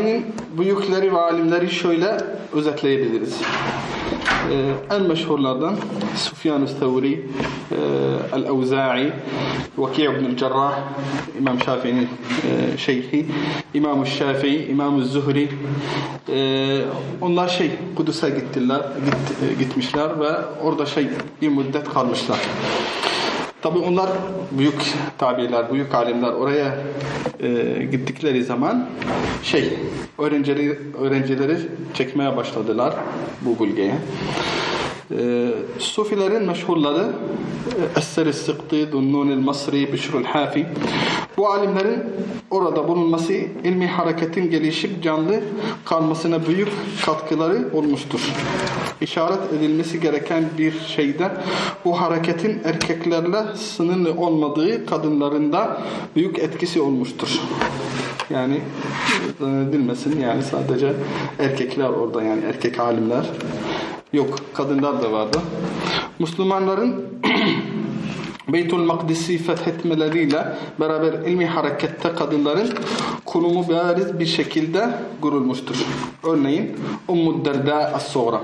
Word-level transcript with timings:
tabiinin 0.00 0.26
büyükleri 0.58 1.12
ve 1.12 1.18
alimleri 1.18 1.70
şöyle 1.70 2.20
özetleyebiliriz. 2.52 3.36
Ee, 4.50 4.94
en 4.94 5.02
meşhurlardan 5.02 5.76
Sufyan-ı 6.16 6.66
Thevri, 6.66 7.12
e, 7.12 7.76
El-Evza'i, 8.36 9.12
Vaki' 9.78 10.02
ibn 10.02 10.36
Cerrah, 10.36 10.72
İmam 11.38 11.60
Şafii'nin 11.60 12.08
e, 12.74 12.78
şeyhi, 12.78 13.26
İmam-ı 13.74 14.06
Şafii, 14.06 14.66
İmam-ı 14.70 15.04
Zuhri. 15.04 15.48
E, 16.28 16.80
onlar 17.20 17.48
şey 17.48 17.70
Kudüs'e 17.96 18.30
gittiler, 18.30 18.80
git, 19.04 19.50
e, 19.50 19.64
gitmişler 19.64 20.20
ve 20.20 20.30
orada 20.62 20.86
şey 20.86 21.08
bir 21.42 21.48
müddet 21.48 21.88
kalmışlar. 21.88 22.38
Tabi 23.62 23.78
onlar 23.78 24.10
büyük 24.50 24.94
tabiler, 25.18 25.72
büyük 25.72 25.94
alimler 25.94 26.32
oraya 26.32 26.74
e, 27.40 27.48
gittikleri 27.84 28.44
zaman 28.44 28.86
şey 29.42 29.78
öğrencileri, 30.18 30.78
öğrencileri 31.00 31.56
çekmeye 31.94 32.36
başladılar 32.36 32.94
bu 33.40 33.64
bölgeye. 33.64 33.94
E, 35.18 35.48
Sufilerin 35.78 36.42
meşhurları 36.42 37.12
e, 37.96 37.98
Es-Seri 37.98 38.32
Sıktı, 38.32 38.92
Dunnun 38.92 39.30
el-Masri, 39.30 39.92
Bişrul 39.92 40.24
Hafi 40.24 40.66
bu 41.36 41.48
alimlerin 41.48 42.02
orada 42.50 42.88
bulunması 42.88 43.32
ilmi 43.32 43.86
hareketin 43.86 44.50
gelişip 44.50 45.02
canlı 45.02 45.40
kalmasına 45.84 46.46
büyük 46.46 46.68
katkıları 47.04 47.68
olmuştur. 47.74 48.20
İşaret 49.00 49.52
edilmesi 49.58 50.00
gereken 50.00 50.44
bir 50.58 50.80
şeyde 50.80 51.30
bu 51.84 52.00
hareketin 52.00 52.60
erkeklerle 52.64 53.56
sınırlı 53.56 54.12
olmadığı 54.12 54.86
kadınlarında 54.86 55.82
büyük 56.16 56.38
etkisi 56.38 56.80
olmuştur. 56.80 57.40
Yani 58.30 58.60
zannedilmesin 59.40 60.20
yani 60.20 60.42
sadece 60.42 60.92
erkekler 61.38 61.88
orada 61.88 62.22
yani 62.22 62.44
erkek 62.44 62.80
alimler 62.80 63.24
yok 64.12 64.38
kadınlar 64.54 65.02
da 65.02 65.12
vardı. 65.12 65.38
Müslümanların 66.18 67.04
Beytül 68.52 68.78
Makdis'i 68.78 69.38
fethetmeleriyle 69.38 70.46
beraber 70.80 71.12
ilmi 71.12 71.46
harekette 71.46 72.12
kadınların 72.12 72.68
konumu 73.24 73.68
bariz 73.68 74.20
bir 74.20 74.26
şekilde 74.26 74.88
görülmüştür. 75.22 75.86
Örneğin 76.24 76.76
Ummu 77.08 77.44
Derda 77.44 77.74
As-Sonra 77.74 78.40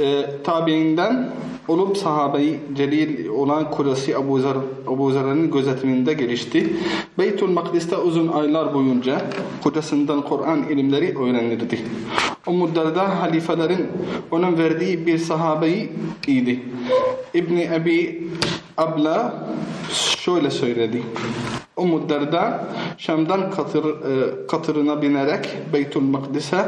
e, 0.00 0.24
tabiinden 0.44 1.30
olup 1.68 1.96
sahabeyi 1.96 2.60
celil 2.76 3.28
olan 3.28 3.70
kocası 3.70 4.10
Ebu, 4.10 4.40
Zer, 4.40 4.56
Ebu 4.84 5.10
Zer'in 5.10 5.50
gözetiminde 5.50 6.12
gelişti. 6.12 6.72
Beytül 7.18 7.48
Makdis'te 7.48 7.96
uzun 7.96 8.28
aylar 8.28 8.74
boyunca 8.74 9.22
kocasından 9.62 10.22
Kur'an 10.22 10.62
ilimleri 10.62 11.18
öğrenirdi. 11.18 11.78
Ummu 12.46 12.74
Derda 12.74 13.20
halifelerin 13.20 13.86
onun 14.30 14.58
verdiği 14.58 15.06
bir 15.06 15.18
sahabeyi 15.18 15.92
idi. 16.26 16.60
İbni 17.34 17.68
Ebi 17.74 18.28
Abla 18.78 19.34
şöyle 20.18 20.50
söyledi. 20.50 21.02
Ummu 21.76 22.08
Derda 22.08 22.64
Şam'dan 22.98 23.50
katır, 23.50 23.84
e, 23.84 24.46
katırına 24.46 25.02
binerek 25.02 25.48
Beytül 25.72 26.00
Makdis'e 26.00 26.64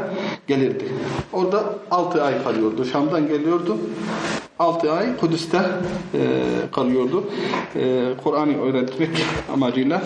gelirdi. 0.47 0.85
Orada 1.33 1.63
6 1.91 2.23
ay 2.23 2.43
kalıyordu. 2.43 2.85
Şam'dan 2.85 3.27
geliyordu. 3.27 3.77
6 4.59 4.91
ay 4.91 5.17
Kudüs'te 5.17 5.57
e, 5.57 6.19
kalıyordu. 6.71 7.23
E, 7.75 8.03
Kur'an'ı 8.23 8.61
öğretmek 8.61 9.09
amacıyla 9.53 10.01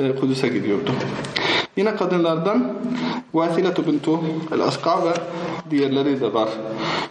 e, 0.00 0.16
Kudüs'e 0.16 0.48
gidiyordu. 0.48 0.90
Yine 1.76 1.96
kadınlardan 1.96 2.72
Vasiletu 3.34 3.86
bintu 3.86 4.20
el-Asqa 4.54 5.04
ve 5.04 5.12
diğerleri 5.70 6.20
de 6.20 6.34
var. 6.34 6.48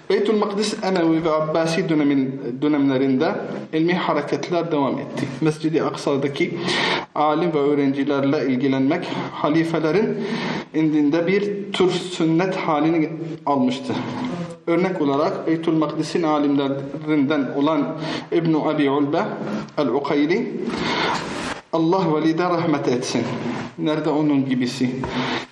Beytül 0.09 0.37
Makdis 0.37 0.83
Emevi 0.83 1.25
ve 1.25 1.31
Abbasi 1.31 1.89
dönemin, 1.89 2.41
dönemlerinde 2.61 3.35
ilmi 3.73 3.93
hareketler 3.93 4.71
devam 4.71 4.99
etti. 4.99 5.27
Mescid-i 5.41 5.83
Aksa'daki 5.83 6.57
alim 7.15 7.53
ve 7.53 7.59
öğrencilerle 7.59 8.45
ilgilenmek 8.45 9.07
halifelerin 9.31 10.17
indinde 10.73 11.27
bir 11.27 11.71
tür 11.73 11.91
sünnet 11.91 12.55
halini 12.55 13.09
almıştı. 13.45 13.93
Örnek 14.67 15.01
olarak 15.01 15.47
Beytül 15.47 15.73
Makdis'in 15.73 16.23
alimlerinden 16.23 17.51
olan 17.55 17.97
İbn-i 18.31 18.57
Abi 18.57 18.89
Ulbe 18.89 19.21
el-Ukayli 19.77 20.51
Allah 21.73 22.15
velide 22.15 22.43
rahmet 22.43 22.87
etsin. 22.87 23.23
Nerede 23.77 24.09
onun 24.09 24.49
gibisi? 24.49 24.89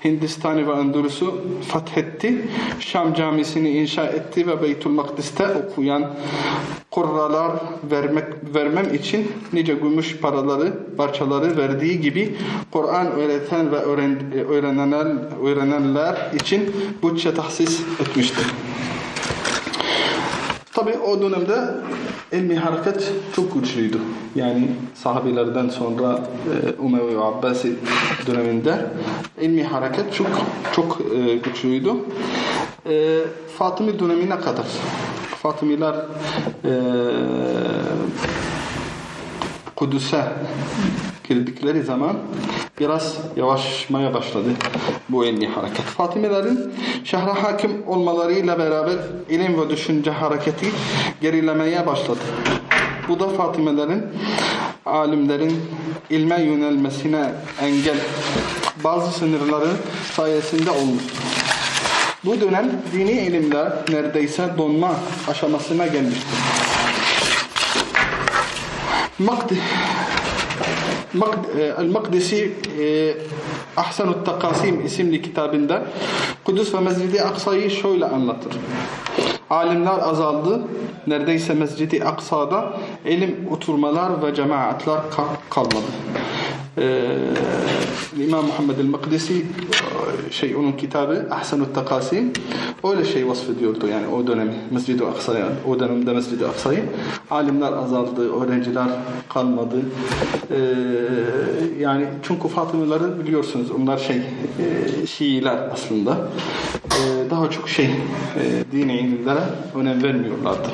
Hindistan'ı 0.04 0.68
ve 0.68 0.72
Endülüs'ü 0.72 1.26
fethetti. 1.74 2.48
Şam 2.80 3.14
camisini 3.14 3.70
inşa 3.70 4.06
etti 4.06 4.48
ve 4.48 4.62
Beytül 4.62 4.90
Makdis'te 4.90 5.48
okuyan 5.48 6.14
kurralar 6.92 7.52
vermek, 7.92 8.24
vermem 8.56 8.94
için 8.94 9.32
nice 9.54 9.74
gümüş 9.74 10.18
paraları, 10.18 10.74
parçaları 10.98 11.58
verdiği 11.58 12.02
gibi 12.02 12.36
Kur'an 12.72 13.12
öğreten 13.12 13.72
ve 13.72 13.78
öğren, 13.78 14.32
öğrenenler, 14.50 15.08
öğrenenler 15.44 16.32
için 16.36 16.76
bütçe 17.04 17.34
tahsis 17.34 17.82
etmiştir. 18.00 18.46
Tabi 20.78 20.98
o 20.98 21.22
dönemde 21.22 21.56
ilmi 22.32 22.56
hareket 22.56 23.12
çok 23.36 23.54
güçlüydü. 23.54 23.98
Yani 24.36 24.68
sahabilerden 24.96 25.70
sonra 25.70 26.20
e, 26.20 26.82
Umevi 26.82 27.18
ve 27.18 27.24
Abbasi 27.24 27.76
döneminde 28.28 28.88
ilmi 29.42 29.64
hareket 29.64 30.14
çok 30.14 30.28
çok 30.76 31.02
e, 31.16 31.36
güçlüydü. 31.36 31.92
E, 32.90 33.20
Fatımi 33.58 34.00
dönemine 34.00 34.40
kadar 34.40 34.66
Fatımiler 35.42 35.96
e, 36.66 36.72
Kudüs'e 39.76 40.24
girdikleri 41.28 41.84
zaman 41.84 42.18
biraz 42.80 43.18
yavaşmaya 43.36 44.14
başladı 44.14 44.50
bu 45.10 45.26
ilmi 45.26 45.48
hareket. 45.48 45.82
Fatimelerin 45.82 46.74
şehre 47.04 47.32
hakim 47.32 47.88
olmalarıyla 47.88 48.60
beraber 48.60 48.96
ilim 49.30 49.62
ve 49.62 49.70
düşünce 49.70 50.12
hareketi 50.12 50.66
gerilemeye 51.22 51.88
başladı. 51.88 52.20
Bu 53.08 53.20
da 53.20 53.30
Fatimelerin 53.30 54.06
alimlerin 54.86 55.62
ilme 56.10 56.42
yönelmesine 56.42 57.32
engel 57.62 57.98
bazı 58.84 59.12
sınırları 59.12 59.70
sayesinde 60.16 60.72
olmuştur. 60.72 61.18
Bu 62.26 62.42
dönem 62.42 62.72
dini 62.94 63.12
ilimler 63.12 63.74
neredeyse 63.90 64.50
donma 64.58 64.92
aşamasına 65.28 65.88
gelmiştir. 65.88 66.28
Makdi 69.20 69.58
El-Makdisi 71.80 72.54
Ahsanut 73.78 74.26
Takasim 74.26 74.86
isimli 74.86 75.22
kitabında 75.22 75.82
Kudüs 76.44 76.74
ve 76.74 76.80
Mescid-i 76.80 77.22
Aksa'yı 77.22 77.72
şöyle 77.72 78.06
anlatır. 78.06 78.54
Alimler 79.50 80.00
azaldı. 80.00 80.62
Neredeyse 81.08 81.54
Mescid-i 81.54 82.04
Aksa'da 82.04 82.74
ilim 83.06 83.48
oturmalar 83.52 84.24
ve 84.24 84.36
cemaatler 84.36 85.00
kalmadı. 85.50 85.86
Ee, 86.78 87.18
İmam 88.24 88.46
Muhammed 88.46 88.78
el-Makdisi 88.78 89.46
şey 90.32 90.56
onun 90.56 90.72
kitabı 90.72 91.28
Ahsanut 91.32 91.76
Takasim 91.76 92.34
öyle 92.84 93.06
şey 93.06 93.28
vasfediyordu 93.28 93.88
yani 93.88 94.08
o 94.08 94.28
dönemi 94.28 94.54
Mescid-i 94.72 95.06
Aksa'yı 95.06 95.46
o 95.68 95.80
dönemde 95.80 96.14
Mescid-i 96.14 96.46
Aksa'yı. 96.46 96.84
Alimler 97.32 97.74
azaldı, 97.74 98.44
öğrenciler 98.44 98.88
kalmadı. 99.30 99.76
Ee, 100.52 100.58
yani 101.80 102.06
çünkü 102.24 102.48
Fatımileri 102.48 103.20
biliyorsunuz 103.24 103.72
onlar 103.72 103.98
şey 103.98 104.18
e, 104.18 105.08
Şiiler 105.08 105.58
aslında. 105.74 106.18
Ee, 106.86 107.30
daha 107.30 107.50
çok 107.50 107.70
şey 107.70 107.86
e, 107.86 108.72
dini 108.72 109.00
ilimlere 109.00 109.44
önem 109.76 110.04
vermiyorlardı. 110.04 110.68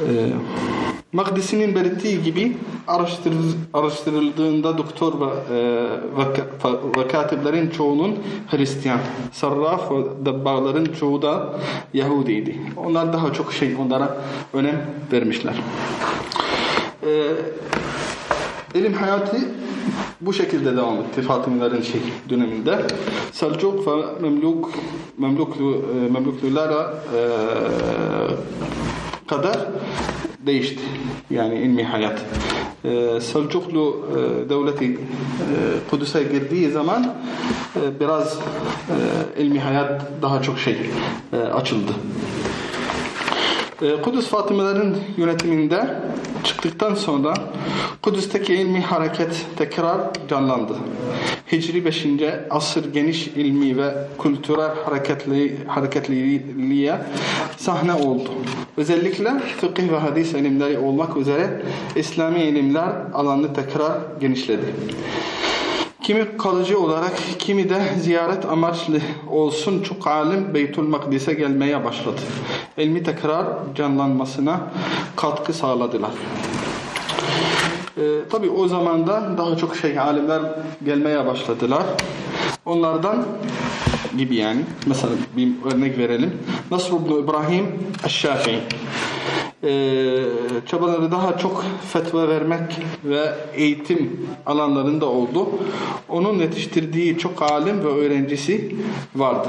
Ee, 0.00 0.04
Makdisi'nin 1.14 1.74
belirttiği 1.74 2.22
gibi 2.22 2.56
araştırıldığında 3.72 4.78
doktor 4.78 5.20
ve, 5.20 5.24
e, 5.54 5.58
ve, 6.98 7.08
katiplerin 7.08 7.70
çoğunun 7.70 8.18
Hristiyan, 8.50 8.98
sarraf 9.32 9.90
ve 9.90 9.96
debbağların 10.26 10.84
çoğu 11.00 11.22
da 11.22 11.54
Yahudiydi. 11.94 12.60
Onlar 12.76 13.12
daha 13.12 13.32
çok 13.32 13.52
şey 13.52 13.76
onlara 13.76 14.16
önem 14.52 14.86
vermişler. 15.12 15.54
E, 17.06 17.30
ilim 18.74 18.92
hayatı 18.92 19.36
bu 20.20 20.32
şekilde 20.32 20.76
devam 20.76 20.94
etti 20.94 21.22
Fatımilerin 21.22 21.82
şey 21.82 22.00
döneminde. 22.30 22.78
Selçuk 23.32 23.86
ve 23.86 23.92
Memluk 24.20 24.70
Memluklu, 25.18 25.84
Memluklulara 26.12 26.94
e, 27.16 27.20
kadar 29.28 29.58
değişti. 30.46 30.80
Yani 31.30 31.54
ilmi 31.54 31.84
hayat. 31.84 32.20
Ee, 32.84 33.20
Selçuklu 33.20 34.06
e, 34.10 34.48
devleti 34.48 34.84
e, 34.84 34.96
Kudüs'e 35.90 36.22
girdiği 36.22 36.70
zaman 36.70 37.14
e, 37.76 38.00
biraz 38.00 38.38
e, 39.36 39.42
ilmi 39.42 39.60
hayat 39.60 40.02
daha 40.22 40.42
çok 40.42 40.58
şey 40.58 40.76
e, 41.32 41.36
açıldı. 41.36 41.92
E, 43.84 44.02
Kudüs 44.02 44.26
Fatımelerin 44.26 44.96
yönetiminde 45.16 45.94
çıktıktan 46.44 46.94
sonra 46.94 47.34
Kudüs'teki 48.02 48.54
ilmi 48.54 48.80
hareket 48.80 49.46
tekrar 49.56 50.00
canlandı. 50.28 50.72
Hicri 51.52 51.84
5. 51.84 52.06
asır 52.50 52.92
geniş 52.92 53.26
ilmi 53.26 53.76
ve 53.76 53.94
kültürel 54.22 54.70
hareketli, 54.84 55.56
hareketliliğe 55.66 56.98
sahne 57.56 57.92
oldu. 57.92 58.30
Özellikle 58.76 59.38
fıkıh 59.60 59.92
ve 59.92 59.96
hadis 59.96 60.32
ilimleri 60.32 60.78
olmak 60.78 61.16
üzere 61.16 61.62
İslami 61.96 62.42
ilimler 62.42 62.92
alanı 63.14 63.54
tekrar 63.54 63.92
genişledi. 64.20 64.64
Kimi 66.04 66.36
kalıcı 66.36 66.78
olarak, 66.78 67.12
kimi 67.38 67.68
de 67.68 67.94
ziyaret 68.00 68.44
amaçlı 68.44 68.98
olsun 69.30 69.82
çok 69.82 70.06
alim 70.06 70.54
Beytül 70.54 70.82
Makdis'e 70.82 71.34
gelmeye 71.34 71.84
başladı. 71.84 72.20
İlmi 72.78 73.02
tekrar 73.02 73.46
canlanmasına 73.74 74.60
katkı 75.16 75.52
sağladılar. 75.52 76.10
Ee, 77.96 78.02
Tabi 78.30 78.50
o 78.50 78.68
zamanda 78.68 79.38
daha 79.38 79.56
çok 79.56 79.76
şey 79.76 79.98
alimler 79.98 80.42
gelmeye 80.84 81.26
başladılar. 81.26 81.82
Onlardan 82.66 83.26
gibi 84.18 84.36
yani. 84.36 84.60
Mesela 84.86 85.12
bir 85.36 85.48
örnek 85.72 85.98
verelim. 85.98 86.38
Nasr 86.70 86.92
ibn 86.92 87.12
İbrahim 87.12 87.66
Eşşafii. 88.06 88.60
Ee, 89.64 90.20
çabaları 90.66 91.12
daha 91.12 91.38
çok 91.38 91.64
fetva 91.92 92.28
vermek 92.28 92.80
ve 93.04 93.34
eğitim 93.54 94.26
alanlarında 94.46 95.06
oldu. 95.06 95.48
Onun 96.08 96.38
yetiştirdiği 96.38 97.18
çok 97.18 97.42
alim 97.42 97.84
ve 97.84 97.88
öğrencisi 97.88 98.76
vardı. 99.16 99.48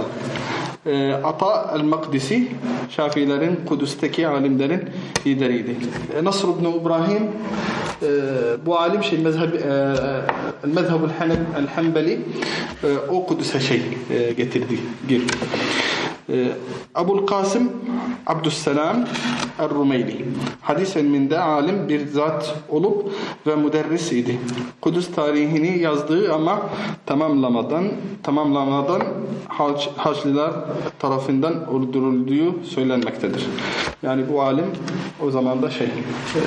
Ee, 0.86 1.14
Ata 1.14 1.76
el-Makdisi 1.76 2.48
Şafiilerin 2.90 3.60
Kudüs'teki 3.66 4.28
alimlerin 4.28 4.90
lideriydi. 5.26 5.76
Ee, 6.16 6.24
Nasr 6.24 6.44
ibn 6.44 6.66
İbrahim 6.82 7.24
e, 8.02 8.08
bu 8.66 8.80
alim 8.80 9.04
şey 9.04 9.20
mezheb 9.20 9.54
e, 9.54 9.94
mezhebul 10.68 11.10
el-Hanbeli 11.58 12.20
e, 12.84 12.88
o 13.10 13.26
Kudüs'e 13.26 13.60
şey 13.60 13.82
getirdi, 14.38 14.80
girdi. 15.08 15.34
E, 16.30 16.52
Abul 16.96 17.26
Kasım 17.26 17.72
Abdüsselam 18.28 19.06
Er-Rumeyli 19.60 20.26
hadis 20.62 20.96
ilminde 20.96 21.40
alim 21.40 21.90
bir 21.90 22.08
zat 22.08 22.56
olup 22.70 23.12
ve 23.48 23.56
müderris 23.56 24.12
idi. 24.12 24.40
Kudüs 24.82 25.12
tarihini 25.16 25.80
yazdığı 25.80 26.34
ama 26.34 26.62
tamamlamadan 27.06 27.86
tamamlamadan 28.24 29.02
Haç, 29.48 29.90
Haçlılar 29.98 30.54
tarafından 31.00 31.54
öldürüldüğü 31.70 32.66
söylenmektedir. 32.66 33.48
Yani 34.04 34.24
bu 34.34 34.42
alim 34.42 34.66
o 35.26 35.32
zaman 35.32 35.62
da 35.62 35.70
şey 35.70 35.88
e, 35.88 36.42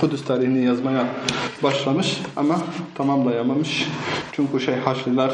Kudüs 0.00 0.24
tarihini 0.24 0.64
yazmaya 0.64 1.06
başlamış 1.62 2.20
ama 2.36 2.58
tamamlayamamış. 2.94 3.88
Çünkü 4.32 4.60
şey 4.60 4.74
Haçlılar 4.74 5.32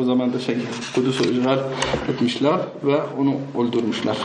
o 0.00 0.04
zaman 0.04 0.32
da 0.32 0.38
şey 0.38 0.56
Kudüs'ü 0.94 1.38
işgal 1.38 1.58
etmişler 2.08 2.56
ve 2.84 2.96
onu 3.18 3.25
öldürmüşler. 3.58 4.16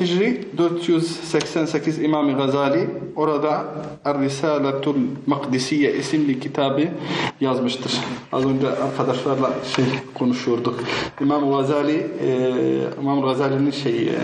Hicri 0.00 0.44
488 0.58 2.02
İmam 2.02 2.36
Gazali 2.36 2.90
orada 3.16 3.64
Er-Risaletul 4.04 4.96
Makdisiye 5.26 5.92
isimli 5.92 6.40
kitabı 6.40 6.88
yazmıştır. 7.40 7.92
Az 8.32 8.44
önce 8.44 8.68
arkadaşlarla 8.68 9.50
şey 9.76 9.84
konuşuyorduk. 10.14 10.80
İmam 11.20 11.50
Gazali 11.50 12.06
e, 12.26 12.50
İmam 13.00 13.22
Gazali'nin 13.22 13.70
şey 13.70 14.08
e, 14.08 14.18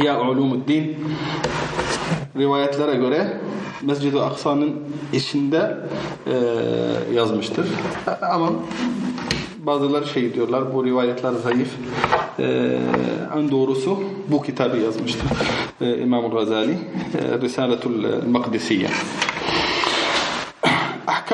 Hiya 0.00 0.20
Ulumuddin 0.20 0.96
rivayetlere 2.36 2.96
göre 2.96 3.40
Mescid-i 3.82 4.20
Aksa'nın 4.20 4.74
içinde 5.12 5.76
e, 6.26 6.34
yazmıştır. 7.14 7.66
Ama 8.32 8.52
bazıları 9.66 10.06
şey 10.06 10.34
diyorlar 10.34 10.74
bu 10.74 10.84
rivayetler 10.84 11.32
zayıf. 11.32 11.68
Ee, 12.38 12.78
en 13.38 13.50
doğrusu 13.50 14.02
bu 14.28 14.42
kitabı 14.42 14.76
yazmıştır 14.76 15.28
ee, 15.80 15.98
İmam 15.98 16.30
Gazali 16.30 16.72
e, 16.72 17.40
Risaletul 17.40 18.04
Makdisiye. 18.28 18.88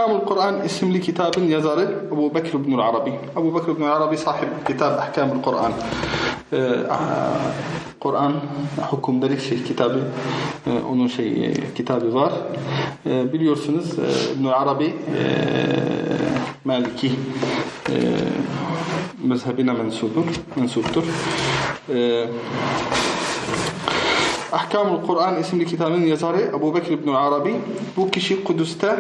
Ahkamul 0.07 0.27
Kur'an 0.27 0.65
isimli 0.65 1.01
kitabın 1.01 1.49
yazarı 1.49 1.95
Ebu 2.07 2.35
Bekir 2.35 2.55
ibn 2.55 2.79
Arabi. 2.79 3.13
Ebu 3.37 3.55
Bekir 3.55 3.73
ibn 3.73 3.83
Arabi 3.83 4.17
sahip 4.17 4.67
kitab 4.67 4.99
Ahkamul 4.99 5.43
Kur'an. 5.43 5.73
Ee, 6.53 6.59
Kur'an 8.01 8.33
hükümleri 8.93 9.41
şey 9.41 9.63
kitabı 9.63 10.01
e, 10.67 10.71
onun 10.91 11.09
şey 11.09 11.47
e, 11.47 11.53
kitabı 11.77 12.15
var. 12.15 12.33
E, 13.07 13.33
biliyorsunuz 13.33 13.99
e, 13.99 14.33
İbn 14.39 14.47
Arabi 14.47 14.85
e, 14.85 15.23
Maliki 16.65 17.11
e, 17.89 17.95
mezhebine 19.25 19.73
mensuptur. 19.73 20.25
mensuptur. 20.57 21.05
E, 21.95 22.27
Ahkamul 24.53 25.07
Kur'an 25.07 25.41
isimli 25.41 25.67
kitabın 25.67 26.01
yazarı 26.01 26.41
Ebu 26.41 26.75
Bekir 26.75 26.93
İbn 26.93 27.09
Arabi 27.09 27.55
bu 27.97 28.11
kişi 28.11 28.45
Kudüs'te 28.45 28.99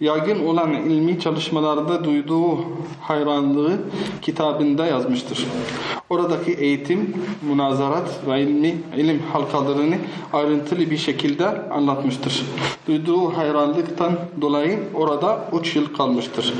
yaygın 0.00 0.46
olan 0.46 0.72
ilmi 0.72 1.20
çalışmalarda 1.20 2.04
duyduğu 2.04 2.58
hayranlığı 3.00 3.78
kitabında 4.22 4.86
yazmıştır. 4.86 5.46
Oradaki 6.10 6.52
eğitim, 6.52 7.14
münazarat 7.42 8.20
ve 8.28 8.42
ilmi, 8.42 8.74
ilim 8.96 9.22
halkalarını 9.32 9.96
ayrıntılı 10.32 10.90
bir 10.90 10.98
şekilde 10.98 11.68
anlatmıştır. 11.70 12.46
Duyduğu 12.86 13.36
hayranlıktan 13.36 14.12
dolayı 14.40 14.78
orada 14.94 15.48
3 15.60 15.76
yıl 15.76 15.94
kalmıştır. 15.94 16.54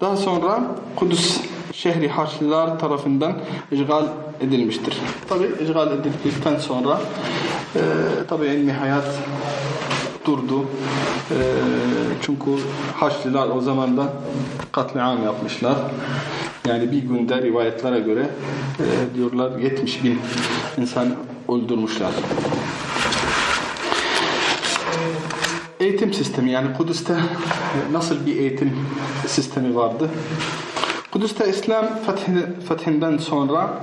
Daha 0.00 0.16
sonra 0.16 0.76
Kudüs 0.96 1.40
şehri 1.82 2.08
Haçlılar 2.08 2.78
tarafından 2.78 3.32
işgal 3.72 4.04
edilmiştir. 4.40 4.96
Tabi 5.28 5.44
işgal 5.62 5.92
edildikten 5.92 6.56
sonra 6.58 7.00
e, 7.76 7.80
tabi 8.28 8.46
ilmi 8.46 8.72
hayat 8.72 9.04
durdu. 10.26 10.64
E, 11.30 11.38
çünkü 12.22 12.50
Haçlılar 12.96 13.48
o 13.48 13.60
zaman 13.60 13.96
da 13.96 14.12
katliam 14.72 15.24
yapmışlar. 15.24 15.76
Yani 16.68 16.92
bir 16.92 16.98
günde 16.98 17.42
rivayetlere 17.42 18.00
göre 18.00 18.30
e, 18.78 19.14
diyorlar 19.14 19.58
70 19.58 20.04
bin 20.04 20.18
insan 20.78 21.08
öldürmüşler. 21.48 22.10
Eğitim 25.80 26.12
sistemi 26.12 26.50
yani 26.50 26.76
Kudüs'te 26.76 27.16
nasıl 27.92 28.26
bir 28.26 28.36
eğitim 28.36 28.76
sistemi 29.26 29.76
vardı? 29.76 30.10
Kudüs'te 31.12 31.50
İslam 31.50 31.86
fethinden 32.68 33.18
sonra 33.18 33.80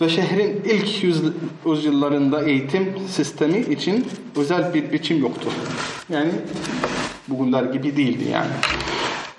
ve 0.00 0.08
şehrin 0.08 0.62
ilk 0.64 1.04
yüz, 1.04 1.22
yüzyıllarında 1.66 2.42
eğitim 2.42 2.92
sistemi 3.08 3.58
için 3.58 4.06
özel 4.36 4.74
bir 4.74 4.92
biçim 4.92 5.20
yoktu. 5.20 5.48
Yani 6.08 6.30
bugünler 7.28 7.62
gibi 7.62 7.96
değildi 7.96 8.24
yani. 8.32 8.50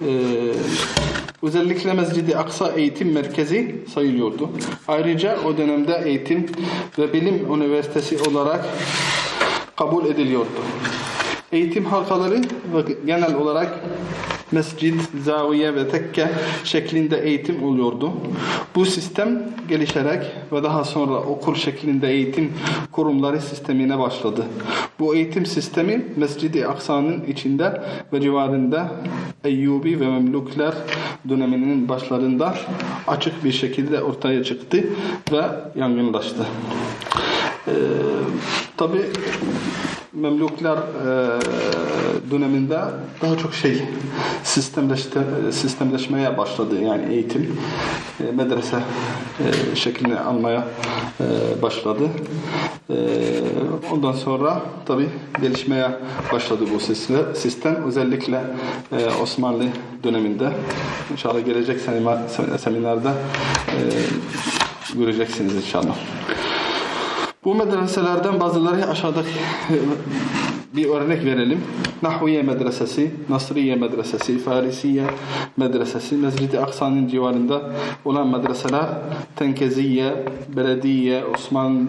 Ee, 0.02 0.52
özellikle 1.44 1.94
Mescid-i 1.94 2.38
Aksa 2.38 2.72
eğitim 2.72 3.12
merkezi 3.12 3.76
sayılıyordu. 3.94 4.50
Ayrıca 4.88 5.38
o 5.46 5.58
dönemde 5.58 6.02
eğitim 6.06 6.46
ve 7.00 7.14
bilim 7.14 7.54
üniversitesi 7.54 8.30
olarak 8.30 8.66
kabul 9.76 10.06
ediliyordu. 10.06 10.50
Eğitim 11.52 11.86
halkaları 11.86 12.42
genel 13.06 13.36
olarak 13.36 13.80
mescid, 14.52 15.00
zaviye 15.24 15.76
ve 15.76 15.88
tekke 15.88 16.30
şeklinde 16.64 17.18
eğitim 17.18 17.64
oluyordu. 17.64 18.12
Bu 18.76 18.86
sistem 18.86 19.44
gelişerek 19.70 20.26
ve 20.52 20.64
daha 20.64 20.84
sonra 20.84 21.14
okul 21.14 21.56
şeklinde 21.56 22.10
eğitim 22.10 22.54
kurumları 22.92 23.42
sistemine 23.42 24.00
başladı. 24.00 24.46
Bu 25.00 25.16
eğitim 25.16 25.46
sistemi 25.46 26.06
Mescid-i 26.16 26.68
Aksa'nın 26.68 27.24
içinde 27.28 27.82
ve 28.14 28.22
civarında 28.22 28.92
Eyyubi 29.44 30.00
ve 30.00 30.08
Memlukler 30.08 30.74
döneminin 31.30 31.90
başlarında 31.90 32.56
açık 33.08 33.44
bir 33.44 33.52
şekilde 33.52 34.02
ortaya 34.02 34.44
çıktı 34.44 34.84
ve 35.32 35.42
yangınlaştı. 35.76 36.46
Ee, 37.68 37.72
Tabi 38.78 38.98
Memluklar 40.14 40.78
e, 40.78 40.82
döneminde 42.32 42.80
daha 43.22 43.38
çok 43.38 43.54
şey 43.54 43.82
sistemleşte, 44.44 45.20
sistemleşmeye 45.52 46.38
başladı 46.38 46.82
yani 46.82 47.14
eğitim 47.14 47.58
e, 48.20 48.32
medrese 48.32 48.78
e, 49.40 49.76
şeklini 49.76 50.20
almaya 50.20 50.68
e, 51.20 51.62
başladı. 51.62 52.04
E, 52.90 52.96
ondan 53.92 54.12
sonra 54.14 54.62
tabi 54.86 55.10
gelişmeye 55.42 55.90
başladı 56.34 56.64
bu 56.74 56.80
sistem. 57.36 57.76
Özellikle 57.88 58.42
e, 58.92 59.06
Osmanlı 59.24 59.64
döneminde 60.04 60.50
inşallah 61.12 61.46
gelecek 61.46 61.82
seminer- 61.82 62.58
seminerde 62.58 63.10
e, 63.68 63.80
göreceksiniz 64.98 65.56
inşallah. 65.56 65.96
Bu 67.46 67.54
mədrəsələrdən 67.54 68.40
bazıları 68.42 68.88
aşağıdakı 68.90 70.55
bir 70.76 70.90
örnek 70.90 71.26
verelim. 71.26 71.62
Nahviye 72.02 72.44
Medresesi, 72.44 73.12
Nasriye 73.30 73.76
Medresesi, 73.76 74.40
Farisiye 74.40 75.04
Medresesi, 75.58 76.16
Mescid-i 76.16 76.60
Aksa'nın 76.60 77.08
civarında 77.08 77.62
olan 78.06 78.28
medreseler 78.28 78.86
Tenkeziye, 79.36 80.26
Belediye, 80.56 81.26
Osmanlı 81.26 81.88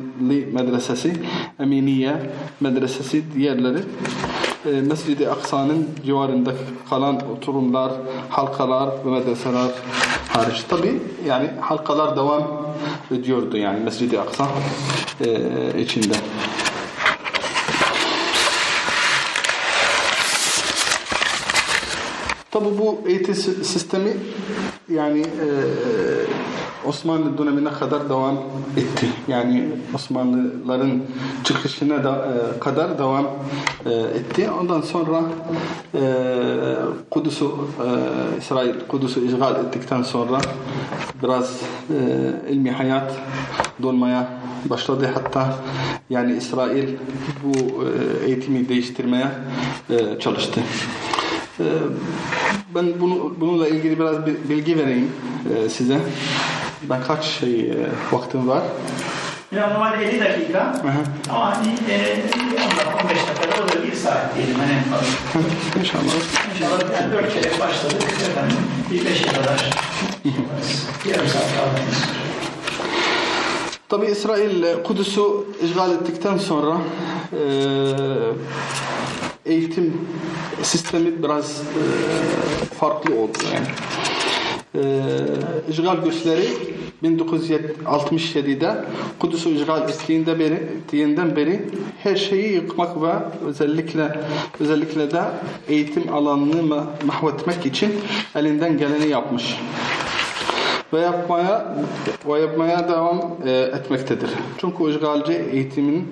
Medresesi, 0.53 1.13
Eminiye 1.61 2.17
Medresesi 2.61 3.23
diğerleri 3.35 3.79
e, 4.67 4.81
Mescid-i 4.81 5.31
Aksa'nın 5.31 5.89
civarında 6.07 6.53
kalan 6.91 7.31
oturumlar, 7.31 7.93
halkalar 8.29 8.91
ve 9.07 9.11
medreseler 9.11 9.71
hariç. 10.29 10.63
Tabi 10.69 11.01
yani 11.29 11.51
halkalar 11.61 12.17
devam 12.17 12.43
ediyordu 13.11 13.57
yani 13.57 13.81
Mescid-i 13.85 14.21
Aksa 14.21 14.47
e, 15.25 15.83
içinde. 15.83 16.15
Tabi 22.57 22.79
bu 22.79 23.09
eğitim 23.09 23.35
si- 23.35 23.65
sistemi 23.65 24.17
yani 24.95 25.21
e, 25.21 25.47
Osmanlı 26.89 27.39
dönemine 27.39 27.73
kadar 27.73 28.09
devam 28.11 28.35
etti. 28.77 29.07
Yani 29.29 29.69
Osmanlıların 29.95 31.03
çıkışına 31.45 32.05
da 32.05 32.29
e, 32.57 32.59
kadar 32.61 32.99
devam 32.99 33.27
e, 33.87 33.91
etti. 33.93 34.51
Ondan 34.61 34.81
sonra 34.81 35.23
e, 35.95 36.01
Kudüs'ü 37.11 37.45
e, 37.45 37.49
İsrail 38.39 38.75
Kudüs'ü 38.89 39.27
işgal 39.27 39.57
ettikten 39.65 40.03
sonra 40.03 40.39
biraz 41.23 41.61
e, 41.91 42.51
ilmi 42.53 42.71
hayat 42.71 43.13
dolmaya 43.83 44.29
başladı. 44.71 45.11
Hatta 45.15 45.55
yani 46.11 46.37
İsrail 46.37 46.89
bu 47.45 47.85
e, 47.85 48.27
eğitimi 48.27 48.69
değiştirmeye 48.69 49.29
e, 49.91 50.19
çalıştı. 50.19 50.61
Ee, 51.61 51.63
Ben 52.75 53.01
bunu 53.01 53.35
bununla 53.41 53.69
ilgili 53.69 53.99
biraz 53.99 54.27
bir 54.27 54.49
bilgi 54.49 54.79
vereyim 54.79 55.13
e, 55.55 55.69
size. 55.69 55.99
Ben 56.83 57.03
kaç 57.03 57.25
şey 57.25 57.61
e, 57.61 57.77
vaktim 58.13 58.49
var? 58.49 58.63
Ya 59.53 59.71
normalde 59.71 60.05
50 60.05 60.21
dakika 60.21 60.75
hı. 60.83 60.89
ama 61.31 61.57
hani 61.57 61.69
e, 61.91 62.17
10 63.01 63.05
15 63.05 63.19
dakikada 63.19 63.65
o 63.65 63.69
da 63.69 63.87
1 63.87 63.93
saat 63.93 64.37
diyelim 64.37 64.55
hani 64.55 64.73
en 64.73 64.83
fazla. 64.83 65.07
İnşallah. 65.81 66.03
İnşallah 66.55 67.01
yani 67.01 67.13
4 67.13 67.35
kere 67.35 67.61
başladık 67.61 68.03
efendim 68.31 68.57
bir 68.91 69.01
5'e 69.01 69.33
kadar 69.33 69.71
yarım 71.09 71.29
saat 71.29 71.55
kaldığımız. 71.57 72.05
Tabi 73.89 74.07
İsrail 74.07 74.83
Kudüs'ü 74.83 75.21
işgal 75.65 75.93
ettikten 75.93 76.39
sonra 76.39 76.77
e, 77.33 77.41
eğitim 79.47 79.95
sistemi 80.63 81.23
biraz 81.23 81.61
e, 81.61 81.83
farklı 82.75 83.15
oldu 83.15 83.39
yani. 83.55 83.67
E, 84.75 84.83
işgal 85.71 85.97
güçleri 86.05 86.49
1967'de 87.05 88.85
Kudüs'ü 89.19 89.51
işgal 89.51 89.89
ettiğinde 89.89 90.39
beri, 90.39 90.55
ettiğinden 90.55 91.37
beri 91.37 91.69
her 92.03 92.17
şeyi 92.17 92.53
yıkmak 92.53 93.03
ve 93.03 93.13
özellikle 93.47 94.21
özellikle 94.61 95.11
de 95.11 95.23
eğitim 95.69 96.15
alanını 96.15 96.75
ma- 96.75 97.05
mahvetmek 97.05 97.67
için 97.67 97.95
elinden 98.35 98.79
geleni 98.79 99.09
yapmış 99.09 99.57
ve 100.93 101.01
yapmaya 101.01 101.77
ve 102.29 102.41
yapmaya 102.41 102.89
devam 102.89 103.21
e, 103.45 103.51
etmektedir. 103.51 104.31
Çünkü 104.59 104.91
işgalci 104.91 105.33
eğitimin 105.33 106.09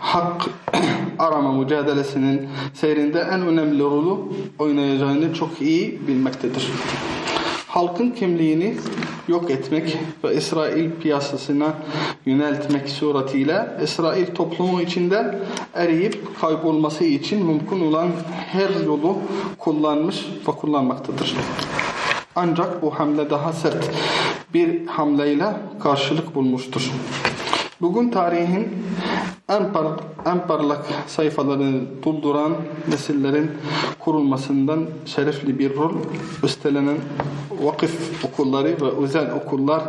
hak 0.00 0.42
arama 1.18 1.52
mücadelesinin 1.52 2.48
seyrinde 2.74 3.20
en 3.20 3.42
önemli 3.42 3.82
rolü 3.82 4.20
oynayacağını 4.58 5.34
çok 5.34 5.62
iyi 5.62 6.00
bilmektedir. 6.08 6.70
Halkın 7.68 8.10
kimliğini 8.10 8.74
yok 9.28 9.50
etmek 9.50 9.98
ve 10.24 10.34
İsrail 10.34 10.90
piyasasına 11.02 11.74
yöneltmek 12.26 12.88
suretiyle 12.88 13.68
İsrail 13.82 14.26
toplumu 14.26 14.80
içinde 14.82 15.38
eriyip 15.74 16.40
kaybolması 16.40 17.04
için 17.04 17.46
mümkün 17.46 17.80
olan 17.80 18.08
her 18.52 18.70
yolu 18.86 19.16
kullanmış 19.58 20.26
ve 20.48 20.52
kullanmaktadır. 20.52 21.36
Ancak 22.40 22.82
bu 22.82 22.90
hamle 22.90 23.30
daha 23.30 23.52
sert 23.52 23.90
bir 24.54 24.86
hamleyle 24.86 25.44
karşılık 25.82 26.34
bulmuştur. 26.34 26.92
Bugün 27.80 28.10
tarihin 28.10 28.68
en, 29.48 29.72
par 29.72 29.86
en 30.26 30.46
parlak 30.46 30.86
sayfalarını 31.06 31.80
dolduran 32.04 32.52
nesillerin 32.88 33.50
kurulmasından 33.98 34.86
şerefli 35.06 35.58
bir 35.58 35.76
rol 35.76 35.92
üstlenen 36.42 36.98
vakıf 37.62 38.24
okulları 38.24 38.68
ve 38.68 39.04
özel 39.04 39.32
okullar 39.32 39.82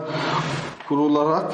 kurularak 0.89 1.53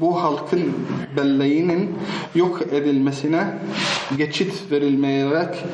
bu 0.00 0.22
halkın 0.22 0.72
belleğinin 1.16 1.94
yok 2.34 2.62
edilmesine 2.72 3.58
geçit 4.18 4.72
verilmeyerek 4.72 5.64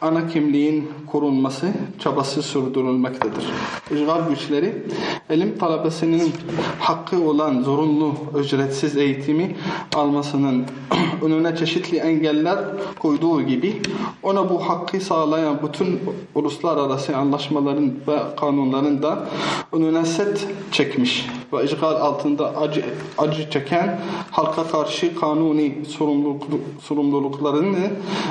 ana 0.00 0.28
kimliğin 0.28 0.90
korunması 1.06 1.68
çabası 1.98 2.42
sürdürülmektedir. 2.42 3.44
İşgal 3.90 4.28
güçleri 4.28 4.82
elim 5.30 5.58
talebesinin 5.58 6.32
hakkı 6.80 7.28
olan 7.28 7.62
zorunlu 7.62 8.14
ücretsiz 8.38 8.96
eğitimi 8.96 9.56
almasının 9.94 10.64
önüne 11.22 11.56
çeşitli 11.56 11.96
engeller 11.96 12.58
koyduğu 12.98 13.42
gibi 13.42 13.82
ona 14.22 14.50
bu 14.50 14.68
hakkı 14.68 15.00
sağlayan 15.00 15.58
bütün 15.68 16.00
uluslararası 16.34 17.16
anlaşmaların 17.16 17.92
ve 18.08 18.18
kanunların 18.36 19.02
da 19.02 19.28
önüne 19.72 20.04
set 20.04 20.46
çekmiş 20.72 21.26
ve 21.52 21.64
işgal 21.64 21.92
altında 21.92 22.31
acı, 22.38 22.84
acı 23.18 23.50
çeken 23.50 24.00
halka 24.30 24.68
karşı 24.68 25.14
kanuni 25.20 25.84
sorumluluk, 25.88 26.42
sorumluluklarını 26.82 27.90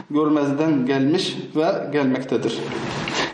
görmezden 0.10 0.86
gelmiş 0.86 1.38
ve 1.56 1.92
gelmektedir. 1.92 2.60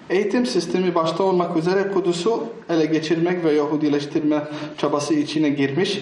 Eğitim 0.09 0.45
sistemi 0.45 0.95
başta 0.95 1.23
olmak 1.23 1.57
üzere 1.57 1.91
Kudüs'ü 1.91 2.29
ele 2.69 2.85
geçirmek 2.85 3.45
ve 3.45 3.53
Yahudileştirme 3.53 4.43
çabası 4.77 5.13
içine 5.13 5.49
girmiş 5.49 5.99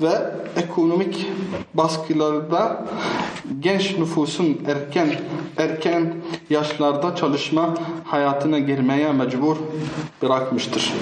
ve 0.00 0.10
ekonomik 0.56 1.26
baskılarda 1.74 2.84
genç 3.60 3.98
nüfusun 3.98 4.60
erken 4.66 5.08
erken 5.56 6.14
yaşlarda 6.50 7.16
çalışma 7.16 7.74
hayatına 8.04 8.58
girmeye 8.58 9.12
mecbur 9.12 9.56
bırakmıştır. 10.22 10.92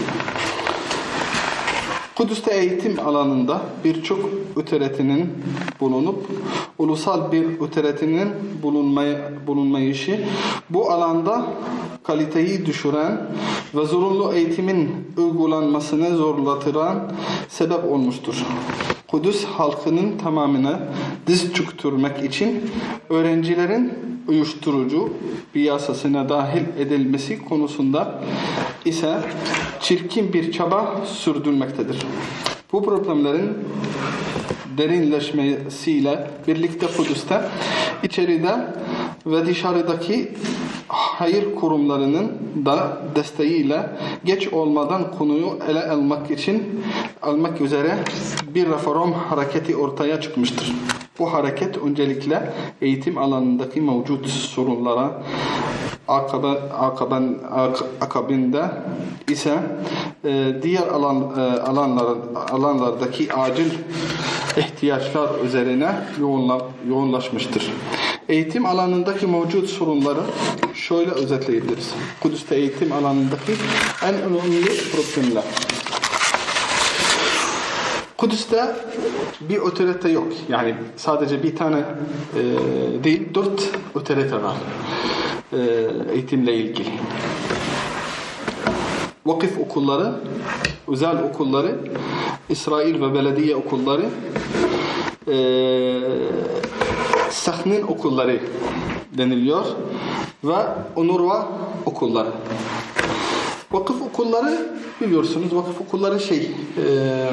Kudüs'te 2.20 2.54
eğitim 2.54 3.00
alanında 3.06 3.60
birçok 3.84 4.18
öteretinin 4.56 5.32
bulunup 5.80 6.26
ulusal 6.78 7.32
bir 7.32 7.60
öteretinin 7.60 8.28
bulunmay 8.62 9.16
bulunmayışı 9.46 10.24
bu 10.70 10.90
alanda 10.90 11.46
kaliteyi 12.04 12.66
düşüren 12.66 13.20
ve 13.74 13.84
zorunlu 13.86 14.32
eğitimin 14.32 14.90
uygulanmasını 15.16 16.16
zorlatıran 16.16 17.12
sebep 17.48 17.84
olmuştur. 17.84 18.46
Kudüs 19.10 19.44
halkının 19.44 20.18
tamamına 20.18 20.80
diz 21.26 21.54
çöktürmek 21.54 22.24
için 22.24 22.70
öğrencilerin 23.08 23.92
uyuşturucu 24.28 25.12
piyasasına 25.52 26.28
dahil 26.28 26.62
edilmesi 26.78 27.44
konusunda 27.44 28.22
ise 28.84 29.18
çirkin 29.80 30.32
bir 30.32 30.52
çaba 30.52 31.00
sürdürmektedir. 31.06 31.96
Bu 32.72 32.84
problemlerin 32.84 33.58
derinleşmesiyle 34.78 36.30
birlikte 36.48 36.86
Kudüs'te 36.86 37.40
içeride 38.02 38.54
ve 39.26 39.46
dışarıdaki 39.46 40.32
hayır 40.88 41.54
kurumlarının 41.54 42.32
da 42.66 42.98
desteğiyle 43.16 43.90
geç 44.24 44.48
olmadan 44.48 45.10
konuyu 45.18 45.58
ele 45.68 45.90
almak 45.90 46.30
için 46.30 46.82
almak 47.22 47.60
üzere 47.60 47.98
bir 48.54 48.66
reform 48.68 49.12
hareketi 49.12 49.76
ortaya 49.76 50.20
çıkmıştır. 50.20 50.74
Bu 51.20 51.32
hareket 51.32 51.78
öncelikle 51.78 52.52
eğitim 52.82 53.18
alanındaki 53.18 53.80
mevcut 53.80 54.26
sorunlara 54.26 55.22
akabe, 56.08 56.48
akaben, 56.78 57.38
ak- 57.52 57.84
akabinde 58.00 58.64
ise 59.28 59.58
e, 60.24 60.52
diğer 60.62 60.86
alan 60.88 61.16
e, 61.38 61.60
alanların 61.60 62.18
alanlardaki 62.34 63.32
acil 63.34 63.70
ihtiyaçlar 64.56 65.28
üzerine 65.44 65.92
yoğunla, 66.20 66.60
yoğunlaşmıştır. 66.88 67.72
Eğitim 68.28 68.66
alanındaki 68.66 69.26
mevcut 69.26 69.68
sorunları 69.68 70.20
şöyle 70.74 71.10
özetleyebiliriz. 71.10 71.90
Kudüs'te 72.20 72.54
eğitim 72.56 72.92
alanındaki 72.92 73.52
en 74.04 74.14
önemli 74.14 74.64
problemler. 74.92 75.44
Kudüs'te 78.20 78.76
bir 79.40 79.58
otorite 79.58 80.08
yok. 80.08 80.28
Yani 80.48 80.74
sadece 80.96 81.42
bir 81.42 81.56
tane 81.56 81.78
e, 81.78 82.42
değil, 83.04 83.34
dört 83.34 83.70
otorite 83.94 84.42
var 84.42 84.54
e, 85.52 85.58
eğitimle 86.12 86.54
ilgili. 86.54 86.90
Vakıf 89.26 89.58
okulları, 89.58 90.14
özel 90.88 91.22
okulları, 91.22 91.78
İsrail 92.48 93.02
ve 93.02 93.14
belediye 93.14 93.56
okulları, 93.56 94.04
e, 95.28 95.36
Sahnin 97.30 97.82
okulları 97.82 98.40
deniliyor 99.18 99.64
ve 100.44 100.56
Onurva 100.96 101.48
okulları. 101.86 102.30
Vakıf 103.72 104.02
okulları 104.02 104.80
biliyorsunuz 105.00 105.54
vakıf 105.56 105.80
okulları 105.80 106.20
şey 106.20 106.50
e, 106.86 107.30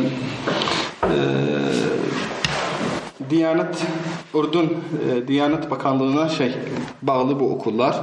Diyanet 3.30 3.88
Ürdün 4.36 4.78
e, 5.10 5.28
Diyanet 5.28 5.72
Bakanlığı'na 5.72 6.30
şey 6.30 6.54
bağlı 7.02 7.40
bu 7.40 7.52
okullar. 7.52 8.02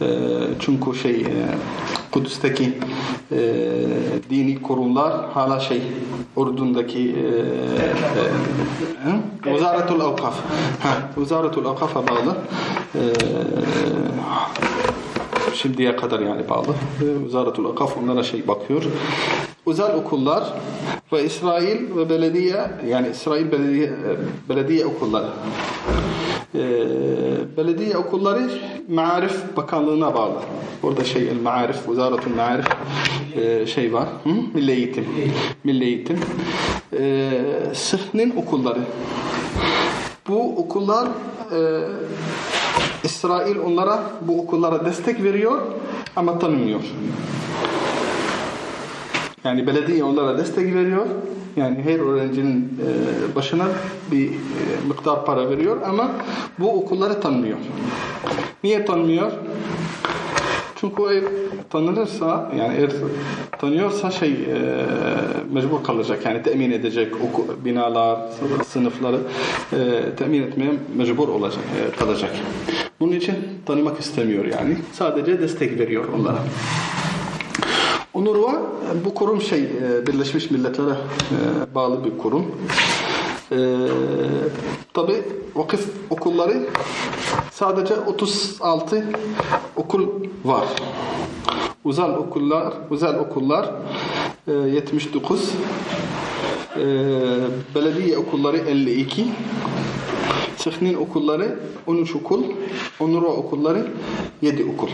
E, 0.00 0.06
çünkü 0.60 0.98
şey 0.98 1.20
e, 1.20 1.26
Kudüs'teki 2.12 2.78
e, 3.32 3.38
dini 4.30 4.62
kurumlar 4.62 5.30
hala 5.34 5.60
şey 5.60 5.82
Ürdün'deki 6.36 7.16
e, 9.46 9.50
e, 9.50 9.54
Vizaratul 9.54 10.00
Avkaf. 10.00 10.34
Ha, 10.82 10.92
Vizaratul 11.18 11.64
Avkaf'a 11.64 12.06
bağlı. 12.06 12.36
E, 12.94 13.00
şimdiye 15.54 15.96
kadar 15.96 16.20
yani 16.20 16.48
bağlı. 16.48 16.74
Vizaratul 17.24 17.70
Akaf 17.70 17.96
onlara 17.96 18.22
şey 18.22 18.48
bakıyor. 18.48 18.82
Özel 19.68 19.94
okullar 19.94 20.52
ve 21.12 21.24
İsrail 21.24 21.96
ve 21.96 22.10
belediye 22.10 22.70
yani 22.88 23.08
İsrail 23.08 23.52
belediye, 23.52 23.90
belediye 24.48 24.86
okulları. 24.86 25.28
Ee, 26.54 26.58
belediye 27.56 27.96
okulları 27.96 28.50
Maarif 28.88 29.56
Bakanlığı'na 29.56 30.14
bağlı. 30.14 30.40
Orada 30.82 31.04
şey 31.04 31.28
el 31.28 31.40
Maarif, 31.42 31.88
Vizaratul 31.88 32.34
Maarif 32.34 32.66
e, 33.36 33.66
şey 33.66 33.92
var. 33.92 34.08
Hı? 34.24 34.30
Milli 34.54 34.72
Eğitim. 34.72 35.04
Milli 35.64 35.84
Eğitim. 35.84 36.18
Ee, 36.98 37.30
Sıhnin 37.74 38.36
okulları. 38.36 38.80
Bu 40.28 40.56
okullar 40.56 41.08
e, 41.52 41.58
İsrail 43.04 43.58
onlara 43.58 44.02
bu 44.20 44.40
okullara 44.40 44.84
destek 44.84 45.22
veriyor 45.22 45.60
ama 46.16 46.38
tanımıyor. 46.38 46.80
Yani 49.44 49.66
belediye 49.66 50.04
onlara 50.04 50.38
destek 50.38 50.74
veriyor. 50.74 51.06
Yani 51.56 51.82
her 51.82 51.98
öğrencinin 51.98 52.78
e, 52.86 53.36
başına 53.36 53.66
bir 54.12 54.28
e, 54.28 54.32
miktar 54.88 55.24
para 55.24 55.50
veriyor 55.50 55.76
ama 55.86 56.10
bu 56.58 56.70
okulları 56.70 57.20
tanımıyor. 57.20 57.58
Niye 58.64 58.84
tanımıyor? 58.84 59.32
Çünkü 60.80 61.02
eğer 61.10 61.24
tanınırsa 61.70 62.52
yani 62.58 62.74
eğer 62.78 62.90
tanıyorsa 63.58 64.10
şey 64.10 64.30
e, 64.30 64.58
mecbur 65.52 65.84
kalacak 65.84 66.24
yani 66.24 66.42
temin 66.42 66.70
edecek 66.70 67.12
oku, 67.28 67.46
binalar, 67.64 68.20
sınıfları 68.66 69.18
e, 69.72 69.76
temin 70.18 70.42
etmeye 70.42 70.72
mecbur 70.96 71.28
olacak, 71.28 71.62
e, 71.78 71.96
kalacak. 71.96 72.30
Bunun 73.00 73.12
için 73.12 73.36
tanımak 73.66 74.00
istemiyor 74.00 74.44
yani. 74.44 74.76
Sadece 74.92 75.40
destek 75.40 75.78
veriyor 75.78 76.04
onlara. 76.18 76.38
UNRWA 78.14 78.62
bu 79.04 79.14
kurum 79.14 79.42
şey 79.42 79.62
e, 79.62 80.06
Birleşmiş 80.06 80.50
Milletler'e 80.50 80.90
e, 80.90 81.74
bağlı 81.74 82.04
bir 82.04 82.18
kurum. 82.18 82.46
E, 83.52 83.56
Tabi 84.94 85.22
vakıf 85.54 85.88
okulları 86.10 86.66
sadece 87.52 87.94
36 87.96 89.04
okul 89.76 90.08
var. 90.44 90.64
Özel 91.84 92.10
okullar, 92.10 92.72
özel 92.90 93.18
okullar 93.18 93.70
e, 94.48 94.52
79, 94.52 95.50
e, 96.76 96.84
belediye 97.74 98.18
okulları 98.18 98.56
52, 98.56 99.26
Sıhnin 100.58 100.94
okulları 100.94 101.58
13 101.86 102.16
okul, 102.16 102.44
Onurwa 103.00 103.28
okulları 103.28 103.86
7 104.42 104.64
okul. 104.64 104.88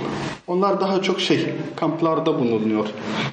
Onlar 0.47 0.81
daha 0.81 1.03
çok 1.03 1.21
şey, 1.21 1.47
kamplarda 1.77 2.39
bulunuyor. 2.39 2.87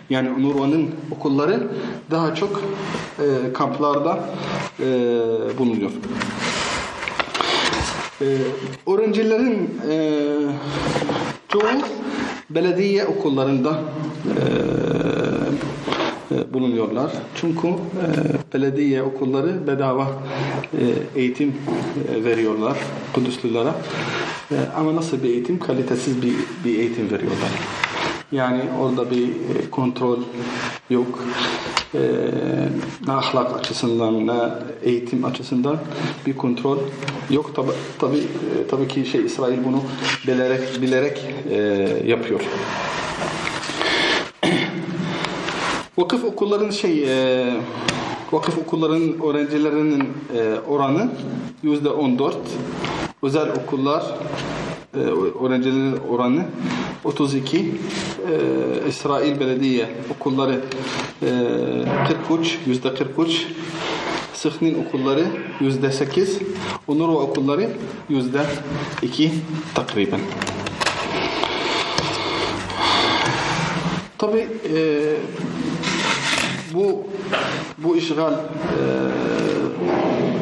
Yani 0.09 0.29
Onurwa'nın 0.29 0.89
okulları 1.11 1.67
daha 2.11 2.35
çok 2.35 2.61
e, 3.19 3.53
kamplarda 3.53 4.19
e, 4.79 4.85
bulunuyor. 5.57 5.91
E, 8.21 8.25
öğrencilerin 8.91 9.69
e, 9.89 10.27
çoğu 11.47 11.61
belediye 12.49 13.05
okullarında 13.05 13.79
e, 14.25 14.35
e, 16.31 16.53
bulunuyorlar. 16.53 17.11
Çünkü 17.35 17.67
e, 17.67 17.73
belediye 18.53 19.03
okulları 19.03 19.67
bedava 19.67 20.07
e, 20.73 21.19
eğitim 21.19 21.55
e, 22.15 22.23
veriyorlar 22.23 22.77
Kudüslülere. 23.13 23.71
Ama 24.75 24.95
nasıl 24.95 25.23
bir 25.23 25.29
eğitim? 25.29 25.59
Kalitesiz 25.59 26.21
bir, 26.21 26.33
bir 26.65 26.79
eğitim 26.79 27.11
veriyorlar. 27.11 27.49
Yani 28.31 28.61
orada 28.81 29.11
bir 29.11 29.29
kontrol 29.71 30.19
yok. 30.89 31.19
E, 31.93 31.99
ne 33.07 33.13
ahlak 33.13 33.59
açısından 33.59 34.27
ne 34.27 34.39
eğitim 34.83 35.25
açısından 35.25 35.77
bir 36.25 36.37
kontrol 36.37 36.77
yok. 37.29 37.55
Tabi 37.55 37.71
tabi 37.99 38.17
tabii 38.69 38.87
ki 38.87 39.05
şey 39.05 39.25
İsrail 39.25 39.57
bunu 39.65 39.83
bilerek 40.27 40.81
bilerek 40.81 41.25
e, 41.49 41.57
yapıyor. 42.05 42.41
Vakıf 46.01 46.23
okulların 46.25 46.69
şey 46.69 47.03
e, 47.03 47.53
vakıf 48.31 48.57
okulların 48.57 49.21
öğrencilerinin 49.21 50.13
e, 50.37 50.59
oranı 50.67 51.11
yüzde 51.63 51.89
on 51.89 52.19
dört. 52.19 52.37
Özel 53.23 53.49
okullar 53.51 54.03
e, 54.93 54.97
öğrencilerin 55.45 55.97
oranı 56.09 56.45
32. 57.03 57.57
E, 57.57 57.69
İsrail 58.89 59.39
Belediye 59.39 59.89
okulları 60.15 60.61
e, 61.21 61.27
43, 62.27 62.59
yüzde 62.65 62.93
43. 62.93 63.47
Sıhnin 64.33 64.85
okulları 64.85 65.25
yüzde 65.59 65.91
8. 65.91 66.39
Onurva 66.87 67.17
okulları 67.17 67.69
yüzde 68.09 68.41
2 69.01 69.31
takriben. 69.75 70.21
Tabi 74.17 74.47
e, 74.75 74.77
bu 76.73 77.03
bu 77.77 77.97
işgal 77.97 78.33
e, 78.33 78.37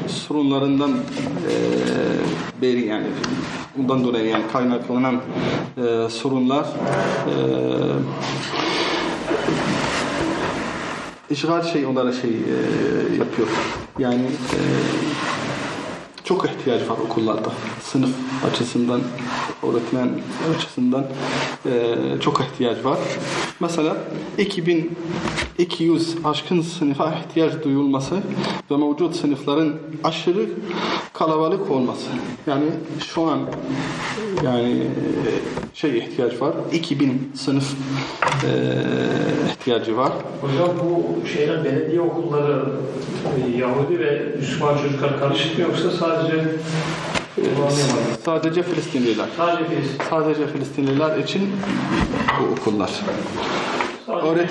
sorunlarından 0.10 0.92
e, 0.92 1.56
beri 2.62 2.86
yani 2.86 3.08
bundan 3.78 4.04
dolayı 4.04 4.30
yani 4.30 4.44
kaynaklanan 4.54 5.22
e, 5.78 6.10
sorunlar 6.10 6.66
e, 7.28 7.34
işgal 11.30 11.64
şey 11.64 11.86
onlara 11.86 12.14
şey 12.14 12.30
e, 12.30 12.58
yapıyor. 13.18 13.48
Yani 14.00 14.26
e, 14.26 14.60
çok 16.30 16.46
ihtiyaç 16.46 16.90
var 16.90 16.98
okullarda. 16.98 17.52
Sınıf 17.82 18.10
açısından, 18.52 19.02
öğretmen 19.64 20.10
açısından 20.56 21.06
e, 21.66 21.96
çok 22.22 22.42
ihtiyaç 22.42 22.86
var. 22.86 22.98
Mesela 23.60 23.98
2200 24.38 26.16
aşkın 26.24 26.62
sınıfa 26.62 27.14
ihtiyaç 27.14 27.54
duyulması 27.64 28.16
ve 28.72 28.78
mevcut 28.78 29.16
sınıfların 29.16 29.74
aşırı 30.04 30.50
kalabalık 31.14 31.72
olması. 31.72 32.08
Yani 32.48 32.66
şu 33.08 33.24
an 33.24 33.40
yani 34.44 34.88
şey 35.74 35.98
ihtiyaç 35.98 36.42
var. 36.42 36.54
2000 36.72 37.32
sınıf 37.36 37.74
e, 38.24 38.52
ihtiyacı 39.52 39.98
var. 39.98 40.12
Hocam 40.42 40.70
bu 40.84 41.28
şeyler 41.28 41.64
belediye 41.64 42.02
okulları 42.02 42.66
e, 43.26 43.58
Yahudi 43.58 44.00
ve 44.00 44.36
Müslüman 44.40 44.78
çocuklar 44.78 45.20
karışık 45.20 45.58
mı 45.58 45.64
yoksa 45.64 45.92
sadece 45.92 46.19
sadece. 46.22 46.44
Sadece 48.26 48.64
Filistinliler. 48.64 49.26
Sadece 49.38 49.66
Filistin. 49.70 50.04
Sadece 50.10 50.48
Filistinliler 50.48 51.18
için 51.18 51.50
bu 52.40 52.54
okullar. 52.62 52.90
Sadece 54.06 54.48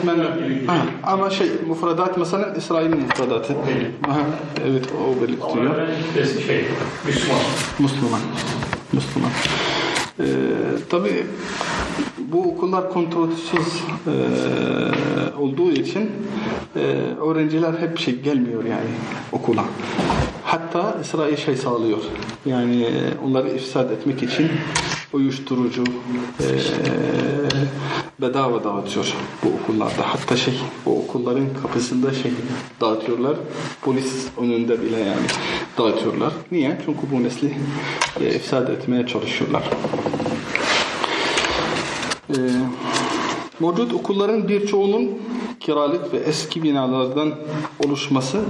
Ha, 0.66 0.76
ama 1.02 1.30
şey 1.30 1.48
müfredat 1.68 2.18
mesela 2.18 2.54
İsrail'in 2.58 2.98
müfredatı. 2.98 3.52
Ha, 4.06 4.18
evet 4.66 4.84
o 4.92 5.12
Ama 5.12 5.22
belirtiyor. 5.22 5.76
kitlesi 6.08 6.42
şey, 6.42 6.64
Müslüman. 7.06 7.40
Müslüman. 7.78 8.20
Müslüman. 8.92 9.30
Ee, 10.20 10.24
tabii 10.90 11.26
bu 12.18 12.42
okullar 12.42 12.92
kontrolsüz 12.92 13.82
e, 14.06 14.12
olduğu 15.40 15.70
için 15.72 16.10
e, 16.76 16.80
öğrenciler 17.30 17.72
hep 17.80 17.98
şey 17.98 18.20
gelmiyor 18.20 18.64
yani 18.64 18.88
okula. 19.32 19.64
Hatta 20.48 20.96
İsrail 21.00 21.36
şey 21.36 21.56
sağlıyor. 21.56 21.98
Yani 22.46 22.82
e, 22.82 22.90
onları 23.24 23.48
ifsad 23.48 23.90
etmek 23.90 24.22
için 24.22 24.50
uyuşturucu 25.12 25.84
e, 26.40 26.46
bedava 28.20 28.64
dağıtıyor 28.64 29.14
bu 29.44 29.48
okullarda. 29.48 30.02
Hatta 30.14 30.36
şey 30.36 30.54
bu 30.86 30.98
okulların 30.98 31.46
kapısında 31.62 32.14
şey 32.14 32.32
dağıtıyorlar. 32.80 33.36
Polis 33.82 34.26
önünde 34.40 34.82
bile 34.82 34.98
yani 34.98 35.26
dağıtıyorlar. 35.78 36.32
Niye? 36.52 36.78
Çünkü 36.84 37.00
bu 37.12 37.22
nesli 37.22 37.54
e, 38.20 38.34
ifsad 38.34 38.68
etmeye 38.68 39.06
çalışıyorlar. 39.06 39.62
Ee, 42.30 42.36
mevcut 43.60 43.94
okulların 43.94 44.48
birçoğunun 44.48 45.18
kiralık 45.60 46.12
ve 46.12 46.16
eski 46.16 46.62
binalardan 46.62 47.34
oluşması, 47.86 48.40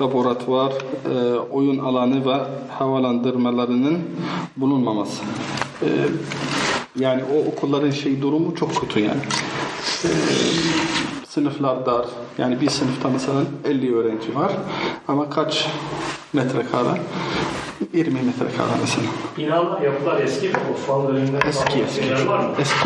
laboratuvar, 0.00 0.72
e, 1.14 1.38
oyun 1.38 1.78
alanı 1.78 2.26
ve 2.26 2.40
havalandırmalarının 2.78 3.98
bulunmaması. 4.56 5.22
Ee, 5.82 5.86
yani 6.98 7.22
o 7.34 7.48
okulların 7.48 7.90
şey 7.90 8.22
durumu 8.22 8.54
çok 8.54 8.76
kötü 8.76 9.00
yani. 9.00 9.20
Ee, 10.04 10.08
sınıflar 11.28 11.86
dar. 11.86 12.06
Yani 12.38 12.60
bir 12.60 12.70
sınıfta 12.70 13.08
mesela 13.08 13.40
50 13.64 13.96
öğrenci 13.96 14.34
var 14.34 14.52
ama 15.08 15.30
kaç 15.30 15.68
metrekare? 16.32 17.00
20 17.94 18.12
metrekare 18.22 18.68
mesela. 18.80 19.06
Binalar, 19.38 19.80
yapılar 19.82 20.20
eski 20.20 20.48
mi? 20.48 20.54
Osmanlı 20.74 21.08
döneminden 21.14 21.40
Eski 21.48 21.80
eski. 21.82 22.02
şeyler 22.04 22.26
var 22.26 22.38
mı? 22.38 22.50
Eski. 22.60 22.78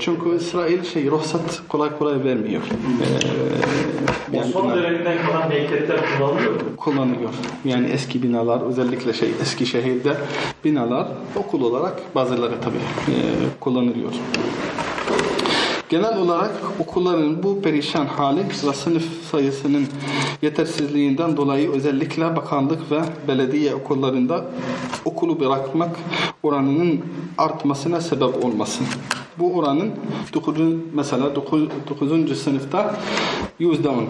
Çünkü 0.00 0.36
İsrail 0.36 0.84
şey 0.84 1.10
ruhsat 1.10 1.62
kolay 1.68 1.98
kolay 1.98 2.24
vermiyor. 2.24 2.62
Ee, 2.62 4.36
yani 4.36 4.46
Osmanlı 4.48 4.72
bina- 4.72 4.76
döneminden 4.76 5.16
kalan 5.26 5.48
mektepler 5.48 5.96
kullanılıyor 6.18 6.52
mu? 6.52 6.58
kullanıyor. 6.76 7.30
Yani 7.64 7.86
eski 7.86 8.22
binalar 8.22 8.60
özellikle 8.60 9.12
şey 9.12 9.30
eski 9.42 9.66
şehirde 9.66 10.16
binalar 10.64 11.08
okul 11.36 11.62
olarak 11.62 12.14
bazıları 12.14 12.54
tabii 12.64 12.76
e, 13.08 13.14
kullanılıyor. 13.60 14.12
Genel 15.90 16.18
olarak 16.18 16.50
okulların 16.78 17.42
bu 17.42 17.62
perişan 17.62 18.06
hali 18.06 18.40
ve 18.68 18.72
sınıf 18.72 19.04
sayısının 19.30 19.86
yetersizliğinden 20.42 21.36
dolayı 21.36 21.70
özellikle 21.70 22.36
bakanlık 22.36 22.90
ve 22.90 23.00
belediye 23.28 23.74
okullarında 23.74 24.44
okulu 25.04 25.40
bırakmak 25.40 25.96
oranının 26.42 27.00
artmasına 27.38 28.00
sebep 28.00 28.44
olmasın. 28.44 28.86
Bu 29.38 29.56
oranın 29.56 29.90
9. 30.34 30.56
mesela 30.94 31.34
9. 31.34 31.62
9. 31.90 32.38
sınıfta 32.38 32.96
%10 33.60 34.04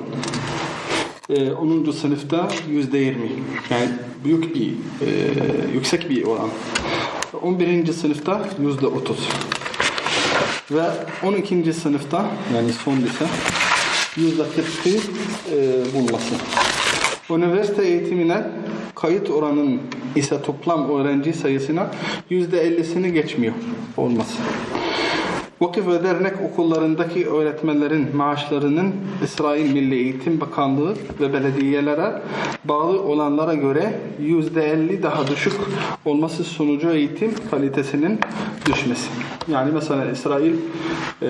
ee, 1.30 1.52
10. 1.52 1.90
sınıfta 1.90 2.48
yüzde 2.68 2.98
yirmi. 2.98 3.30
Yani 3.70 3.88
büyük 4.24 4.54
bir, 4.54 4.68
e, 4.68 5.08
yüksek 5.74 6.10
bir 6.10 6.24
oran. 6.24 6.48
11. 7.42 7.92
sınıfta 7.92 8.48
yüzde 8.62 8.86
otuz. 8.86 9.28
Ve 10.70 10.82
12. 11.26 11.72
sınıfta 11.72 12.26
yani 12.54 12.72
son 12.72 12.96
lise 12.96 13.26
yüzde 14.16 14.42
kırkı 14.42 14.88
e, 14.88 15.94
bulması. 15.94 16.34
Üniversite 17.30 17.84
eğitimine 17.84 18.42
kayıt 18.94 19.30
oranın 19.30 19.80
ise 20.16 20.42
toplam 20.42 20.90
öğrenci 20.90 21.32
sayısına 21.32 21.90
yüzde 22.30 22.60
ellisini 22.60 23.12
geçmiyor 23.12 23.54
olması. 23.96 24.34
Vakıf 25.60 25.88
ve 25.88 26.04
dernek 26.04 26.32
okullarındaki 26.50 27.28
öğretmenlerin 27.28 28.16
maaşlarının 28.16 28.94
İsrail 29.24 29.72
Milli 29.72 29.94
Eğitim 29.94 30.40
Bakanlığı 30.40 30.94
ve 31.20 31.32
belediyelere 31.32 32.22
bağlı 32.64 33.02
olanlara 33.02 33.54
göre 33.54 34.00
%50 34.22 35.02
daha 35.02 35.26
düşük 35.26 35.52
olması 36.04 36.44
sonucu 36.44 36.90
eğitim 36.90 37.34
kalitesinin 37.50 38.20
düşmesi. 38.66 39.10
Yani 39.48 39.70
mesela 39.72 40.10
İsrail 40.10 40.52
e, 41.22 41.28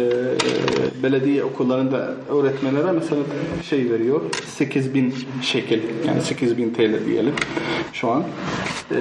belediye 1.02 1.44
okullarında 1.44 2.14
öğretmenlere 2.28 2.92
mesela 2.92 3.22
şey 3.62 3.90
veriyor 3.90 4.20
8000 4.46 5.14
şekil 5.42 5.80
yani 6.06 6.22
8000 6.22 6.70
TL 6.70 7.06
diyelim 7.06 7.34
şu 7.92 8.10
an. 8.10 8.24
E, 8.90 8.96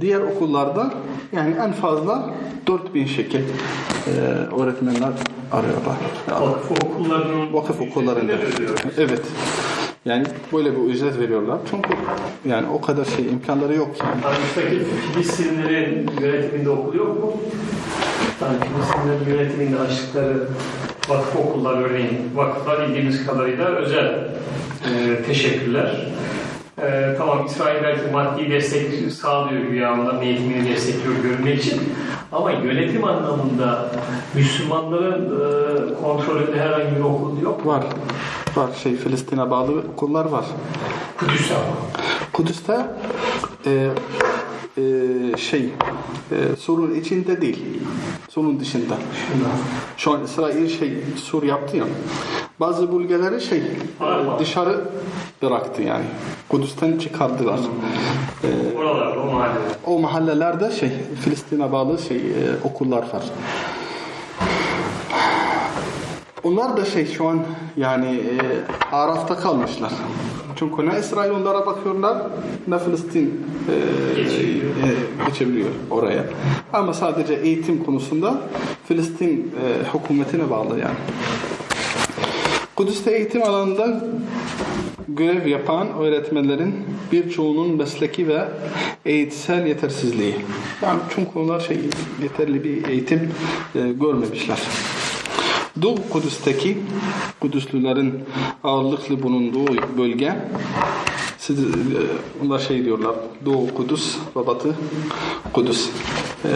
diğer 0.00 0.20
okullarda 0.20 0.94
yani 1.32 1.54
en 1.60 1.72
fazla 1.72 2.34
4000 2.66 3.06
şekil 3.06 3.40
e, 3.40 4.10
öğretmenler 4.70 5.12
arıyorlar. 5.52 5.96
Yani 6.30 6.46
Vakıf 6.46 6.70
okullarının 6.84 7.52
vakıf 7.52 7.80
okullarında. 7.80 8.32
Evet. 8.98 9.22
Yani 10.04 10.26
böyle 10.52 10.72
bir 10.72 10.80
ücret 10.80 11.18
veriyorlar. 11.18 11.58
Çünkü 11.70 11.88
yani 12.44 12.66
o 12.74 12.80
kadar 12.80 13.04
şey 13.04 13.24
imkanları 13.24 13.74
yok 13.74 13.90
yani. 14.00 14.36
Müstakil 14.42 14.80
Filistinlilerin 15.12 16.10
yönetiminde 16.20 16.70
okul 16.70 16.94
yok 16.94 17.24
mu? 17.24 17.32
Yani 18.42 18.56
Filistinlilerin 18.60 19.38
yönetiminde 19.38 19.80
açtıkları 19.80 20.48
vakıf 21.08 21.36
okullar 21.36 21.82
örneğin 21.82 22.30
vakıflar 22.34 22.88
bildiğimiz 22.88 23.26
kadarıyla 23.26 23.64
özel 23.64 24.28
e, 24.84 25.22
teşekkürler. 25.26 26.06
E, 26.78 27.14
tamam 27.18 27.46
İsrail 27.46 27.82
belki 27.82 28.10
maddi 28.12 28.50
destek 28.50 29.12
sağlıyor 29.12 29.62
güya 29.62 29.94
onların 29.94 30.22
eğitimini 30.22 30.68
destekliyor 30.68 31.16
görünmek 31.22 31.64
için. 31.64 31.80
Ama 32.32 32.52
yönetim 32.52 33.04
anlamında 33.04 33.90
Müslümanların 34.34 35.24
e, 35.24 35.94
kontrolünde 35.94 36.60
herhangi 36.60 36.96
bir 36.96 37.00
okul 37.00 37.42
yok. 37.42 37.66
Var. 37.66 37.84
Var 38.56 38.68
şey 38.82 38.96
Filistin'e 38.96 39.50
bağlı 39.50 39.82
okullar 39.92 40.24
var. 40.24 40.44
Kudüs'te. 41.18 41.54
Kudüs'te 42.32 42.86
e, 43.66 43.90
e, 44.78 44.82
şey 45.36 45.64
e, 46.32 46.56
sorun 46.58 46.94
içinde 46.94 47.40
değil. 47.40 47.80
Sorun 48.28 48.60
dışında. 48.60 48.94
Şu 49.96 50.12
an 50.12 50.24
İsrail 50.24 50.68
şey 50.78 50.98
sur 51.16 51.42
yaptı 51.42 51.76
ya. 51.76 51.84
Bazı 52.60 52.92
bölgeleri 52.92 53.40
şey 53.40 53.58
e, 53.58 54.38
dışarı 54.38 54.88
bıraktı 55.42 55.82
yani. 55.82 56.04
Kudüs'ten 56.50 56.98
çıkardılar. 56.98 57.58
E, 58.44 58.78
Oralarda, 58.78 59.20
o 59.20 59.26
mahallede. 59.32 59.58
o 59.86 59.98
mahallelerde 59.98 60.70
şey 60.72 60.90
Filistin'e 61.24 61.72
bağlı 61.72 61.98
şey 61.98 62.16
e, 62.16 62.22
okullar 62.64 62.98
var. 63.02 63.22
Onlar 66.44 66.76
da 66.76 66.84
şey 66.84 67.06
şu 67.06 67.28
an 67.28 67.40
yani 67.76 68.06
e, 68.06 68.36
arafta 68.96 69.36
kalmışlar. 69.36 69.92
Çünkü 70.56 70.88
ne 70.88 70.98
İsrail 70.98 71.30
onlara 71.30 71.66
bakıyorlar 71.66 72.16
ne 72.68 72.78
Filistin 72.78 73.46
e, 73.68 74.22
Geçebiliyor. 74.22 74.64
e, 74.70 75.26
geçebiliyor 75.26 75.68
oraya. 75.90 76.24
Ama 76.72 76.94
sadece 76.94 77.34
eğitim 77.34 77.84
konusunda 77.84 78.34
Filistin 78.88 79.54
e, 79.64 79.98
hükümetine 79.98 80.50
bağlı 80.50 80.78
yani. 80.78 80.94
Kudüs'te 82.76 83.10
eğitim 83.10 83.42
alanında 83.42 84.00
görev 85.16 85.46
yapan 85.46 85.88
öğretmenlerin 85.98 86.74
birçoğunun 87.12 87.76
mesleki 87.76 88.28
ve 88.28 88.48
eğitsel 89.04 89.66
yetersizliği. 89.66 90.34
Yani 90.82 91.00
çünkü 91.14 91.38
onlar 91.38 91.60
şey 91.60 91.78
yeterli 92.22 92.64
bir 92.64 92.88
eğitim 92.88 93.30
e, 93.74 93.78
görmemişler. 93.92 94.58
Doğu 95.82 96.08
Kudüs'teki 96.10 96.78
Kudüslülerin 97.40 98.14
ağırlıklı 98.64 99.22
bulunduğu 99.22 99.66
bölge 99.98 100.36
siz, 101.38 101.58
e, 101.60 101.66
onlar 102.44 102.58
şey 102.58 102.84
diyorlar 102.84 103.14
Doğu 103.46 103.74
Kudüs 103.74 104.16
ve 104.36 104.40
Kudüs. 105.52 105.90
E, 106.44 106.50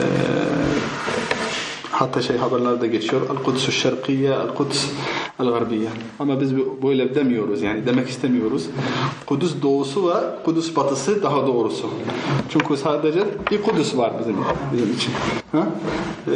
hatta 1.94 2.22
şey 2.22 2.36
haberlerde 2.36 2.86
geçiyor. 2.86 3.22
El-Kudüs 3.30 3.70
Şerkiye, 3.70 4.30
El-Kudüs 4.30 4.90
El-Garbiye. 5.40 5.88
Ama 6.18 6.40
biz 6.40 6.56
böyle 6.56 7.14
demiyoruz 7.14 7.62
yani 7.62 7.86
demek 7.86 8.08
istemiyoruz. 8.08 8.66
Kudüs 9.26 9.62
doğusu 9.62 10.08
ve 10.08 10.14
Kudüs 10.44 10.76
batısı 10.76 11.22
daha 11.22 11.46
doğrusu. 11.46 11.90
Çünkü 12.48 12.76
sadece 12.76 13.24
bir 13.50 13.62
Kudüs 13.62 13.96
var 13.96 14.12
bizim 14.20 14.36
bizim 14.72 14.94
için. 14.94 15.12
Ha? 15.52 15.66
Ee, 16.26 16.34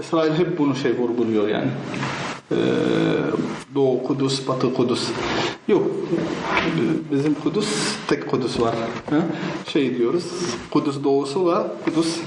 İsrail 0.00 0.32
hep 0.32 0.58
bunu 0.58 0.76
şey 0.76 0.98
vurguluyor 0.98 1.48
yani. 1.48 1.70
Ee, 2.52 2.56
Doğu 3.74 4.02
Kudüs, 4.02 4.48
Batı 4.48 4.74
Kudüs. 4.74 5.08
Yok. 5.68 5.86
Bizim 7.12 7.34
Kudüs 7.34 7.68
tek 8.08 8.30
Kudüs 8.30 8.60
var. 8.60 8.74
Şey 9.72 9.98
diyoruz. 9.98 10.24
Kudüs 10.70 11.04
doğusu 11.04 11.52
ve 11.52 11.56
Kudüs 11.84 12.20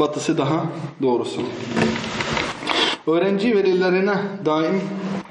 batısı 0.00 0.38
daha 0.38 0.66
doğrusu. 1.02 1.40
Öğrenci 3.06 3.56
velilerine 3.56 4.14
daim 4.44 4.80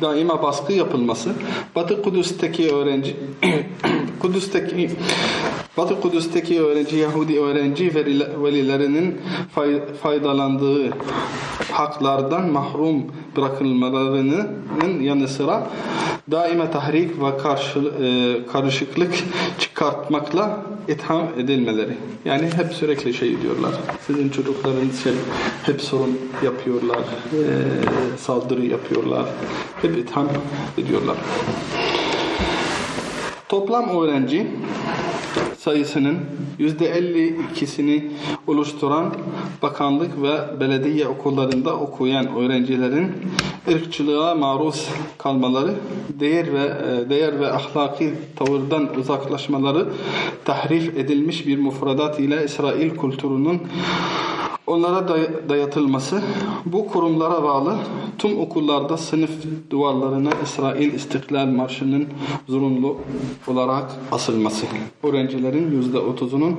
daima 0.02 0.44
baskı 0.44 0.74
yapılması, 0.74 1.34
Batı 1.76 2.02
Kudüs'teki 2.02 2.72
öğrenci 2.72 3.16
Kudüs'teki 4.20 4.90
Batı 5.78 6.02
Kudüs'teki 6.02 6.62
öğrenci 6.62 6.96
Yahudi 6.98 7.40
öğrenci 7.40 7.88
velile- 7.96 8.44
velilerinin 8.44 9.18
fay- 9.56 9.94
faydalandığı 10.04 10.90
haklardan 11.72 12.52
mahrum 12.52 13.04
bırakılmalarının 13.38 15.02
yanı 15.02 15.28
sıra 15.28 15.68
daima 16.32 16.72
tahrik 16.72 17.22
ve 17.24 17.38
karşı, 17.38 17.80
e, 17.80 18.38
karışıklık 18.52 19.14
çıkartmakla 19.60 20.62
itham 20.88 21.28
edilmeleri. 21.40 21.98
Yani 22.26 22.50
hep 22.56 22.74
sürekli 22.74 23.14
şey 23.14 23.42
diyorlar. 23.42 23.72
Sizin 24.08 24.30
çocuklarınız 24.30 25.04
şey, 25.04 25.14
hep 25.64 25.82
sorun 25.82 26.20
yapıyorlar, 26.44 26.98
e, 27.34 27.44
saldırı 28.18 28.66
yapıyorlar, 28.66 29.26
hep 29.82 29.98
itham 29.98 30.28
ediyorlar. 30.78 31.18
Toplam 33.50 33.90
öğrenci 33.90 34.48
sayısının 35.66 36.18
%52'sini 36.60 38.04
oluşturan 38.48 39.14
bakanlık 39.62 40.22
ve 40.22 40.60
belediye 40.60 41.08
okullarında 41.08 41.76
okuyan 41.76 42.36
öğrencilerin 42.36 43.12
ırkçılığa 43.68 44.36
maruz 44.36 44.90
kalmaları, 45.18 45.74
değer 46.10 46.54
ve 46.54 46.64
e, 46.66 47.10
değer 47.10 47.40
ve 47.40 47.52
ahlaki 47.52 48.14
tavırdan 48.36 48.96
uzaklaşmaları 49.00 49.88
tahrif 50.46 50.98
edilmiş 50.98 51.48
bir 51.48 51.58
mufradat 51.58 52.20
ile 52.20 52.46
İsrail 52.46 52.90
kültürünün 52.90 53.62
onlara 54.68 55.08
day- 55.08 55.50
dayatılması, 55.50 56.22
bu 56.66 56.88
kurumlara 56.88 57.44
bağlı 57.44 57.76
tüm 58.18 58.40
okullarda 58.40 58.98
sınıf 58.98 59.32
duvarlarına 59.70 60.30
İsrail 60.44 60.94
İstiklal 60.94 61.46
Marşı'nın 61.46 62.08
zorunlu 62.48 62.98
olarak 63.48 63.92
asılması. 64.12 64.66
Öğrencilerin 65.04 65.72
yüzde 65.72 66.00
otuzunun 66.00 66.56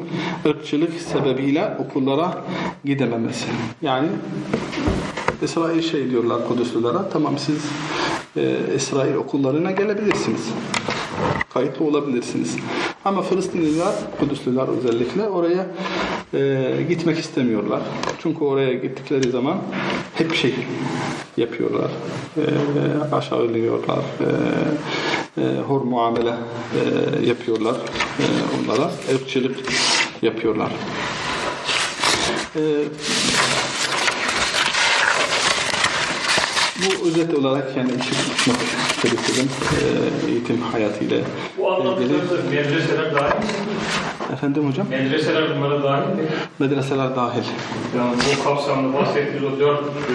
ırkçılık 0.47 0.93
sebebiyle 1.01 1.77
okullara 1.79 2.45
gidememesi. 2.85 3.47
Yani 3.83 4.09
İsrail 5.43 5.83
şey 5.83 6.11
diyorlar 6.11 6.49
Kudüslülere, 6.49 6.99
tamam 7.13 7.39
siz 7.39 7.65
e, 8.37 8.75
İsrail 8.77 9.15
okullarına 9.15 9.71
gelebilirsiniz 9.71 10.53
kayıtlı 11.57 11.85
olabilirsiniz. 11.85 12.57
Ama 13.05 13.23
Filistinliler, 13.23 13.95
Kudüslüler 14.21 14.69
özellikle 14.69 15.23
oraya 15.29 15.67
e, 16.35 16.73
gitmek 16.89 17.19
istemiyorlar. 17.19 17.81
Çünkü 18.23 18.45
oraya 18.45 18.75
gittikleri 18.75 19.31
zaman 19.31 19.59
hep 20.15 20.35
şey 20.35 20.55
yapıyorlar. 21.37 21.91
E, 22.37 22.45
aşağılıyorlar. 23.15 23.99
E, 23.99 25.43
e, 25.43 25.61
hor 25.69 25.81
muamele 25.81 26.35
e, 26.75 27.27
yapıyorlar 27.27 27.77
e, 28.19 28.25
onlara. 28.57 28.91
Irkçılık 29.13 29.57
yapıyorlar. 30.23 30.73
E, 32.57 32.61
bu 36.87 37.09
özet 37.09 37.35
olarak 37.35 37.77
yani 37.77 37.91
ışık 38.01 38.37
tutmak 38.37 39.21
istedim 39.21 39.49
eğitim 40.29 40.61
hayatıyla 40.63 41.19
Bu 41.59 41.73
anlattıklarınızda 41.73 42.51
medreseler 42.51 43.15
dahil 43.15 43.37
mi? 43.37 43.45
Efendim 44.33 44.69
hocam? 44.69 44.87
Medreseler 44.91 45.45
bunlara 45.57 45.83
dahil 45.83 46.07
mi? 46.09 46.23
Medreseler 46.59 47.17
dahil. 47.17 47.43
Yani 47.99 48.13
bu 48.41 48.45
kapsamda 48.45 48.99
bahsettiğiniz 48.99 49.43
o 49.55 49.61
dört 49.61 49.81
e, 49.81 50.15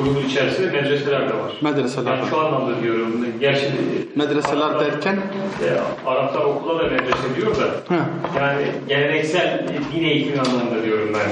grubun 0.00 0.22
içerisinde 0.28 0.70
medreseler 0.70 1.20
de 1.28 1.34
var. 1.34 1.52
Medreseler 1.60 2.10
Yani 2.10 2.22
var. 2.22 2.26
şu 2.30 2.40
anlamda 2.40 2.82
diyorum. 2.82 3.26
Gerçi 3.40 3.70
Medreseler 4.14 4.60
Araplar- 4.60 4.80
derken 4.80 5.16
e, 5.16 6.08
Araplar 6.08 6.44
okula 6.44 6.78
da 6.78 6.82
medrese 6.82 7.36
diyor 7.36 7.56
da 7.56 7.94
ha, 7.94 8.00
yani 8.36 8.62
geleneksel 8.88 9.66
din 9.94 10.04
eğitimi 10.04 10.40
anlamında 10.40 10.84
diyorum 10.84 11.08
ben. 11.14 11.30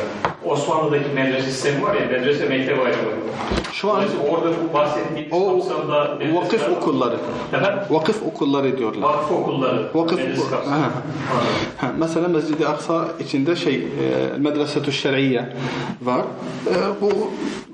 Osmanlı'daki 0.50 1.04
medrese 1.14 1.42
sistemi 1.50 1.82
var 1.82 1.94
ya, 1.94 2.00
medrese 2.10 2.48
mektep 2.48 2.78
ayrımı. 2.78 3.10
şu 3.72 3.90
an 3.90 3.96
Dolayısıyla 3.96 4.24
orada 4.30 4.48
bu 4.48 4.74
bahsettiğimiz 4.74 5.32
o 5.32 5.58
kapsamda 5.58 6.18
vakıf 6.34 6.68
okulları. 6.68 7.16
Efendim? 7.52 7.78
Vakıf 7.90 8.22
okulları 8.22 8.78
diyorlar. 8.78 9.02
Vakıf 9.02 9.32
okulları. 9.32 9.90
Vakıf 9.94 10.18
medrese 10.18 10.42
okul- 10.42 10.70
mesela 12.16 12.38
Mescid-i 12.38 12.66
Aksa 12.66 13.08
içinde 13.20 13.56
şey 13.56 13.74
e, 13.74 14.38
Medresetü 14.38 14.92
Şer'iyye 14.92 15.56
var. 16.02 16.20
E, 16.66 16.74
bu 17.00 17.10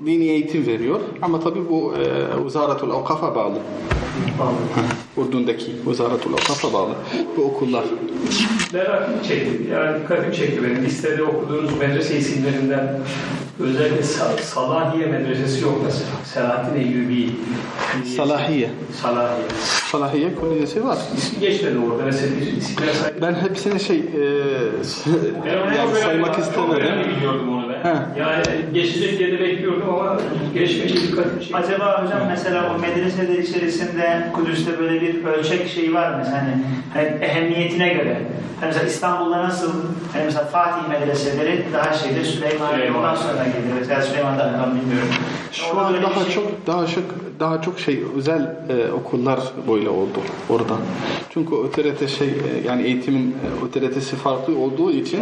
dini 0.05 0.23
eğitim 0.23 0.67
veriyor. 0.67 0.99
Ama 1.21 1.39
tabi 1.39 1.59
bu 1.69 1.93
e, 1.93 2.45
Vizaratul 2.45 2.91
Avkaf'a 2.91 3.35
bağlı. 3.35 3.55
Urdun'daki 5.17 5.71
Vizaratul 5.87 6.33
Avkaf'a 6.33 6.73
bağlı. 6.73 6.93
Bu 7.37 7.43
okullar. 7.43 7.83
Merakımı 8.73 9.23
çekti. 9.27 9.63
Yani 9.71 9.99
dikkatimi 10.01 10.35
çekti 10.35 10.63
benim. 10.63 10.85
Listede 10.85 11.23
okuduğunuz 11.23 11.77
medrese 11.79 12.17
isimlerinden 12.17 12.99
özellikle 13.59 14.01
Sa- 14.01 14.41
Salahiye 14.41 15.05
Medresesi 15.07 15.63
yok 15.63 15.81
mesela. 15.85 16.09
Selahattin 16.25 16.79
Eyyubi. 16.79 17.29
Salahiye. 18.17 18.69
Salahiye. 19.01 19.45
Salahiye 19.91 20.29
Külliyesi 20.35 20.83
var. 20.85 20.97
İsmi 21.17 21.39
geçmedi 21.39 21.75
orada. 21.91 22.03
Mesela. 22.05 22.31
Ben 23.21 23.33
hepsini 23.33 23.79
şey 23.79 23.97
e, 23.97 24.01
yani 25.47 25.77
çok 25.77 25.97
saymak 25.97 26.39
istemedim. 26.39 26.93
Yani 28.19 28.43
geçecek 28.73 29.19
diye 29.19 29.31
de 29.31 29.39
bekliyordum 29.39 29.89
ama 29.89 30.17
geçmeyince 30.53 31.01
dikkatimi 31.01 31.39
çekti. 31.41 31.55
Acaba 31.57 32.03
hocam 32.03 32.19
mesela 32.27 32.75
o 32.75 32.79
medreseler 32.79 33.37
içerisinde 33.39 34.27
Kudüs'te 34.33 34.79
böyle 34.79 35.01
bir 35.01 35.23
ölçek 35.25 35.67
şeyi 35.69 35.93
var 35.93 36.09
mı? 36.09 36.23
Hani, 36.31 36.63
hani 36.93 37.23
ehemmiyetine 37.23 37.89
göre. 37.93 38.21
Hani 38.59 38.67
mesela 38.67 38.85
İstanbul'da 38.85 39.43
nasıl 39.43 39.71
hani 40.13 40.25
mesela 40.25 40.45
Fatih 40.45 40.89
medreseleri 40.89 41.65
daha 41.73 41.93
şeyde 41.93 42.23
Süleyman. 42.25 42.95
ondan 42.97 43.15
sonra 43.15 43.43
gelir. 43.43 43.73
Mesela 43.79 44.01
Süleyman'da 44.01 44.43
ben 44.63 44.75
bilmiyorum. 44.81 45.09
Şu 45.51 45.79
an 45.79 45.93
daha 46.03 46.23
şey- 46.25 46.33
çok 46.33 46.67
daha 46.67 46.87
çok 46.87 47.03
daha 47.39 47.61
çok 47.61 47.79
şey 47.79 48.03
özel 48.17 48.41
e, 48.69 48.91
okullar 48.91 49.39
böyle 49.69 49.89
oldu 49.89 50.19
orada. 50.49 50.73
Çünkü 51.29 51.55
otorite 51.55 52.07
şey 52.07 52.27
e, 52.27 52.67
yani 52.67 52.83
eğitimin 52.83 53.35
e, 53.61 53.65
otoritesi 53.65 54.15
farklı 54.15 54.57
olduğu 54.57 54.91
için 54.91 55.19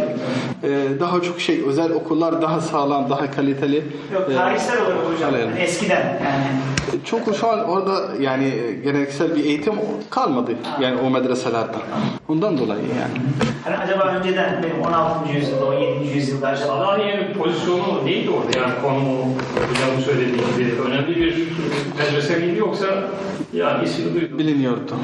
e, 0.62 0.70
daha 1.00 1.20
çok 1.22 1.40
şey 1.40 1.62
özel 1.66 1.92
okullar 1.92 2.42
daha 2.42 2.51
sağlam, 2.60 3.10
daha 3.10 3.30
kaliteli. 3.30 3.84
Yok 4.14 4.30
e, 4.30 4.34
tarihsel 4.34 4.80
olarak 4.86 4.98
hocam. 5.14 5.32
hale- 5.34 5.44
hani 5.50 5.60
eskiden 5.60 6.00
yani. 6.24 6.44
Çünkü 7.04 7.34
şu 7.34 7.48
an 7.48 7.68
orada 7.68 8.00
yani 8.20 8.44
e, 8.44 8.72
geleneksel 8.72 9.36
bir 9.36 9.44
eğitim 9.44 9.74
kalmadı 10.10 10.52
yani 10.80 11.00
o 11.00 11.10
medreselerde. 11.10 11.76
Ondan 12.28 12.58
dolayı 12.58 12.80
yani. 12.80 13.26
Hani 13.64 13.76
acaba 13.76 14.04
önceden 14.04 14.62
benim 14.62 14.82
16. 14.86 15.32
yüzyılda 15.38 15.66
17. 15.66 16.06
yüzyılda 16.16 16.48
acaba 16.48 16.66
Salahiye'nin 16.66 17.34
pozisyonu 17.34 18.00
neydi 18.04 18.30
orada? 18.30 18.58
Yani 18.58 18.72
konumu 18.82 19.18
hocamın 19.70 20.00
söylediği 20.04 20.36
gibi 20.56 20.80
önemli 20.88 21.16
bir 21.16 21.48
medrese 21.98 22.36
miydi 22.38 22.58
yoksa 22.58 22.86
yani 23.52 23.84
ismini 23.84 24.14
duydum. 24.20 24.38
Biliniyordu. 24.38 24.94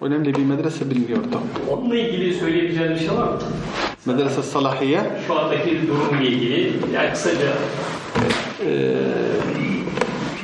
Önemli 0.00 0.34
bir 0.34 0.44
medrese 0.44 0.90
biliniyordu. 0.90 1.40
Onunla 1.70 1.96
ilgili 1.96 2.34
söyleyebileceğiniz 2.34 3.00
bir 3.00 3.06
şey 3.08 3.16
var 3.16 3.24
mı? 3.28 3.38
Medrese 4.08 4.42
Salahiye 4.42 5.00
Şu 5.26 5.38
andaki 5.38 5.88
durumla 5.88 6.22
ilgili 6.22 6.72
yani 6.94 7.10
kısaca 7.12 7.46
e, 8.66 8.94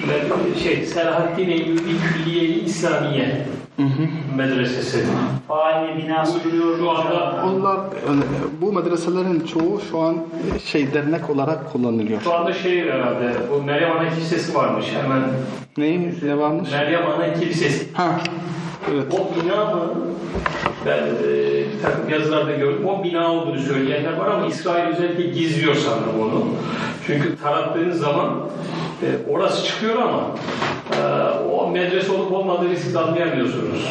ben- 0.09 0.61
şey 0.62 0.87
Selahaddin 0.87 1.48
Eyyubi 1.48 1.81
Külliye-i 2.14 2.64
İslamiye 2.64 3.46
Medresesi. 4.37 5.05
faal 5.48 5.88
bir 5.88 6.03
binası 6.03 6.44
duruyor. 6.44 6.79
Şu 6.79 6.90
anda 6.90 7.44
onlar 7.46 7.81
bu 8.61 8.72
medreselerin 8.72 9.40
çoğu 9.40 9.81
şu 9.90 9.98
an 10.00 10.16
şey 10.64 10.94
dernek 10.94 11.31
olarak 11.31 11.72
kullanılıyor. 11.72 12.20
şu 12.22 12.35
anda 12.35 12.53
şey 12.53 12.81
herhalde 12.90 13.33
bu 13.53 13.62
Meryem 13.62 13.92
Ana 13.92 14.09
Kilisesi 14.11 14.55
varmış 14.55 14.87
hemen. 15.03 15.22
Ne 15.77 16.12
ne 16.29 16.38
varmış? 16.38 16.70
Meryem 16.70 17.07
Ana 17.07 17.35
Kilisesi. 17.35 17.88
Ha. 17.94 18.20
Evet. 18.92 19.05
O 19.12 19.42
bina 19.42 19.64
mı? 19.64 19.92
Ben 20.87 20.99
e, 22.09 22.14
yazılarda 22.14 22.53
gördüm. 22.53 22.87
O 22.87 23.05
bina 23.05 23.33
olduğunu 23.33 23.59
söyleyenler 23.59 24.16
var 24.16 24.27
ama 24.27 24.47
İsrail 24.47 24.85
özellikle 24.85 25.23
gizliyor 25.23 25.75
sanırım 25.75 26.20
onu. 26.23 26.44
Çünkü 27.07 27.37
tarattığınız 27.42 28.01
zaman 28.01 28.40
e, 29.03 29.31
orası 29.31 29.64
çıkıyor 29.64 29.94
ama 30.03 30.27
e, 30.97 31.31
o 31.51 31.70
medrese 31.70 32.12
olup 32.12 32.33
olmadığını 32.33 32.77
siz 32.77 32.97
anlayamıyorsunuz. 32.97 33.88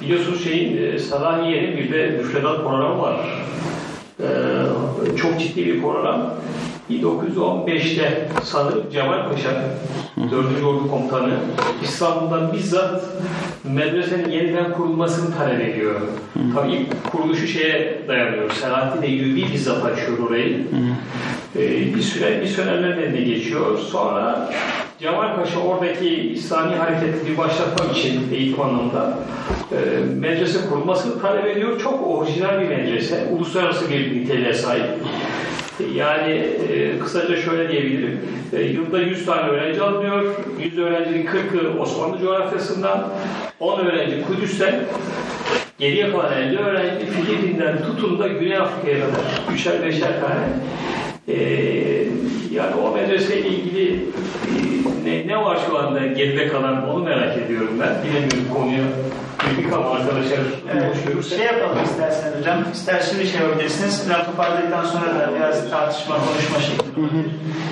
Biliyorsunuz 0.00 0.44
şeyin 0.44 0.92
e, 0.92 0.98
Salahiye'nin 0.98 1.76
bir 1.76 1.92
de 1.92 2.06
müfredat 2.06 2.56
programı 2.56 3.02
var. 3.02 3.44
E, 4.20 4.26
çok 5.16 5.40
ciddi 5.40 5.66
bir 5.66 5.82
program. 5.82 6.34
1915'te 6.90 8.28
sanırım 8.44 8.90
Cemal 8.92 9.28
Paşa 9.28 9.50
4. 10.30 10.64
Ordu 10.64 10.90
Komutanı 10.90 11.34
İstanbul'dan 11.82 12.52
bizzat 12.52 13.04
medresenin 13.64 14.30
yeniden 14.30 14.72
kurulmasını 14.72 15.36
talep 15.36 15.60
ediyor. 15.60 16.00
Tabii 16.54 16.72
ilk 16.72 17.12
kuruluşu 17.12 17.46
şeye 17.46 18.02
dayanıyor. 18.08 18.50
Selahattin 18.50 19.02
Eyyubi 19.02 19.52
bizzat 19.52 19.84
açıyor 19.84 20.18
orayı. 20.28 20.66
Ee, 21.56 21.94
bir 21.94 22.02
süre 22.02 22.46
süreler 22.46 22.98
eline 22.98 23.20
geçiyor. 23.20 23.78
Sonra 23.78 24.50
Cemal 25.00 25.36
Paşa 25.36 25.60
oradaki 25.60 26.08
İslami 26.32 26.76
hareketi 26.76 27.30
bir 27.30 27.38
başlatmak 27.38 27.96
için 27.96 28.28
eğitim 28.34 28.60
anlamında 28.60 29.18
e, 29.72 30.04
medrese 30.14 30.58
kurulmasını 30.68 31.22
talep 31.22 31.46
ediyor. 31.46 31.80
Çok 31.80 32.06
orijinal 32.06 32.60
bir 32.60 32.68
medrese. 32.68 33.28
Uluslararası 33.32 33.90
bir 33.90 34.20
niteliğe 34.20 34.54
sahip. 34.54 34.84
Yani 35.94 36.32
e, 36.72 36.98
kısaca 36.98 37.36
şöyle 37.36 37.72
diyebilirim. 37.72 38.20
E, 38.52 38.62
yılda 38.62 38.98
100 38.98 39.26
tane 39.26 39.48
öğrenci 39.48 39.82
alınıyor. 39.82 40.34
100 40.60 40.78
öğrencinin 40.78 41.26
40'ı 41.26 41.80
Osmanlı 41.80 42.18
coğrafyasından, 42.18 43.08
10 43.60 43.80
öğrenci 43.80 44.22
Kudüs'ten, 44.22 44.74
geriye 45.78 46.10
kalan 46.10 46.32
50 46.32 46.58
öğrenci 46.58 47.06
Filipin'den 47.06 47.78
tutun 47.82 48.18
da 48.18 48.28
Güney 48.28 48.56
Afrika'ya 48.56 49.06
kadar. 49.06 49.54
Üçer 49.54 49.82
beşer 49.82 50.20
tane. 50.20 50.48
E, 51.28 51.36
yani 52.54 52.74
o 52.74 52.94
medreseyle 52.94 53.48
ilgili 53.48 53.92
e, 53.94 54.00
ne, 55.04 55.26
ne 55.26 55.36
var 55.36 55.58
şu 55.66 55.78
anda 55.78 56.06
geride 56.06 56.48
kalan 56.48 56.90
onu 56.90 57.04
merak 57.04 57.38
ediyorum 57.38 57.74
ben. 57.80 58.04
Bilemiyorum 58.04 58.54
konuyu. 58.54 58.82
Ama 59.74 59.90
arkadaşlar 59.90 60.38
Evet, 60.72 60.96
görürse. 61.06 61.36
şey 61.36 61.46
yapalım 61.46 61.84
isterseniz 61.84 62.38
hocam. 62.40 62.58
İster 62.72 63.02
şimdi 63.10 63.26
şey 63.26 63.40
yapabilirsiniz. 63.40 64.02
Biraz 64.08 64.26
toparladıktan 64.26 64.84
sonra 64.84 65.06
da 65.06 65.30
biraz 65.36 65.70
tartışma, 65.70 66.16
konuşma 66.16 66.60
şeklinde. 66.60 67.08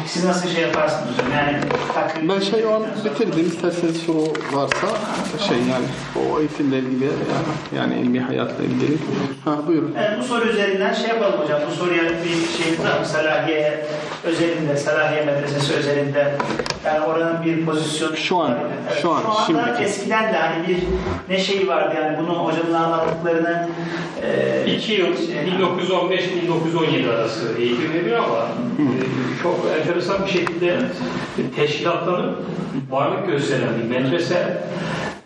Siz 0.07 0.25
nasıl 0.25 0.49
şey 0.49 0.63
yaparsınız 0.63 1.13
hocam? 1.13 1.27
Yani 1.33 1.57
takvim... 1.95 2.29
Ben 2.29 2.41
şey 2.41 2.67
o 2.67 2.75
an 2.75 2.83
bitirdim. 3.05 3.47
İsterseniz 3.47 3.97
soru 3.97 4.25
varsa 4.53 4.87
şey 5.49 5.57
yani 5.57 5.85
o 6.17 6.41
eğitimle 6.41 6.79
ilgili 6.79 7.05
yani, 7.05 7.15
yani 7.77 8.01
ilmi 8.01 8.21
hayatla 8.21 8.65
ilgili. 8.65 8.99
Ha 9.45 9.57
buyurun. 9.67 9.95
Evet, 9.99 10.19
bu 10.21 10.25
soru 10.25 10.45
üzerinden 10.45 10.93
şey 10.95 11.09
yapalım 11.09 11.41
hocam. 11.41 11.61
Bu 11.71 11.75
soruya 11.75 12.03
bir 12.03 12.63
şey 12.65 12.85
var 12.87 12.99
mı? 13.01 13.07
Salahiye 13.07 13.85
özelinde, 14.25 14.77
Salahiye 14.77 15.25
Medresesi 15.25 15.75
özelinde. 15.75 16.33
Yani 16.87 17.01
oranın 17.01 17.45
bir 17.45 17.67
pozisyonu... 17.67 18.17
Şu 18.17 18.37
an, 18.39 18.51
Evet, 18.51 18.99
şu 19.03 19.11
an, 19.13 19.21
Şu 19.23 19.29
anda 19.31 19.65
şimdiki. 19.67 19.85
eskiden 19.85 20.33
de 20.33 20.39
hani 20.39 20.69
bir 20.69 20.77
ne 21.29 21.39
şey 21.39 21.58
vardı 21.67 21.95
yani 21.97 22.19
bunu 22.19 22.35
hocamın 22.35 22.75
anlattıklarını... 22.75 23.69
E, 24.23 24.65
2 24.77 24.93
yıl, 24.93 25.07
1915-1917 25.07 27.11
arası 27.11 27.59
eğitim 27.59 27.93
veriyor 27.93 28.25
ama 28.25 28.39
e, 28.39 28.85
çok 29.43 29.67
enteresan 29.81 30.27
bir 30.27 30.31
şekilde 30.31 30.77
teşkilatlanıp 31.57 32.37
varlık 32.91 33.27
gösteren 33.27 33.69
bir 33.83 33.89
medrese 33.89 34.63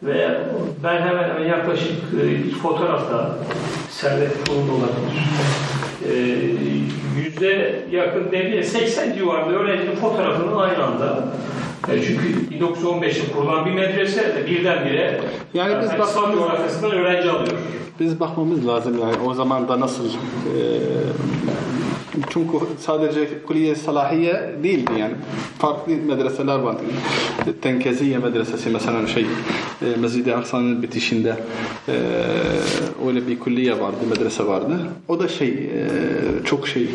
ve 0.03 0.41
ben 0.85 1.03
hemen 1.03 1.29
hemen 1.29 1.49
yaklaşık 1.49 1.91
e, 1.91 2.51
fotoğrafta 2.63 3.31
Servet 3.91 4.49
Kurum'da 4.49 4.73
olabilir. 4.73 5.23
E, 6.09 6.13
yüzde 7.21 7.83
yakın 7.91 8.33
demeye 8.33 8.63
80 8.63 9.13
civarında 9.13 9.55
öğrencinin 9.55 9.97
fotoğrafının 9.97 10.57
aynı 10.57 10.85
anda 10.85 11.25
çünkü 11.87 12.55
1915'te 12.65 13.33
kurulan 13.33 13.67
bir 13.67 13.71
medrese 13.71 14.21
de 14.37 14.47
birdenbire 14.47 15.21
Yani 15.55 15.75
biz 15.83 15.85
İslam 15.93 16.01
bakmamız- 16.01 16.39
coğrafyasından 16.39 16.91
öğrenci 16.91 17.31
alıyor. 17.31 17.53
Biz 18.01 18.21
bakmamız 18.21 18.67
lazım 18.67 18.99
yani 18.99 19.15
o 19.29 19.35
zaman 19.35 19.69
da 19.69 19.81
nasıl 19.81 20.05
e, 20.05 20.11
çünkü 22.31 22.53
sadece 22.81 23.29
Kulliye 23.47 23.75
Salahiye 23.75 24.51
değildi 24.63 24.91
yani 24.99 25.15
farklı 25.59 25.93
medreseler 25.97 26.59
vardı. 26.59 26.81
Tenkeziye 27.63 28.19
medresesi 28.19 28.71
mesela 28.71 29.07
şey 29.07 29.23
e, 29.83 29.97
Mescid-i 30.01 30.35
Aksa'nın 30.35 30.83
bitişinde 30.83 31.37
e, 31.89 31.93
öyle 33.09 33.29
bir 33.29 33.39
kulliye 33.39 33.81
vardı, 33.81 33.97
medrese 34.11 34.47
vardı. 34.47 34.79
O 35.09 35.21
da 35.21 35.29
şey 35.29 35.49
e, 35.49 35.89
çok 36.45 36.69
şey 36.69 36.89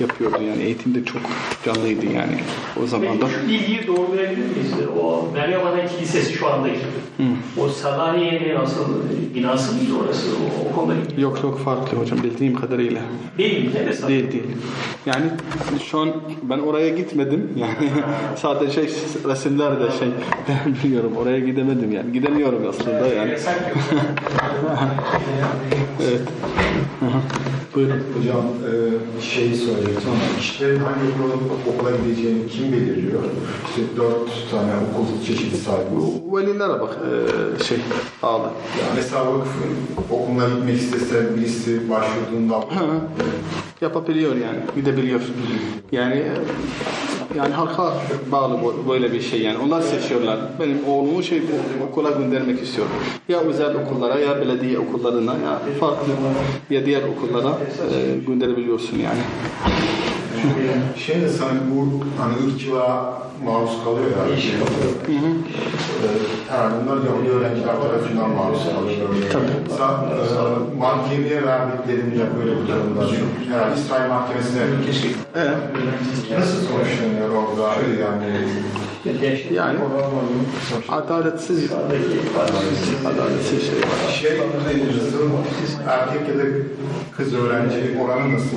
yapıyordu 0.00 0.36
yani 0.48 0.62
eğitimde 0.62 1.04
çok 1.04 1.22
canlıydı 1.64 2.06
yani 2.06 2.38
o 2.84 2.86
zaman 2.86 3.20
da. 3.20 3.26
Peki 3.26 3.40
şu 3.40 3.48
bilgiyi 3.48 3.86
doğrulayabilir 3.86 4.36
miyiz? 4.56 4.72
O 5.02 5.28
Meryem 5.34 5.66
Ana 5.66 5.86
Kilisesi 5.86 6.32
şu 6.32 6.48
andaki. 6.48 6.78
O 7.60 7.68
Salahiye'nin 7.68 8.56
asıl 8.56 8.84
binası 9.34 9.74
mıydı 9.74 9.92
orası? 10.04 10.26
O, 10.30 10.68
o 10.70 10.74
konuda 10.74 10.94
Yok 11.18 11.40
yok 11.42 11.60
farklı 11.64 11.98
hocam 11.98 12.18
bildiğim 12.22 12.54
kadarıyla. 12.54 13.00
değil 13.38 13.64
mi? 13.64 13.70
De 13.92 14.08
Değil 14.08 14.32
değil. 14.32 14.44
Yani 15.06 15.24
şu 15.90 15.98
an 15.98 16.12
ben 16.42 16.58
oraya 16.58 16.88
gitmedim. 16.88 17.50
Yani 17.56 17.90
sadece 18.36 18.72
şey, 18.72 18.84
resimlerde 19.28 19.84
şey 19.98 20.08
biliyorum. 20.84 21.12
Oraya 21.16 21.40
gidemedim 21.40 21.92
yani. 21.92 22.12
Gidemiyorum 22.12 22.66
aslında 22.68 23.06
yani. 23.06 23.36
Evet. 26.00 26.20
Buyurun. 27.74 28.02
Hocam 28.18 28.44
e, 28.44 28.72
şeyi 29.22 29.56
söyleyecektim 29.56 30.10
ama 30.10 30.38
kişilerin 30.40 30.78
hangi 30.78 31.06
okula, 31.12 31.34
okula 31.76 31.90
gideceğini 31.96 32.48
kim 32.48 32.72
belirliyor? 32.72 33.22
İşte 33.68 33.82
dört 33.96 34.50
tane 34.50 34.72
okul 34.94 35.26
çeşidi 35.26 35.56
sahibi. 35.56 35.90
Velilere 36.32 36.80
bak 36.80 36.96
e, 37.60 37.64
şey 37.64 37.78
ağlı. 38.22 38.42
Yani 38.42 38.92
mesela 38.96 39.26
vakıfın 39.26 39.70
okuluna 40.10 40.48
gitmek 40.48 40.76
istese 40.76 41.36
birisi 41.36 41.90
başvurduğunda. 41.90 42.64
Yapabiliyor 43.80 44.36
yani. 44.36 44.58
Gidebiliyor. 44.76 45.20
Yani 45.92 46.22
yani 47.36 47.54
halka 47.54 47.94
bağlı 48.32 48.58
böyle 48.88 49.12
bir 49.12 49.20
şey 49.20 49.42
yani. 49.42 49.58
Onlar 49.58 49.80
seçiyorlar. 49.82 50.38
Benim 50.60 50.84
oğlumu 50.88 51.22
şey 51.22 51.42
okula 51.90 52.10
göndermek 52.10 52.62
istiyorum. 52.62 52.92
Ya 53.28 53.40
özel 53.40 53.74
okullara 53.74 54.18
ya 54.18 54.40
belediye 54.40 54.78
okullarına 54.78 55.32
ya 55.32 55.60
farklı 55.80 56.12
ya 56.70 56.86
diğer 56.86 57.02
okullara 57.02 57.58
e, 57.94 58.18
gönderebiliyorsun 58.26 58.98
yani. 58.98 59.20
Şey 60.96 61.20
de 61.22 61.28
sanırım 61.28 61.60
bu 61.74 62.04
hani 62.22 62.34
ırkçılığa 62.46 63.18
maruz 63.44 63.84
kalıyor 63.84 64.06
ya. 64.30 64.36
Şey, 64.36 64.52
Hı 64.52 65.12
hı. 65.12 65.30
e, 66.04 66.08
herhalde 66.50 66.74
bunlar 66.84 66.96
Yahudi 66.96 67.30
öğrenciler 67.30 67.76
tarafından 67.82 68.30
maruz 68.30 68.64
kalıyor. 68.64 69.08
Tabii. 69.32 69.44
Mesela 69.68 69.90
e, 70.74 70.78
mahkemeye 70.78 71.42
verdiklerinde 71.46 72.24
böyle 72.38 72.50
bir 72.50 72.68
durumda. 72.68 73.04
Herhalde 73.52 73.80
İsrail 73.80 74.08
mahkemesine 74.08 74.62
Evet. 75.36 75.56
nasıl 76.38 76.58
sonuçlanıyor 76.68 77.28
orada 77.30 77.68
yani 78.02 78.48
Yani 79.54 79.78
adaletsiz 80.88 81.72
adaletsiz 83.06 83.66
şey 83.66 83.78
var. 83.78 84.12
Şey 84.12 84.30
erkek 85.88 86.28
ya 86.28 86.38
da 86.38 86.48
kız 87.16 87.34
öğrenci 87.34 87.98
oranı 88.00 88.34
nasıl 88.34 88.56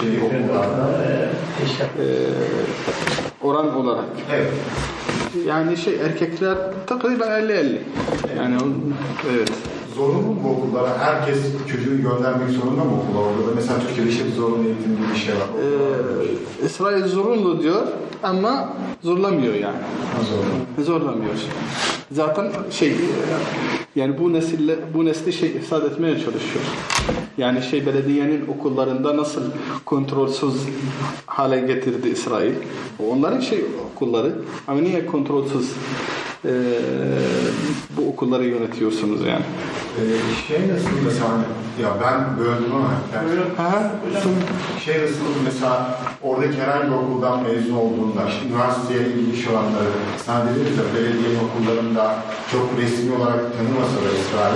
şey 0.00 0.22
okullarda? 0.22 0.90
Ee, 1.98 2.04
oran 3.42 3.76
olarak. 3.76 4.04
Evet. 4.32 4.52
Yani 5.46 5.76
şey 5.76 5.94
erkekler 5.94 6.58
takriben 6.86 7.28
50-50. 7.28 7.78
Yani 8.38 8.56
evet. 9.34 9.52
Zorunlu 9.94 10.22
mu 10.22 10.50
okullara? 10.50 10.98
Herkes 10.98 11.38
çocuğunu 11.72 12.02
göndermek 12.02 12.50
zorunda 12.50 12.84
mı 12.84 12.90
okula 13.02 13.24
orada? 13.24 13.46
da? 13.46 13.52
Mesela 13.54 13.80
Türkiye'de 13.80 14.10
işte 14.10 14.24
zorunlu 14.36 14.64
eğitim 14.66 14.96
gibi 14.96 15.06
bir 15.14 15.18
şey 15.18 15.34
var. 15.34 15.48
Ee, 16.62 16.66
İsrail 16.66 17.04
zorunlu 17.04 17.62
diyor 17.62 17.82
ama 18.22 18.72
zorlamıyor 19.02 19.54
yani. 19.54 19.76
Ha. 19.76 20.82
Zorlamıyor. 20.82 21.34
Zaten 22.10 22.52
şey 22.70 22.96
yani 23.96 24.18
bu 24.18 24.32
nesille 24.32 24.76
bu 24.94 25.04
nesli 25.04 25.32
şey 25.32 25.48
ifsad 25.50 25.84
etmeye 25.84 26.14
çalışıyor. 26.14 26.64
Yani 27.38 27.62
şey 27.62 27.86
belediyenin 27.86 28.46
okullarında 28.48 29.16
nasıl 29.16 29.42
kontrolsüz 29.84 30.54
hale 31.26 31.60
getirdi 31.60 32.08
İsrail. 32.08 32.54
Onların 33.10 33.40
şey 33.40 33.64
okulları 33.94 34.32
ama 34.68 34.80
niye 34.80 35.06
kontrolsüz 35.06 35.72
e, 36.44 36.52
bu 37.96 38.08
okulları 38.08 38.44
yönetiyorsunuz 38.44 39.20
yani? 39.20 39.44
Ee, 39.98 40.02
şey 40.48 40.58
nasıl 40.58 40.88
mesela 41.04 41.30
ya 41.82 41.88
ben 42.04 42.38
böldüm 42.38 42.72
ama 42.74 42.90
yani 43.14 43.28
Ha, 43.56 43.90
şey 44.84 45.02
nasıl 45.02 45.16
mesela 45.44 45.98
oradaki 46.22 46.60
herhangi 46.62 46.86
bir 46.90 46.96
okuldan 46.96 47.42
mezun 47.42 47.74
olduğunda 47.74 48.22
üniversiteye 48.48 49.00
ilgili 49.00 49.50
olanları 49.50 49.90
sen 50.26 50.48
dediniz 50.48 50.78
ya 50.78 50.84
belediyenin 50.94 51.38
okullarında 51.44 52.16
çok 52.52 52.68
resmi 52.80 53.14
olarak 53.14 53.40
tanımasa 53.56 53.96
da 53.96 54.10
İsrail 54.20 54.54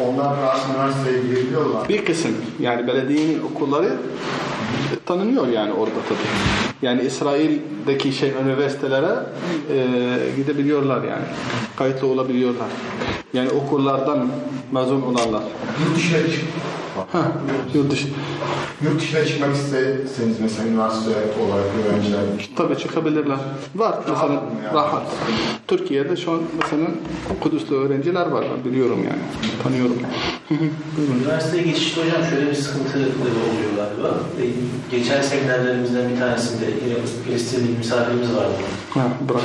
onlar 0.00 0.36
rahat 0.36 0.60
üniversiteye 0.70 1.22
girebiliyorlar. 1.22 1.88
Bir 1.88 2.04
kısım. 2.04 2.32
Yani 2.60 2.86
belediyenin 2.86 3.42
okulları 3.42 3.92
tanınıyor 5.06 5.48
yani 5.48 5.72
orada 5.72 5.94
tabii. 6.08 6.18
Yani 6.82 7.02
İsrail'deki 7.02 8.12
şey 8.12 8.30
üniversitelere 8.44 9.16
e, 9.72 9.86
gidebiliyorlar 10.36 11.04
yani. 11.04 11.24
Kayıtlı 11.76 12.06
olabiliyorlar. 12.06 12.68
Yani 13.32 13.50
okullardan 13.50 14.28
mezun 14.72 15.02
olanlar. 15.02 15.42
Yurt 15.86 15.96
dışına 15.96 16.18
çık. 16.18 16.44
Ha, 17.12 17.32
yurt 17.74 17.90
dışı. 17.90 18.08
Yurt 18.84 19.00
dışına 19.00 19.24
çıkmak 19.24 19.54
isteseniz 19.56 20.40
mesela 20.40 20.68
üniversite 20.68 21.10
olarak 21.10 21.64
öğrenciler 21.90 22.20
Tabii 22.56 22.78
çıkabilirler. 22.78 23.36
Var 23.74 23.94
mesela 24.08 24.26
mı 24.26 24.40
yani? 24.64 24.74
rahat. 24.74 25.02
Türkiye'de 25.68 26.16
şu 26.16 26.32
an 26.32 26.40
mesela 26.62 26.86
Kudüs'te 27.40 27.74
öğrenciler 27.74 28.26
var. 28.26 28.44
Biliyorum 28.64 28.98
yani. 29.04 29.22
Tanıyorum. 29.62 29.96
Üniversiteye 31.20 31.62
geçişte 31.62 32.00
hocam 32.00 32.22
şöyle 32.30 32.50
bir 32.50 32.54
sıkıntı 32.54 32.98
oluyor 32.98 33.70
galiba. 33.76 34.08
E, 34.40 34.44
Geçen 34.90 35.22
seminerlerimizden 35.22 36.10
bir 36.10 36.18
tanesinde 36.18 36.64
yine 36.64 36.94
Filistinli 37.26 37.68
bir 37.72 37.78
misafirimiz 37.78 38.28
vardı. 38.36 38.52
Ha, 38.90 39.08
bravo. 39.28 39.40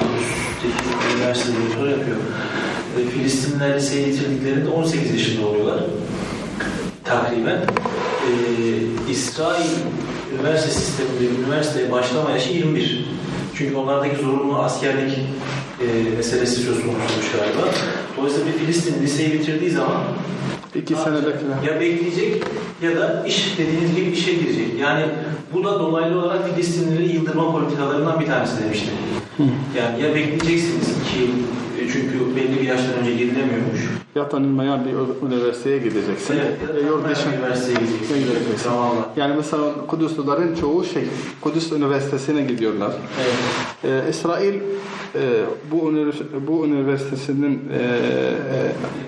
Kudüs'teki 0.00 1.16
üniversitede 1.16 1.56
doktora 1.70 1.90
yapıyor. 1.90 2.16
E, 2.98 3.10
Filistinliler 3.10 3.74
liseye 3.76 4.08
getirdiklerinde 4.08 4.68
18 4.68 5.10
yaşında 5.12 5.46
oluyorlar. 5.46 5.80
Takriben. 7.08 7.56
E, 7.56 8.30
İsrail 9.10 9.70
üniversite 10.34 10.70
sisteminde 10.70 11.40
üniversiteye 11.42 11.92
başlama 11.92 12.30
yaşı 12.30 12.52
21. 12.52 13.08
Çünkü 13.54 13.76
onlardaki 13.76 14.16
zorunlu 14.16 14.58
askerlik 14.58 15.18
e, 15.80 16.16
meselesi 16.16 16.56
söz 16.56 16.74
konusuymuş 16.74 17.32
galiba. 17.38 17.72
Dolayısıyla 18.16 18.46
bir 18.52 18.58
Filistin 18.58 19.02
liseyi 19.02 19.32
bitirdiği 19.32 19.70
zaman 19.70 19.96
İki 20.74 20.94
senedekiler. 20.94 21.62
ya 21.74 21.80
bekleyecek 21.80 22.42
ya 22.82 22.96
da 22.96 23.24
iş 23.26 23.58
dediğiniz 23.58 23.94
gibi 23.96 24.10
işe 24.10 24.32
girecek. 24.34 24.66
Yani 24.80 25.04
bu 25.54 25.64
da 25.64 25.80
dolaylı 25.80 26.18
olarak 26.22 26.50
Filistinlileri 26.54 27.12
yıldırma 27.12 27.52
politikalarından 27.52 28.20
bir 28.20 28.26
tanesi 28.26 28.64
demişti. 28.64 28.88
Yani 29.78 30.02
ya 30.02 30.14
bekleyeceksiniz 30.14 30.88
iki 31.02 31.22
yıl 31.22 31.28
çünkü 31.92 32.36
belli 32.36 32.60
bir 32.60 32.66
yaştan 32.66 32.94
önce 33.00 33.12
girilemiyormuş. 33.14 33.80
Ya 34.14 34.28
tanınmayan 34.28 34.80
bir 34.84 35.26
üniversiteye 35.26 35.78
gideceksin. 35.78 36.34
Evet, 36.34 36.76
Ya 36.82 36.88
yurt 36.88 37.10
dışı. 37.10 37.28
üniversiteye 37.28 37.78
gideceksin. 37.78 38.14
gideceksin. 38.14 38.56
Zamanla. 38.64 39.08
Yani 39.16 39.34
mesela 39.36 39.62
Kudüsluların 39.86 40.54
çoğu 40.54 40.84
şey, 40.84 41.02
Kudüs 41.40 41.72
Üniversitesi'ne 41.72 42.42
gidiyorlar. 42.42 42.92
Evet. 43.22 44.04
Ee, 44.06 44.10
İsrail 44.10 44.54
e, 44.54 44.60
bu, 45.72 45.92
bu 46.46 46.66
üniversitesinin 46.66 47.60
e, 47.72 47.82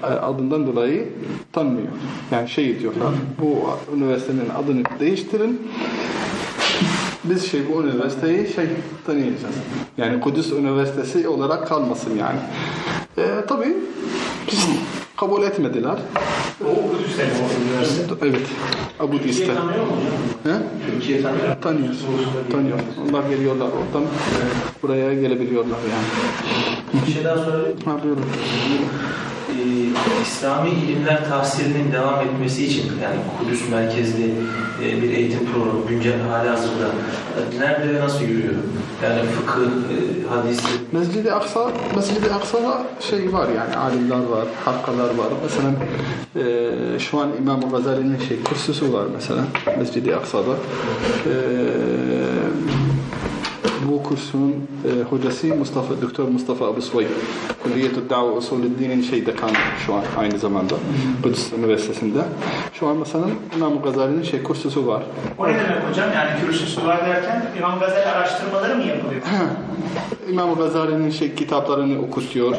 e, 0.02 0.06
adından 0.06 0.66
dolayı 0.66 1.08
tanımıyor. 1.52 1.88
Yani 2.30 2.48
şey 2.48 2.80
diyorlar, 2.80 3.08
bu 3.40 3.56
üniversitenin 3.96 4.48
adını 4.64 4.82
değiştirin. 5.00 5.62
Biz 7.30 7.50
şey 7.50 7.60
bu 7.72 7.82
üniversiteyi 7.82 8.52
şey 8.54 8.66
tanıyacağız. 9.06 9.54
Yani 9.98 10.20
Kudüs 10.20 10.52
Üniversitesi 10.52 11.28
olarak 11.28 11.68
kalmasın 11.68 12.10
yani. 12.18 12.38
E, 13.18 13.44
tabii 13.48 13.76
biz 14.52 14.68
kabul 15.16 15.42
etmediler. 15.42 15.96
O 16.64 16.90
Kudüs'te 16.90 17.26
bu 17.34 17.64
üniversite. 17.72 18.14
Evet. 18.22 18.46
Abu 19.00 19.12
Dis'te. 19.12 19.28
Türkiye 19.30 19.56
tanıyor 19.56 19.84
mu? 19.84 19.92
He? 20.44 20.52
Türkiye 20.90 21.22
tanıyor. 21.22 21.56
Tanıyor. 21.62 21.94
Tanıyor. 22.52 22.78
Onlar 23.08 23.30
geliyorlar 23.30 23.66
oradan. 23.66 24.08
Buraya 24.82 25.14
gelebiliyorlar 25.14 25.78
yani. 25.78 27.06
Bir 27.06 27.12
şey 27.12 27.24
daha 27.24 27.36
sorayım. 27.36 27.78
Ha 27.84 27.96
buyurun. 28.04 28.24
Ee, 29.58 30.22
İslami 30.22 30.70
ilimler 30.70 31.28
tahsilinin 31.28 31.92
devam 31.92 32.20
etmesi 32.20 32.66
için 32.66 32.82
yani 33.02 33.16
Kudüs 33.38 33.70
merkezli 33.70 34.34
e, 34.82 35.02
bir 35.02 35.10
eğitim 35.10 35.52
programı 35.52 35.86
güncel 35.88 36.20
hali 36.20 36.48
hazırda 36.48 36.88
nerede 37.58 37.94
ve 37.94 38.00
nasıl 38.00 38.24
yürüyor? 38.24 38.54
Yani 39.04 39.20
fıkıh, 39.28 39.60
e, 39.62 40.28
hadis, 40.28 40.60
Mescid-i 40.92 41.32
Aksa, 41.32 41.70
Mescid-i 41.96 42.32
Aksa'da 42.34 42.82
şey 43.00 43.32
var 43.32 43.48
yani 43.48 43.76
alimler 43.76 44.16
var, 44.16 44.46
halkalar 44.64 45.08
var. 45.08 45.28
Mesela 45.42 45.70
e, 46.36 46.98
şu 46.98 47.20
an 47.20 47.28
İmam 47.38 47.70
Gazali'nin 47.70 48.18
şey 48.28 48.42
kürsüsü 48.42 48.92
var 48.92 49.04
mesela 49.14 49.40
Mescid-i 49.78 50.16
Aksa'da. 50.16 50.52
E, 51.26 51.32
bu 53.88 54.02
kursun 54.02 54.54
e, 54.84 55.02
hocası 55.02 55.46
Mustafa, 55.46 56.02
Doktor 56.02 56.28
Mustafa 56.28 56.66
Abu 56.66 56.82
Suvayd. 56.82 57.08
Külliyetü 57.64 58.10
Da'va 58.10 58.32
Usulüddin'in 58.32 59.02
şey 59.02 59.26
dekanı 59.26 59.52
şu 59.86 59.94
an 59.94 60.02
aynı 60.18 60.38
zamanda 60.38 60.74
Kudüs 61.22 61.52
Üniversitesi'nde. 61.52 62.18
Şu 62.72 62.86
an 62.88 62.96
mesela 62.96 63.24
İmam 63.56 63.82
Gazali'nin 63.82 64.22
şey 64.22 64.42
kürsüsü 64.42 64.86
var. 64.86 65.02
O 65.38 65.48
ne 65.48 65.54
demek 65.54 65.88
hocam? 65.90 66.08
Yani 66.14 66.30
kürsüsü 66.46 66.86
var 66.86 67.06
derken 67.06 67.46
İmam 67.58 67.80
Gazali 67.80 68.04
araştırmaları 68.04 68.76
mı 68.76 68.82
yapılıyor? 68.82 69.22
İmam 70.30 70.54
Gazali'nin 70.54 71.10
şey 71.10 71.34
kitaplarını 71.34 72.02
okutuyor. 72.02 72.56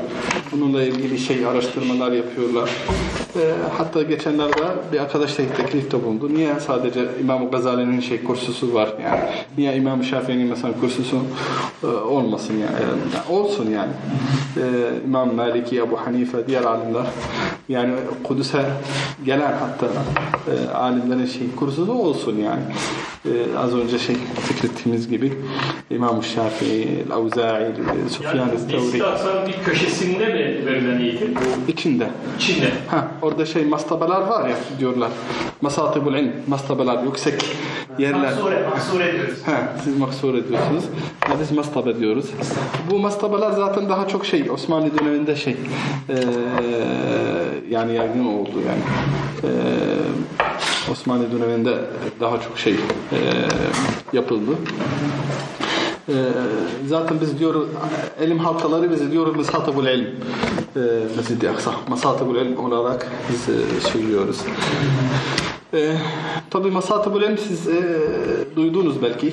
Bununla 0.52 0.84
ilgili 0.84 1.20
şey 1.20 1.46
araştırmalar 1.46 2.12
yapıyorlar. 2.12 2.70
Ee, 3.36 3.54
hatta 3.78 4.02
geçenlerde 4.02 4.62
bir 4.94 5.00
arkadaş 5.00 5.38
da 5.38 5.44
teklifte 5.58 6.04
bulundu. 6.04 6.34
Niye 6.34 6.60
sadece 6.60 7.06
İmam 7.22 7.52
Gazali'nin 7.52 8.00
şey 8.00 8.24
kursusu 8.24 8.74
var 8.74 8.94
yani? 9.04 9.20
Niye 9.58 9.76
İmam 9.76 10.04
Şafii'nin 10.04 10.48
mesela 10.48 10.74
kursusu 10.82 11.18
e, 11.84 11.88
olmasın 11.88 12.54
yani? 12.54 12.76
Yani 12.82 13.40
olsun 13.40 13.70
yani. 13.72 13.92
Ee, 14.58 14.62
İmam 15.06 15.36
Maliki, 15.36 15.78
Ebu 15.80 15.98
Hanife, 15.98 16.48
diğer 16.48 16.64
alimler 16.64 17.06
yani 17.70 17.94
Kudüs'e 18.24 18.66
gelen 19.26 19.54
hatta 19.60 19.88
e, 20.52 20.70
alimlerin 20.74 21.26
şey 21.26 21.56
kursusu 21.56 21.94
olsun 21.94 22.38
yani. 22.38 22.62
Ee, 23.26 23.30
az 23.58 23.76
önce 23.76 24.00
şey 24.00 24.16
zikrettiğimiz 24.48 25.10
gibi 25.10 25.34
İmam 25.92 26.24
Şafii, 26.24 27.06
Avza'i, 27.14 27.72
Sufyan 28.10 28.36
Yani 28.38 28.52
Mescid-i 28.52 29.04
Aksa'nın 29.04 29.48
bir 29.48 29.54
köşesinde 29.66 30.26
mi 30.26 30.66
verilen 30.66 31.00
eğitim? 31.02 31.34
içinde. 31.68 32.08
İçinde. 32.40 32.72
Ha, 32.88 33.08
orada 33.22 33.46
şey 33.46 33.66
mastabalar 33.66 34.22
var 34.22 34.50
ya 34.50 34.56
diyorlar. 34.80 35.10
Masatibul 35.62 36.14
ilm, 36.16 36.32
mastabalar 36.48 37.04
yüksek 37.04 37.46
yerler. 37.98 38.20
Mahsure, 38.20 38.68
mahsure 38.70 39.14
diyoruz. 39.14 39.38
Ha, 39.46 39.74
siz 39.84 39.98
maksur 39.98 40.34
ediyorsunuz. 40.36 40.84
Ha, 41.22 41.34
biz 41.42 41.52
mastaba 41.52 42.00
diyoruz. 42.00 42.26
Bu 42.92 43.00
mastabalar 43.00 43.52
zaten 43.52 43.90
daha 43.90 44.08
çok 44.08 44.26
şey 44.26 44.52
Osmanlı 44.52 45.00
döneminde 45.00 45.36
şey 45.36 45.56
eee, 46.10 46.16
yani 47.70 47.94
yaygın 47.96 48.26
oldu 48.26 48.52
yani. 48.68 48.82
Eee, 49.44 49.50
Osmanlı 50.92 51.32
döneminde 51.32 51.76
daha 52.20 52.42
çok 52.42 52.60
şey 52.60 52.74
eee, 52.74 52.80
yapıldı. 54.14 54.52
Eee, 56.10 56.16
zaten 56.88 57.22
biz 57.22 57.40
diyoruz 57.40 57.68
ilim 58.26 58.40
halkaları 58.40 58.92
biz 58.92 59.12
diyoruz 59.12 59.36
Mesatibul 59.36 59.86
ilm. 59.86 60.06
Eee 60.76 60.82
Mescid-i 61.18 61.50
Aksa. 61.50 61.72
Mesatibul 61.90 62.36
ilm 62.36 62.58
olarak 62.60 63.08
biz 63.32 63.48
eee, 63.56 63.90
söylüyoruz. 63.92 64.38
Ee, 65.74 65.96
tabii 66.50 66.72
Masatibul 66.72 67.22
Ilm 67.22 67.38
siz 67.38 67.68
e, 67.68 67.84
duydunuz 68.56 69.02
belki 69.02 69.28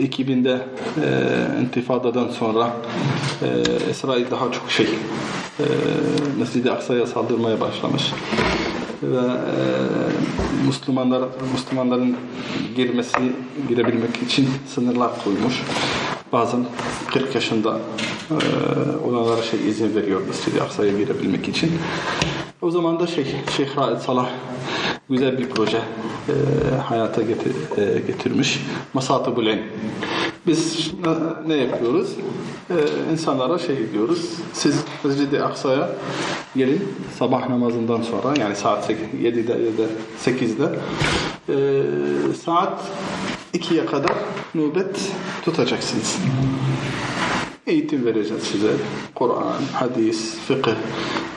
e, 0.00 0.04
2000'de 0.04 0.50
e, 0.50 1.60
intifadadan 1.62 2.28
sonra 2.28 2.70
e, 3.42 3.48
İsrail 3.90 4.30
daha 4.30 4.52
çok 4.52 4.70
şey 4.70 4.86
e, 5.60 5.64
Mescid-i 6.38 6.70
Aksa'ya 6.70 7.06
saldırmaya 7.06 7.60
başlamış 7.60 8.12
ve 9.02 9.16
e, 9.16 10.66
Müslümanlar 10.66 11.28
Müslümanların 11.52 12.16
girmesi 12.76 13.32
girebilmek 13.68 14.22
için 14.26 14.48
sınırlar 14.66 15.10
koymuş. 15.24 15.62
Bazen 16.32 16.64
40 17.12 17.34
yaşında 17.34 17.78
e, 18.30 18.34
olanlara 19.08 19.42
şey 19.42 19.68
izin 19.68 19.94
veriyor 19.94 20.20
Mescid-i 20.26 20.62
Aksa'ya 20.62 20.98
girebilmek 20.98 21.48
için. 21.48 21.72
O 22.62 22.70
zaman 22.70 23.00
da 23.00 23.06
şey 23.06 23.26
Şeyh 23.56 23.76
Raid 23.76 23.98
Salah 23.98 24.28
güzel 25.10 25.38
bir 25.38 25.48
proje 25.48 25.76
e, 26.28 26.32
hayata 26.76 27.22
getir, 27.22 27.52
e, 27.76 28.00
getirmiş. 28.00 28.60
Masatibul 28.94 29.46
İlm. 29.46 29.62
Biz 30.46 30.92
ne, 31.46 31.54
yapıyoruz? 31.54 32.10
E, 32.70 32.74
insanlara 33.12 33.58
şey 33.58 33.92
diyoruz. 33.92 34.30
Siz 34.52 34.84
Mescid-i 35.04 35.42
Aksa'ya 35.42 35.90
gelin 36.56 36.88
sabah 37.18 37.48
namazından 37.48 38.02
sonra 38.02 38.40
yani 38.40 38.56
saat 38.56 38.90
7'de 38.90 39.52
ya 39.52 39.78
da 39.78 39.90
8'de 40.24 40.78
e, 41.48 41.54
saat 42.44 42.80
2'ye 43.54 43.86
kadar 43.86 44.12
nöbet 44.54 45.12
tutacaksınız. 45.44 46.18
Eğitim 47.66 48.06
vereceğiz 48.06 48.42
size. 48.42 48.70
Kur'an, 49.14 49.62
hadis, 49.72 50.38
fıkıh, 50.48 50.74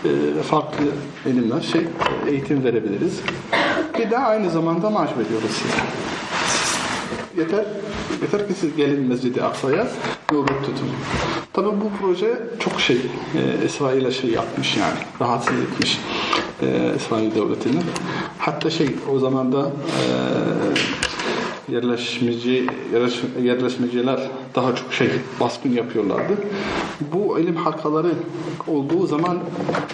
e, 0.06 0.44
farklı 0.44 0.86
ilimler 1.26 1.62
şey 1.62 1.82
eğitim 2.28 2.64
verebiliriz. 2.64 3.20
Bir 4.00 4.12
de 4.12 4.18
aynı 4.18 4.50
zamanda 4.50 4.90
maaş 4.90 5.10
veriyoruz 5.10 5.52
size. 5.52 5.84
Yeter, 7.38 7.66
yeter 8.22 8.48
ki 8.48 8.54
siz 8.54 8.76
gelin 8.76 9.08
Mescid-i 9.08 9.44
Aksa'ya 9.44 9.88
nöbet 10.32 10.66
tutun. 10.66 10.90
Tabii 11.54 11.68
bu 11.68 11.92
proje 12.02 12.40
çok 12.60 12.82
şey, 12.82 12.98
e, 13.36 13.66
İsrail'e 13.66 14.12
şey 14.12 14.30
yapmış 14.30 14.78
yani, 14.78 15.00
rahatsız 15.22 15.56
etmiş 15.60 16.00
e, 16.62 16.94
İsrail 16.96 17.36
devletini. 17.36 17.82
Hatta 18.40 18.70
şey 18.70 18.96
o 19.14 19.20
zaman 19.20 19.52
da 19.52 19.62
e, 19.62 20.06
yerleşmeci 21.72 22.68
yerleş, 22.94 23.22
yerleşmeciler 23.44 24.20
daha 24.56 24.76
çok 24.76 24.94
şey 24.94 25.10
baskın 25.40 25.72
yapıyorlardı. 25.72 26.34
Bu 27.14 27.40
ilim 27.40 27.56
halkaları 27.56 28.12
olduğu 28.68 29.08
zaman 29.08 29.38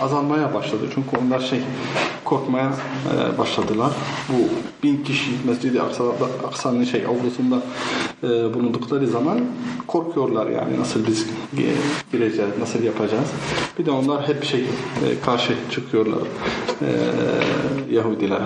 azalmaya 0.02 0.54
başladı. 0.54 0.82
Çünkü 0.96 1.26
onlar 1.26 1.40
şey 1.40 1.60
korkmaya 2.24 2.72
e, 2.72 3.38
başladılar. 3.38 3.92
Bu 4.30 4.34
bin 4.84 5.04
kişi 5.04 5.32
Mescid-i 5.48 5.82
Aksa'da, 5.82 6.10
Aksa'nın 6.48 6.84
şey 6.84 7.06
avlusunda 7.06 7.62
e, 8.24 8.28
bulundukları 8.54 9.08
zaman 9.08 9.40
korkuyorlar 9.88 10.48
yani 10.48 10.80
nasıl 10.80 11.08
biz 11.08 11.26
gi- 11.58 12.12
gireceğiz, 12.12 12.52
nasıl 12.60 12.84
yapacağız. 12.84 13.30
Bir 13.80 13.86
de 13.86 13.92
onlar 13.92 14.28
hep 14.28 14.44
şey 14.44 14.60
e, 14.62 14.66
karşı 15.26 15.54
çıkıyorlar 15.72 16.22
e, 16.82 16.90
Yahudilere. 17.96 18.44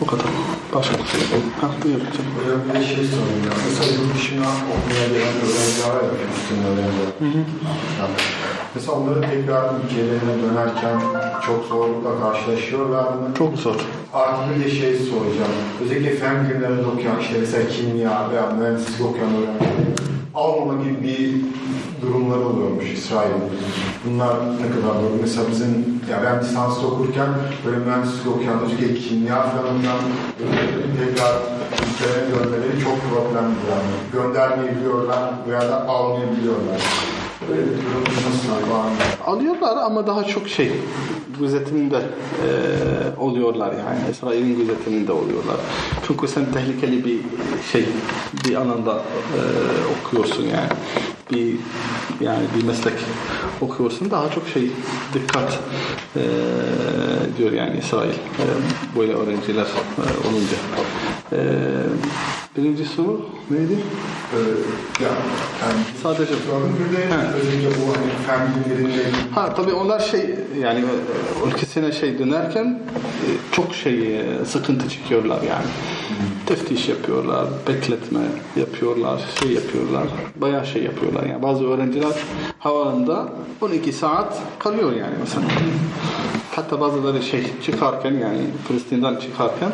Bu 0.00 0.06
kadar. 0.06 0.26
Başka 0.74 0.94
bir 0.98 1.08
şey 1.12 1.20
yok. 1.20 1.44
Ha, 1.60 1.66
buyur 1.84 1.98
canım. 1.98 2.32
Böyle 2.46 2.58
bir 2.64 2.74
de 2.74 2.84
şey 2.94 3.04
sorayım 3.14 3.42
ya. 3.48 3.52
Mesela 3.66 3.92
yurt 3.96 4.14
dışına 4.14 4.48
okumaya 4.72 5.06
gelen 5.14 5.34
öğrenciler 5.44 5.88
var 5.94 6.02
ya, 6.08 6.10
Filistin 6.20 6.60
öğrenciler. 6.68 7.10
Yani 8.00 8.14
Mesela 8.74 8.92
onların 8.92 9.22
tekrar 9.30 9.64
ülkelerine 9.84 10.34
dönerken 10.42 11.00
çok 11.46 11.64
zorlukla 11.66 12.20
karşılaşıyorlar 12.20 13.04
mı? 13.04 13.26
Çok 13.38 13.56
zor. 13.56 13.76
Artı 14.12 14.42
bir 14.54 14.64
de 14.64 14.70
şey 14.70 14.94
soracağım. 14.94 15.54
Özellikle 15.82 16.10
fen 16.14 16.36
bilimlerinde 16.44 16.86
okuyan 16.86 17.20
işte 17.20 17.34
mesela 17.40 17.68
kimya 17.68 18.30
veya 18.30 18.50
mühendislik 18.58 19.00
okuyan 19.06 19.30
öğrenciler 19.30 20.19
almama 20.34 20.82
gibi 20.82 21.02
bir 21.02 21.42
durumları 22.02 22.40
oluyormuş 22.40 22.92
İsrail'in. 22.92 23.42
Bunlar 24.04 24.36
ne 24.36 24.68
kadar 24.68 24.94
doğru? 25.02 25.18
Mesela 25.20 25.46
bizim, 25.50 26.00
ya 26.10 26.22
ben 26.24 26.40
lisansta 26.44 26.86
okurken 26.86 27.28
böyle 27.66 27.76
mühendislik 27.76 28.26
okuyan 28.26 28.60
özellikle 28.60 28.94
kimya 28.94 29.42
falanından 29.42 29.98
tekrar 30.98 31.34
ülkelerine 31.90 32.34
dönmeleri 32.34 32.84
çok 32.84 32.96
problemli 33.00 33.56
yani. 33.70 33.90
Göndermeyebiliyorlar 34.12 35.32
veya 35.48 35.60
da 35.60 35.88
almayabiliyorlar. 35.88 36.80
Böyle 37.48 37.62
bir 37.62 37.66
durum 37.66 38.04
nasıl? 38.04 39.30
Alıyorlar 39.30 39.76
ama 39.76 40.06
daha 40.06 40.24
çok 40.24 40.48
şey 40.48 40.72
gözetiminde 41.40 41.96
e, 41.96 42.50
oluyorlar 43.20 43.72
yani. 43.72 44.10
İsrail'in 44.10 44.58
gözetiminde 44.58 45.12
oluyorlar. 45.12 45.56
Çünkü 46.06 46.28
sen 46.28 46.52
tehlikeli 46.52 47.04
bir 47.04 47.18
şey 47.72 47.84
bir 48.46 48.54
alanda 48.54 48.94
e, 48.94 49.40
okuyorsun 49.98 50.42
yani. 50.42 50.70
Bir 51.30 51.56
yani 52.20 52.44
bir 52.56 52.64
meslek 52.64 52.94
okuyorsun 53.60 54.10
daha 54.10 54.30
çok 54.30 54.48
şey 54.48 54.70
dikkat 55.14 55.58
e, 56.16 56.22
diyor 57.38 57.52
yani 57.52 57.78
İsrail 57.78 58.10
e, 58.10 58.44
böyle 58.98 59.12
öğrenciler 59.12 59.66
e, 59.66 60.28
olunca. 60.28 60.56
E, 61.32 61.38
birinci 62.56 62.84
soru 62.84 63.26
neydi? 63.50 63.72
Ee, 64.34 64.38
ya, 65.04 65.08
yani 65.62 65.80
Sadece 66.02 66.34
Sorun 66.34 66.72
bir 66.90 66.96
de 66.96 67.06
Ha. 67.14 67.32
özellikle 67.34 67.68
bu 67.68 67.86
hani 67.96 68.10
fen 68.26 68.48
Ha 69.34 69.54
tabii 69.54 69.72
onlar 69.72 70.00
şey 70.00 70.34
yani 70.62 70.78
e, 70.80 71.48
ülkesine 71.48 71.92
şey 71.92 72.18
dönerken 72.18 72.64
e, 73.04 73.28
çok 73.52 73.74
şey 73.74 74.20
e, 74.20 74.44
sıkıntı 74.44 74.88
çekiyorlar 74.88 75.42
yani. 75.42 75.66
Teftiş 76.46 76.88
yapıyorlar, 76.88 77.46
bekletme 77.68 78.20
yapıyorlar, 78.56 79.20
şey 79.40 79.52
yapıyorlar. 79.52 80.04
Bayağı 80.36 80.66
şey 80.66 80.82
yapıyorlar 80.82 81.22
yani. 81.22 81.42
Bazı 81.42 81.68
öğrenciler 81.68 82.12
havaalanında 82.58 83.28
12 83.60 83.92
saat 83.92 84.38
kalıyor 84.58 84.92
yani 84.92 85.14
mesela. 85.20 85.44
Hatta 86.56 86.80
bazıları 86.80 87.22
şey 87.22 87.46
çıkarken 87.64 88.12
yani 88.12 88.40
Filistin'den 88.68 89.16
çıkarken 89.16 89.70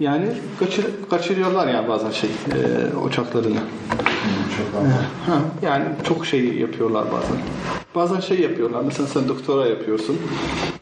yani 0.00 0.26
kaçır, 0.58 0.86
kaçırıyorlar 1.10 1.68
yani 1.68 1.88
bazen 1.88 2.10
şey 2.10 2.30
e, 2.30 2.96
uçaklarını. 2.96 3.58
Ha, 5.26 5.40
yani 5.62 5.84
çok 6.08 6.26
şey 6.26 6.54
yapıyorlar 6.54 7.04
bazen. 7.12 7.36
Bazen 7.94 8.20
şey 8.20 8.40
yapıyorlar. 8.40 8.82
Mesela 8.84 9.06
sen 9.06 9.28
doktora 9.28 9.66
yapıyorsun. 9.66 10.18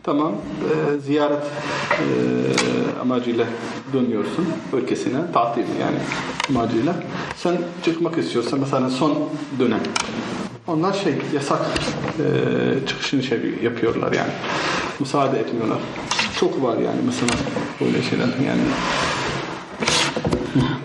Tamam. 0.03 0.33
e, 0.33 0.99
ziyaret 0.99 1.43
e, 1.93 2.05
amacıyla 3.01 3.47
dönüyorsun 3.93 4.47
ülkesine. 4.73 5.33
Tatil 5.33 5.65
yani 5.81 5.99
amacıyla. 6.51 6.95
Sen 7.37 7.57
çıkmak 7.85 8.19
istiyorsan 8.19 8.61
mesela 8.61 8.91
son 8.91 9.19
dönem. 9.59 9.81
Onlar 10.71 10.93
şey 10.93 11.15
yasak 11.35 11.59
e, 12.19 12.87
çıkışını 12.87 13.23
şey 13.23 13.39
yapıyorlar 13.63 14.13
yani. 14.13 14.33
Müsaade 15.01 15.39
etmiyorlar. 15.39 15.79
Çok 16.41 16.63
var 16.63 16.77
yani 16.77 17.01
mesela 17.07 17.33
böyle 17.81 18.03
şeyler 18.03 18.27
yani. 18.27 18.61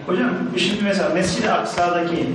Hocam 0.06 0.30
şimdi 0.58 0.84
mesela 0.84 1.10
Mescid-i 1.10 1.50
Aksa'daki 1.52 2.30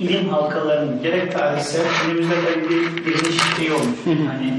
ilim 0.00 0.28
halkalarının 0.28 1.02
gerek 1.02 1.32
tarihsel 1.32 1.82
günümüzde 2.06 2.34
tabii 2.34 2.70
bir 2.70 3.04
direniş 3.04 3.42
şeyi 3.56 3.72
olmuş. 3.72 3.98
hani 4.04 4.54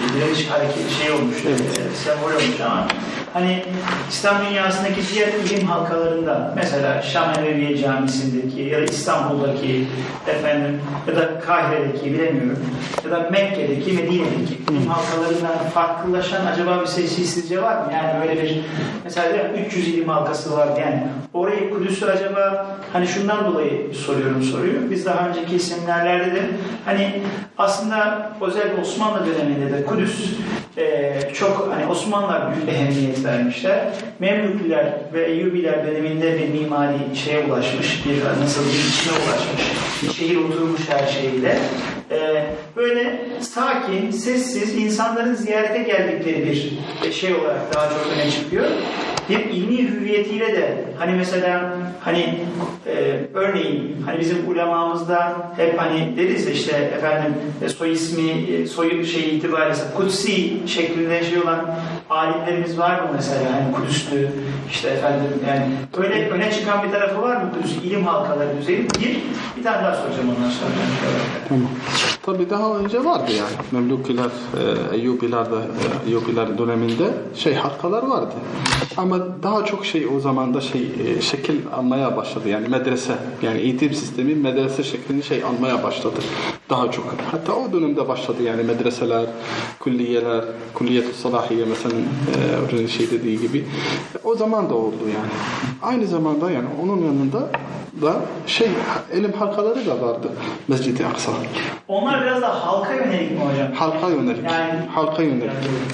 bir 0.00 0.20
direniş 0.20 0.50
hareketi 0.50 0.94
şey 1.02 1.12
olmuş. 1.12 1.36
Evet. 1.48 1.60
e, 1.60 1.96
sembol 1.96 2.30
olmuş 2.30 2.60
ama 2.66 2.86
hani 3.32 3.64
İslam 4.10 4.36
dünyasındaki 4.50 5.00
diğer 5.14 5.28
ilim 5.28 5.66
halkalarında 5.66 6.52
mesela 6.56 7.02
Şam 7.02 7.32
Emeviye 7.38 7.76
Camisi'ndeki 7.76 8.60
ya 8.60 8.78
da 8.78 8.84
İstanbul'daki 8.84 9.86
efendim 10.28 10.80
ya 11.08 11.16
da 11.16 11.40
Kahire'deki 11.40 12.12
bilemiyorum 12.12 12.58
ya 13.04 13.10
da 13.10 13.30
Mekke'deki 13.30 13.92
Medine'deki 13.92 14.54
ilim 14.70 14.86
halkalarından 14.86 15.58
farklılaşan 15.74 16.46
acaba 16.46 16.80
bir 16.80 16.86
sesi 16.86 17.26
sizce 17.26 17.62
var 17.62 17.76
mı? 17.76 17.92
Yani 17.92 18.20
böyle 18.20 18.42
bir 18.42 18.60
mesela 19.04 19.34
diyor 19.34 19.44
ya, 19.44 19.66
300 19.66 19.88
ilim 19.88 20.08
halkası 20.08 20.56
var 20.56 20.68
yani 20.80 21.02
orayı 21.34 21.70
Kudüs'ü 21.70 22.06
acaba 22.06 22.66
hani 22.92 23.06
şundan 23.06 23.44
dolayı 23.44 23.94
soruyorum 23.94 24.42
soruyu. 24.50 24.90
Biz 24.90 25.06
daha 25.06 25.28
önceki 25.28 25.58
seminerlerde 25.58 26.34
de 26.34 26.40
hani 26.84 27.22
aslında 27.58 28.30
özellikle 28.40 28.80
Osmanlı 28.80 29.26
döneminde 29.26 29.72
de 29.72 29.84
Kudüs 29.84 30.30
e, 30.76 31.14
çok 31.34 31.72
hani 31.74 31.86
Osmanlılar 31.86 32.56
büyük 32.56 32.68
ehemmiyet 32.68 33.24
vermişler. 33.24 33.80
Memlükliler 34.18 34.92
ve 35.12 35.24
Eyyubiler 35.24 35.86
döneminde 35.86 36.38
bir 36.38 36.60
mimari 36.60 36.98
şeye 37.14 37.44
ulaşmış, 37.44 38.04
bir 38.06 38.42
nasıl 38.42 38.64
bir 38.64 38.70
içine 38.70 39.12
ulaşmış. 39.12 40.16
Şehir 40.16 40.36
oturmuş 40.36 40.80
her 40.88 41.06
şeyiyle. 41.06 41.58
E, 42.10 42.46
böyle 42.76 43.26
sakin, 43.40 44.10
sessiz, 44.10 44.74
insanların 44.74 45.34
ziyarete 45.34 45.82
geldikleri 45.82 46.46
bir 46.46 46.78
e, 47.08 47.12
şey 47.12 47.34
olarak 47.34 47.74
daha 47.74 47.88
çok 47.88 48.06
öne 48.14 48.30
çıkıyor. 48.30 48.64
Bir 49.28 49.38
ilmi 49.38 49.78
hüviyetiyle 49.78 50.52
de 50.52 50.84
hani 50.98 51.12
mesela 51.12 51.76
hani 52.00 52.38
e, 52.86 53.20
örneğin 53.34 53.96
hani 54.06 54.20
bizim 54.20 54.50
ulemamızda 54.50 55.36
hep 55.56 55.80
hani 55.80 56.16
deriz 56.16 56.48
işte 56.48 56.76
efendim 56.76 57.34
e, 57.64 57.68
soy 57.68 57.92
ismi 57.92 58.30
e, 58.30 58.66
soy 58.66 59.04
şey 59.04 59.36
itibariyle 59.36 59.74
kutsi 59.96 60.52
şeklinde 60.66 61.24
şey 61.24 61.38
olan 61.38 61.74
alimlerimiz 62.10 62.78
var 62.78 63.00
mı 63.00 63.08
mesela 63.14 63.40
hani 63.52 63.74
Kudüslü 63.74 64.28
işte 64.70 64.88
efendim 64.88 65.26
yani 65.48 65.66
öyle 65.98 66.30
öne 66.30 66.52
çıkan 66.52 66.82
bir 66.84 66.92
tarafı 66.92 67.22
var 67.22 67.36
mı 67.36 67.52
Kudüs 67.54 67.76
ilim 67.76 68.06
halkaları 68.06 68.58
düzeyi 68.60 68.78
bir 69.00 69.16
bir 69.56 69.64
tane 69.64 69.84
daha 69.84 69.94
soracağım 69.94 70.28
ondan 70.28 70.50
sonra. 70.50 70.70
Tamam. 71.48 71.70
Tabii 72.26 72.50
daha 72.50 72.78
önce 72.78 73.04
vardı 73.04 73.32
yani. 73.38 73.50
Memlukiler, 73.72 74.24
e, 74.24 74.96
Eyyubiler 74.96 75.50
de, 75.50 75.56
e, 75.56 76.06
Eyyubiler 76.06 76.58
döneminde 76.58 77.10
şey 77.34 77.54
halkalar 77.54 78.02
vardı. 78.02 78.34
Ama 78.96 79.18
daha 79.42 79.64
çok 79.64 79.86
şey 79.86 80.06
o 80.16 80.20
zaman 80.20 80.54
da 80.54 80.60
şey 80.60 80.88
e, 81.06 81.20
şekil 81.20 81.60
almaya 81.76 82.16
başladı. 82.16 82.48
Yani 82.48 82.68
medrese, 82.68 83.12
yani 83.42 83.60
eğitim 83.60 83.94
sistemi 83.94 84.34
medrese 84.34 84.82
şeklini 84.82 85.22
şey 85.22 85.44
almaya 85.44 85.82
başladı. 85.82 86.20
Daha 86.70 86.90
çok. 86.90 87.04
Hatta 87.30 87.52
o 87.54 87.72
dönemde 87.72 88.08
başladı 88.08 88.42
yani 88.42 88.62
medreseler, 88.62 89.26
külliyeler, 89.80 90.44
kulliyet-i 90.74 91.18
salahiye 91.18 91.64
mesela 91.64 91.94
e, 92.82 92.88
şey 92.88 93.10
dediği 93.10 93.40
gibi. 93.40 93.64
O 94.24 94.34
zaman 94.34 94.70
da 94.70 94.74
oldu 94.74 95.02
yani. 95.06 95.32
Aynı 95.82 96.06
zamanda 96.06 96.50
yani 96.50 96.66
onun 96.82 97.04
yanında 97.04 97.50
da 98.02 98.20
şey 98.46 98.68
ilim 99.14 99.32
halkaları 99.32 99.86
da 99.86 100.02
vardı 100.02 100.28
Mescid-i 100.68 101.06
Aksa. 101.06 101.32
Onlar 101.90 102.22
biraz 102.22 102.42
da 102.42 102.66
halka 102.66 102.94
yönelik 102.94 103.30
mi 103.30 103.38
hocam? 103.38 103.72
Halka 103.74 104.08
yönelik. 104.08 104.44
Yani 104.44 104.72
Halka 104.94 105.22
yönelik. 105.22 105.50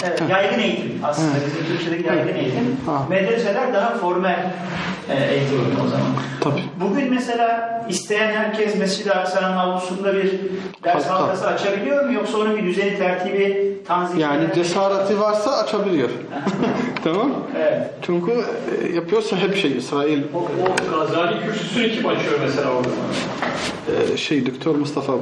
Evet, 0.07 0.21
Heh. 0.21 0.29
yaygın 0.29 0.59
eğitim 0.59 0.99
aslında. 1.03 1.27
Evet. 1.37 1.47
Bizim 1.47 1.65
Türkçedeki 1.67 2.07
yaygın 2.07 2.23
Evet. 2.27 2.35
eğitim. 2.37 2.77
Ha. 2.85 3.03
Medreseler 3.09 3.73
daha 3.73 3.89
formel 3.95 4.51
e, 5.09 5.33
eğitim 5.33 5.59
o 5.85 5.87
zaman. 5.87 6.07
Tabii. 6.41 6.63
Bugün 6.81 7.13
mesela 7.13 7.81
isteyen 7.89 8.31
herkes 8.31 8.77
Mescid-i 8.77 9.11
Aksa'nın 9.11 9.57
avlusunda 9.57 10.13
bir 10.15 10.31
ders 10.83 11.05
Halka. 11.05 11.23
halkası 11.23 11.47
açabiliyor 11.47 12.05
mu? 12.05 12.13
Yoksa 12.13 12.37
onun 12.37 12.57
bir 12.57 12.63
düzeni, 12.63 12.97
tertibi, 12.97 13.77
tanzimi... 13.87 14.21
Yani 14.21 14.45
cesareti 14.55 15.19
varsa 15.19 15.51
açabiliyor. 15.57 16.09
tamam. 17.03 17.31
Evet. 17.57 17.89
Çünkü 18.01 18.31
e, 18.31 18.95
yapıyorsa 18.95 19.35
hep 19.37 19.55
şey 19.57 19.77
İsrail 19.77 20.21
O, 20.35 20.37
o 20.37 20.99
Gazali 20.99 21.39
kürsüsünü 21.45 21.91
kim 21.91 22.07
açıyor 22.07 22.39
mesela 22.41 22.69
orada? 22.71 22.89
e, 24.13 24.17
şey 24.17 24.45
Doktor 24.45 24.75
Mustafa 24.75 25.21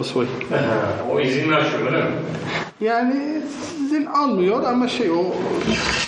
O 1.12 1.20
izinli 1.20 1.56
açıyor 1.56 1.86
öyle 1.86 1.98
mi? 1.98 2.10
Yani 2.82 3.42
izin 3.86 4.06
almıyor 4.06 4.64
ama 4.64 4.88
şey 4.88 5.12
o 5.12 5.24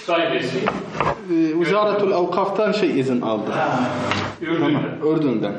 Sahibi 0.05 0.35
e, 0.37 1.59
Vizaratul 1.59 2.11
Avkaf'tan 2.11 2.71
şey 2.71 2.99
izin 2.99 3.21
aldı. 3.21 3.51
Ha. 3.51 3.79
Ürdün'de. 4.41 4.59
Tamam, 4.59 5.17
Ürdün'den. 5.17 5.53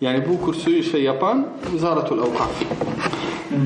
Yani 0.00 0.24
bu 0.28 0.44
kursu 0.44 0.82
şey 0.82 1.02
yapan 1.02 1.46
Vizaratul 1.74 2.18
Avkaf. 2.18 2.50
Hmm. 3.48 3.58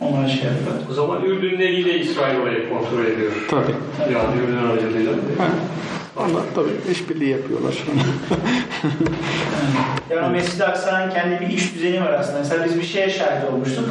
Onlar 0.00 0.28
şey 0.28 0.36
yapıyor. 0.44 0.76
O 0.90 0.94
zaman 0.94 1.24
Ürdün'ün 1.24 1.60
eliyle 1.60 1.98
İsrail 1.98 2.40
orayı 2.40 2.68
kontrol 2.68 3.04
ediyor. 3.04 3.32
Tabii. 3.50 3.74
Yani 4.12 4.40
Ürdün 4.42 4.56
aracılığıyla. 4.56 5.12
Ha. 5.12 5.46
Onlar 6.16 6.42
tabii 6.54 6.92
işbirliği 6.92 7.30
yapıyorlar. 7.30 7.74
Yani 10.10 10.32
Mescid-i 10.32 10.64
Aksa'nın 10.64 11.10
kendi 11.10 11.40
bir 11.40 11.46
iş 11.46 11.74
düzeni 11.74 12.00
var 12.00 12.12
aslında. 12.12 12.38
Mesela 12.38 12.64
biz 12.64 12.76
bir 12.76 12.82
şeye 12.82 13.10
şahit 13.10 13.50
olmuştuk. 13.52 13.84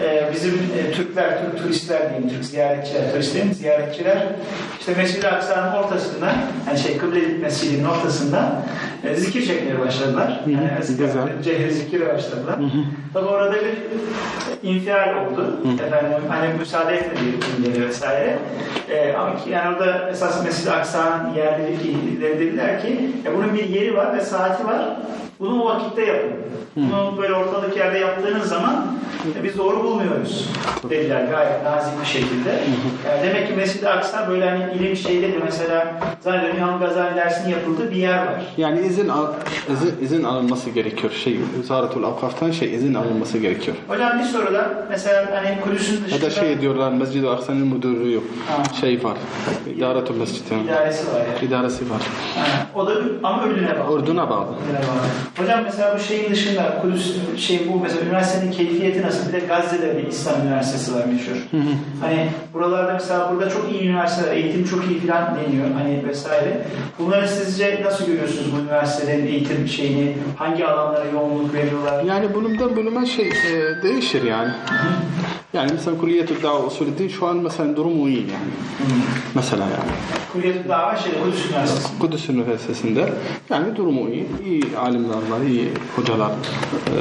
Ee, 0.00 0.28
bizim 0.34 0.52
e, 0.54 0.92
Türkler, 0.92 1.38
Türk 1.40 1.62
turistler 1.62 2.10
diyeyim, 2.10 2.28
Türk 2.28 2.44
ziyaretçiler, 2.44 3.12
turistlerin 3.12 3.52
ziyaretçiler 3.52 4.26
işte 4.80 4.94
Mescid-i 4.96 5.28
Aksa'nın 5.28 5.72
ortasında, 5.72 6.34
yani 6.68 6.78
şey 6.78 6.98
Kıble 6.98 7.20
Mescidinin 7.40 7.84
ortasında 7.84 8.52
e, 9.04 9.14
zikir 9.14 9.46
çekmeye 9.46 9.78
başladılar. 9.78 10.40
Hı 10.44 10.50
hı, 10.50 10.54
Yani 10.54 10.84
zikir, 10.84 11.08
cehri 11.44 11.72
zikire 11.72 12.14
başladılar. 12.14 12.56
Tabi 13.14 13.26
orada 13.26 13.54
bir 13.54 14.68
infial 14.68 15.26
oldu. 15.26 15.56
Efendim 15.86 16.22
hani 16.28 16.48
müsaade 16.58 16.94
etmedi 16.96 17.24
ünlüleri 17.58 17.88
vesaire. 17.88 18.38
Ee, 18.90 19.12
ama 19.12 19.36
ki 19.36 19.50
yani 19.50 19.76
orada 19.76 20.10
esas 20.10 20.44
Mescid-i 20.44 20.70
Aksa'nın 20.70 21.34
yerlileri 21.34 22.38
dediler 22.38 22.82
ki 22.82 23.10
ya 23.24 23.32
bunun 23.34 23.54
bir 23.54 23.68
yeri 23.68 23.96
var 23.96 24.16
ve 24.16 24.20
saati 24.20 24.66
var. 24.66 24.96
Bunu 25.40 25.62
o 25.62 25.66
vakitte 25.66 26.06
yapın. 26.06 26.30
Bunu 26.76 27.14
böyle 27.18 27.34
ortalık 27.34 27.76
yerde 27.76 27.98
yaptığınız 27.98 28.48
zaman 28.48 28.86
e, 29.40 29.44
biz 29.44 29.58
doğru 29.58 29.84
bulmuyoruz 29.88 30.48
dediler 30.90 31.24
gayet 31.24 31.64
nazik 31.64 32.00
bir 32.00 32.06
şekilde. 32.06 32.50
Yani 33.08 33.22
demek 33.22 33.48
ki 33.48 33.54
Mescid-i 33.54 33.88
Aksa 33.88 34.28
böyle 34.28 34.50
hani 34.50 34.64
ilim 34.74 34.96
şeyleri 34.96 35.38
mesela 35.44 35.86
zannediyorum 36.20 36.58
İmam 36.58 36.80
Gazali 36.80 37.16
dersinin 37.16 37.50
yapıldığı 37.50 37.90
bir 37.90 37.96
yer 37.96 38.18
var. 38.18 38.42
Yani 38.56 38.80
izin, 38.86 39.08
al, 39.08 39.26
izin, 39.72 39.94
izin 40.04 40.24
alınması 40.24 40.70
gerekiyor. 40.70 41.12
Şey, 41.12 41.38
Vizaratul 41.58 42.04
Avkaf'tan 42.04 42.50
şey 42.50 42.74
izin 42.74 42.94
alınması 42.94 43.38
gerekiyor. 43.38 43.76
Hocam 43.88 44.18
bir 44.18 44.24
soru 44.24 44.54
da 44.54 44.86
mesela 44.90 45.26
hani 45.34 45.60
Kudüs'ün 45.60 45.94
Ya 45.94 46.04
dışında 46.06 46.26
da 46.26 46.30
şey 46.30 46.60
diyorlar 46.60 46.92
Mescid-i 46.92 47.28
Aksa'nın 47.28 47.66
müdürlüğü 47.66 48.12
yok. 48.12 48.24
Ha. 48.48 48.62
Şey 48.80 49.04
var. 49.04 49.16
İdaretul 49.76 50.16
Mescid 50.16 50.50
yani. 50.50 50.64
idaresi 50.64 51.06
var 51.06 51.20
yani. 51.20 51.48
İdaresi 51.48 51.90
var. 51.90 52.00
Ha, 52.36 52.66
o 52.74 52.86
da 52.86 52.92
ama 53.22 53.46
Ürdün'e 53.46 53.80
bağlı. 53.80 53.92
Orduna 53.94 54.30
bağlı. 54.30 54.46
Ürdün'e 54.46 54.78
bağlı. 54.78 55.44
Hocam 55.44 55.60
mesela 55.64 55.96
bu 55.96 56.00
şeyin 56.02 56.30
dışında 56.30 56.78
Kudüs 56.82 57.16
şey 57.36 57.60
bu 57.72 57.80
mesela 57.80 58.00
üniversitenin 58.00 58.52
keyfiyeti 58.52 59.02
nasıl? 59.02 59.28
Bir 59.28 59.32
de 59.32 59.46
Gazze'de 59.78 60.02
bir 60.02 60.08
İslam 60.08 60.46
üniversitesi 60.46 60.94
var 60.94 61.04
meşhur. 61.04 61.36
Hani 62.00 62.28
buralarda 62.54 62.92
mesela 62.92 63.32
burada 63.32 63.50
çok 63.50 63.72
iyi 63.72 63.88
üniversiteler, 63.88 64.36
eğitim 64.36 64.64
çok 64.64 64.90
iyi 64.90 65.00
falan 65.00 65.36
deniyor 65.36 65.66
hani 65.78 66.08
vesaire. 66.08 66.66
Bunları 66.98 67.28
sizce 67.28 67.80
nasıl 67.84 68.06
görüyorsunuz 68.06 68.52
bu 68.52 68.62
üniversitelerin 68.62 69.26
eğitim 69.26 69.68
şeyini? 69.68 70.16
Hangi 70.36 70.66
alanlara 70.66 71.04
yoğunluk 71.04 71.54
veriyorlar? 71.54 72.04
Yani 72.04 72.34
bölümden 72.34 72.76
bölüme 72.76 73.06
şey 73.06 73.28
e, 73.28 73.82
değişir 73.82 74.22
yani. 74.22 74.50
Yani 75.52 75.72
mesela 75.72 75.98
Kulliyetü 75.98 76.42
Dava 76.42 76.66
Usulü 76.66 77.10
şu 77.10 77.26
an 77.26 77.36
mesela 77.36 77.76
durumu 77.76 78.08
iyi 78.08 78.18
yani. 78.18 78.52
Mesela 79.34 79.62
yani. 79.64 79.90
Kulliyet 80.32 80.68
Dava 80.68 80.96
şeyde 80.96 81.20
Kudüs 81.20 81.46
Üniversitesi. 81.50 81.98
Kudüs 81.98 82.28
Üniversitesi'nde 82.28 83.12
yani 83.50 83.76
durumu 83.76 84.08
iyi. 84.10 84.26
İyi 84.46 84.78
alimler 84.78 85.14
var, 85.14 85.40
iyi 85.48 85.68
hocalar 85.96 86.30
e, 86.30 86.96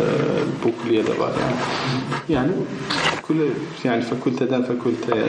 bu 0.63 0.83
kulliyede 0.83 1.19
var 1.19 1.31
yani. 1.41 1.55
Yani 2.29 2.51
kulle, 3.27 3.43
yani 3.83 4.01
fakülteden 4.01 4.63
fakülteye 4.63 5.23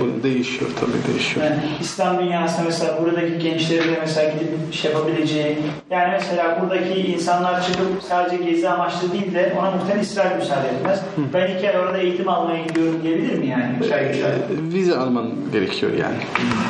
bu 0.00 0.22
değişiyor 0.22 0.70
tabii 0.80 1.12
değişiyor. 1.12 1.46
Yani 1.46 1.58
İslam 1.80 2.18
dünyasında 2.18 2.64
mesela 2.64 3.02
buradaki 3.02 3.38
gençlerin 3.38 3.92
de 3.94 3.98
mesela 4.00 4.32
gidip 4.32 4.74
şey 4.74 4.92
yapabileceği 4.92 5.56
yani 5.90 6.08
mesela 6.12 6.58
buradaki 6.62 6.94
insanlar 6.94 7.62
çıkıp 7.62 8.02
sadece 8.08 8.44
gezi 8.44 8.68
amaçlı 8.68 9.12
değil 9.12 9.34
de 9.34 9.56
ona 9.60 9.70
muhtemelen 9.70 10.02
İsrail 10.02 10.36
müsaade 10.36 10.68
etmez. 10.68 11.00
Ben 11.34 11.56
iki 11.56 11.70
ay 11.70 11.78
orada 11.78 11.98
eğitim 11.98 12.28
almaya 12.28 12.64
gidiyorum 12.64 13.00
diyebilir 13.02 13.38
mi 13.38 13.46
yani? 13.46 13.72
İki 13.84 13.94
ay, 13.94 14.10
üç 14.10 14.24
ay. 14.24 14.32
Vize 14.72 14.96
alman 14.96 15.30
gerekiyor 15.52 15.92
yani. 15.92 16.16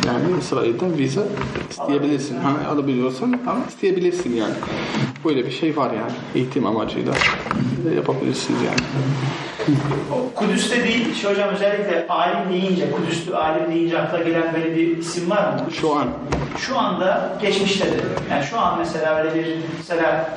Yani 0.06 0.22
İsrail'den 0.40 0.98
vize 0.98 1.22
isteyebilirsin. 1.70 2.36
Ha, 2.36 2.52
alabiliyorsan 2.72 3.40
ama 3.46 3.60
isteyebilirsin 3.68 4.36
yani. 4.36 4.54
Böyle 5.24 5.46
bir 5.46 5.50
şey 5.50 5.76
var 5.76 5.90
yani. 5.90 6.12
Eğitim 6.34 6.66
amacıyla 6.66 7.12
yapabilirsiniz 7.96 8.60
yani. 8.62 8.80
Kudüs'te 10.34 10.84
değil, 10.84 11.14
şu 11.22 11.30
hocam 11.30 11.48
özellikle 11.48 12.06
alim 12.08 12.52
deyince, 12.52 12.90
Kudüs'lü 12.90 13.36
alim 13.36 13.70
deyince 13.70 13.98
akla 14.02 14.18
gelen 14.18 14.54
böyle 14.54 14.76
bir 14.76 14.96
isim 14.98 15.30
var 15.30 15.42
mı? 15.42 15.60
Şu 15.80 15.94
an 15.96 16.08
Şu 16.58 16.78
anda 16.78 17.32
geçmişte 17.42 17.84
de. 17.86 17.96
Yani 18.30 18.44
şu 18.44 18.60
an 18.60 18.78
mesela 18.78 19.16
öyle 19.16 19.34
bir 19.34 19.46
mesela 19.78 20.30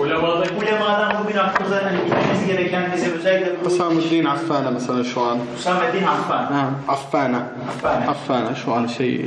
Ulemada 0.00 0.44
ulemadan 0.58 1.12
bugün 1.24 1.36
aklımıza 1.38 1.76
hani 1.76 1.98
bilmemiz 2.06 2.46
gereken 2.46 2.92
bize 2.96 3.10
özellikle 3.10 3.64
bu 3.64 3.70
Hüsamuddin 3.70 4.24
Affana 4.24 4.70
mesela 4.70 5.04
şu 5.04 5.20
an. 5.22 5.38
Hüsamettin 5.58 6.06
Affan. 6.06 6.44
Ha, 6.44 6.70
Affana. 6.88 7.42
Affana. 7.68 8.10
Affana 8.10 8.54
şu 8.54 8.74
an 8.74 8.86
şey 8.86 9.14
e, 9.14 9.22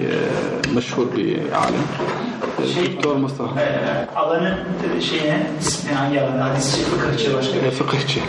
meşhur 0.76 1.08
bir 1.18 1.38
alim. 1.38 1.84
E, 2.64 2.68
Şey- 2.68 2.95
Doktor 2.95 3.16
Mustafa. 3.16 3.62
Ee, 3.62 4.08
alanın 4.16 4.56
şeyine, 5.02 5.47
ismi 5.62 5.93
hangi 5.93 6.22
alanda? 6.22 6.45
Hadisçi, 6.45 6.82
fıkıhçı, 6.82 7.38
başka 7.38 7.54
bir 7.54 7.64
E, 7.68 7.72
fıkıhçı. 7.72 8.20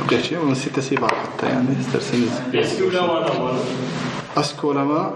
Fıkıhçı. 0.00 0.39
Onun 0.44 0.54
sitesi 0.54 1.02
var 1.02 1.12
hatta 1.26 1.46
yani 1.54 1.66
isterseniz. 1.80 2.30
eski 2.52 2.84
ulemadan 2.84 3.42
var. 3.44 3.54
Eski 4.40 4.66
ulema 4.66 5.10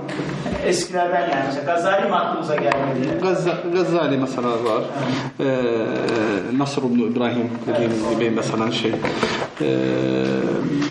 Eskilerden 0.66 1.20
yani. 1.20 1.44
Mesela 1.46 1.72
Gazali 1.74 2.08
mi 2.08 2.14
aklımıza 2.14 2.54
gelmedi? 2.56 3.18
Gazza, 3.22 3.58
Gazali 3.74 4.16
mesela 4.18 4.48
var. 4.48 4.82
Ee, 5.40 5.46
Nasr 6.58 6.78
ibn 6.78 6.98
İbrahim 6.98 7.50
dediğimiz 7.66 8.10
gibi 8.10 8.30
mesela 8.30 8.72
şey. 8.72 8.92
Ee, 9.60 9.66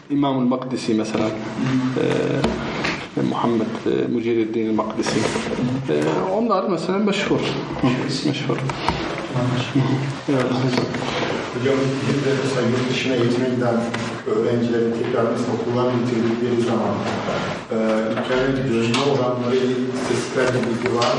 İmam-ül 0.10 0.48
Makdisi 0.48 0.94
mesela. 0.94 1.26
Ee, 1.28 3.22
Muhammed 3.30 3.62
e, 3.86 4.08
Müceriddin 4.08 4.76
Makdisi. 4.76 5.20
Ee, 5.90 5.94
onlar 6.34 6.64
mesela 6.70 6.98
meşhur. 6.98 7.40
meşhur. 8.26 8.58
Evet. 10.30 10.44
Hocam 11.60 11.76
bir 12.10 12.26
de 12.26 12.34
mesela 12.44 12.68
yurt 12.68 12.90
dışına 12.90 13.16
eğitime 13.16 13.50
giden 13.56 13.76
öğrencilerin 14.32 14.94
tekrar 15.04 15.24
mesela 15.32 15.54
okullar 15.62 15.88
bitirdikleri 15.98 16.62
zaman 16.62 16.94
e, 17.72 17.78
ülkelere 18.12 18.70
dönme 18.70 19.04
oranları 19.14 19.56
istatistiklerde 19.96 20.58
bilgi 20.68 20.96
var 20.96 21.16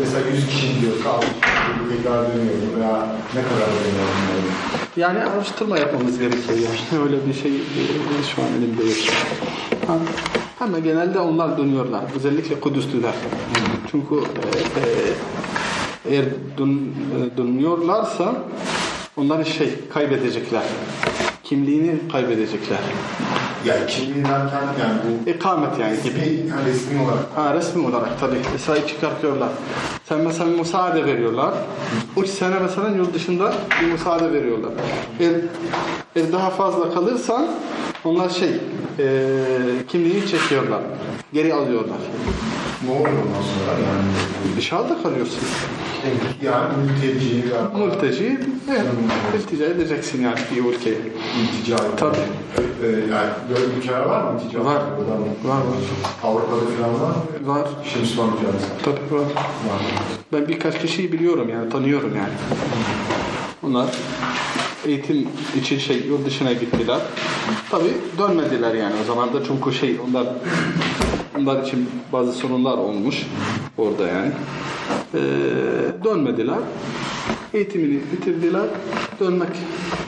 mesela 0.00 0.28
100 0.28 0.46
kişi 0.46 0.74
gidiyorsa 0.74 1.10
60 1.10 1.28
kişi 1.30 1.96
tekrar 1.96 2.34
dönüyor 2.34 2.54
veya 2.78 3.06
ne 3.34 3.42
kadar 3.42 3.68
dönüyor 3.76 4.08
bunların? 4.16 4.56
Yani 4.96 5.18
araştırma 5.18 5.78
yapmamız 5.78 6.18
gerekiyor 6.18 6.58
yani. 6.58 7.02
Öyle 7.04 7.26
bir 7.26 7.34
şey 7.34 7.52
şu 8.34 8.42
an 8.42 8.48
elimde 8.58 8.84
yok. 8.84 8.96
Ama 10.60 10.78
genelde 10.78 11.18
onlar 11.18 11.58
dönüyorlar. 11.58 12.02
Özellikle 12.16 12.60
Kudüslüler. 12.60 13.14
Çünkü 13.90 14.14
e, 14.14 14.80
e, 14.80 16.14
eğer 16.14 16.24
dön, 16.58 16.80
e, 17.16 17.36
dönüyorlarsa 17.36 18.34
onların 19.16 19.42
şey 19.44 19.74
kaybedecekler. 19.94 20.62
Kimliğini 21.48 21.94
kaybedecekler. 22.12 22.78
Yani 23.64 23.86
kimliği 23.86 24.24
derken 24.24 24.62
yani 24.80 24.98
bu 25.26 25.30
İkamet 25.30 25.78
yani 25.78 26.02
gibi. 26.02 26.46
yani 26.50 26.66
resmi 26.66 27.02
olarak 27.02 27.24
Ha, 27.34 27.54
resmi 27.54 27.86
olarak 27.86 28.20
tabii. 28.20 28.38
Mesela 28.52 28.86
çıkartıyorlar. 28.86 29.48
Sen 30.08 30.18
mesela 30.20 30.50
bir 30.50 30.58
müsaade 30.58 31.04
veriyorlar. 31.04 31.54
3 32.16 32.28
sene 32.28 32.58
mesela 32.58 32.88
yurt 32.88 33.14
dışında 33.14 33.54
bir 33.82 33.86
müsaade 33.86 34.32
veriyorlar. 34.32 34.70
Eğer, 35.20 35.32
eğer 36.16 36.32
daha 36.32 36.50
fazla 36.50 36.94
kalırsan 36.94 37.46
onlar 38.04 38.28
şey 38.28 38.50
e, 38.98 39.06
kimliğini 39.88 40.26
çekiyorlar. 40.28 40.80
Geri 41.32 41.54
alıyorlar. 41.54 41.98
Ne 42.84 42.90
oluyor 42.90 43.22
ondan 43.26 43.42
sonra 43.42 43.72
yani? 43.72 44.56
Dışarıda 44.56 45.02
kalıyorsun. 45.02 45.38
Yani 46.42 46.68
mülteci 46.76 47.44
veya 47.50 47.86
Mülteci, 47.86 48.38
evet, 48.70 48.82
iltica 49.36 49.66
edeceksin 49.66 50.22
yani 50.22 50.38
bir 50.54 50.64
ülkeye. 50.64 50.96
iltica 51.42 51.76
Tabii. 51.96 52.16
Ee, 52.82 52.86
yani 52.86 53.30
böyle 53.50 53.64
ülkeler 53.78 54.00
var 54.00 54.22
mı 54.32 54.40
iltica? 54.40 54.64
Var. 54.64 54.82
Buradan 54.98 55.20
Var, 55.44 55.66
var. 55.66 55.76
Avrupa'da 56.22 56.60
falan 56.60 56.94
var 57.00 57.16
mı? 57.16 57.46
Var. 57.46 57.68
İşte 57.86 58.00
Müslüman 58.00 58.28
ülkeler 58.32 58.52
Tabii 58.82 59.14
var. 59.14 59.20
var. 59.20 59.82
Ben 60.32 60.48
birkaç 60.48 60.80
kişiyi 60.80 61.12
biliyorum 61.12 61.48
yani, 61.48 61.70
tanıyorum 61.70 62.16
yani. 62.16 62.32
Onlar 63.62 63.86
eğitim 64.86 65.28
için 65.60 65.78
şey 65.78 65.96
yurt 65.96 66.26
dışına 66.26 66.52
gittiler. 66.52 66.98
Tabii 67.70 67.94
dönmediler 68.18 68.74
yani 68.74 68.94
o 69.02 69.06
zaman 69.06 69.32
da 69.32 69.44
çünkü 69.46 69.72
şey 69.72 69.96
onlar 70.08 70.26
onlar 71.38 71.62
için 71.62 71.90
bazı 72.12 72.32
sorunlar 72.32 72.78
olmuş 72.78 73.26
orada 73.78 74.06
yani. 74.08 74.32
Ee, 75.14 75.18
dönmediler. 76.04 76.58
Eğitimini 77.54 78.00
bitirdiler. 78.12 78.66
Dönmek 79.20 79.48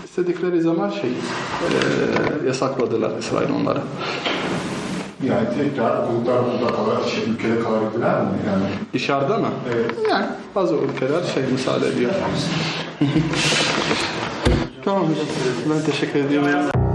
istedikleri 0.05 0.61
zaman 0.63 0.91
şey 0.91 1.11
ee, 1.11 2.47
yasakladılar 2.47 3.11
İsrail 3.19 3.49
onlara. 3.63 3.83
Yani 5.25 5.49
tekrar 5.59 6.03
okullar 6.03 6.39
okulda 6.39 6.67
kalır, 6.67 7.11
şey, 7.11 7.25
ülkede 7.33 7.63
kalabilirler 7.63 8.21
mi? 8.21 8.29
Yani 8.47 8.65
Dışarıda 8.93 9.39
mı? 9.39 9.49
Evet. 9.75 9.95
Yani 10.11 10.27
bazı 10.55 10.75
ülkeler 10.75 11.23
şey 11.35 11.43
müsaade 11.53 11.89
ediyor. 11.89 12.11
tamam 14.85 15.03
hocam. 15.03 15.27
Ben 15.71 15.91
teşekkür 15.91 16.19
ediyorum. 16.21 16.88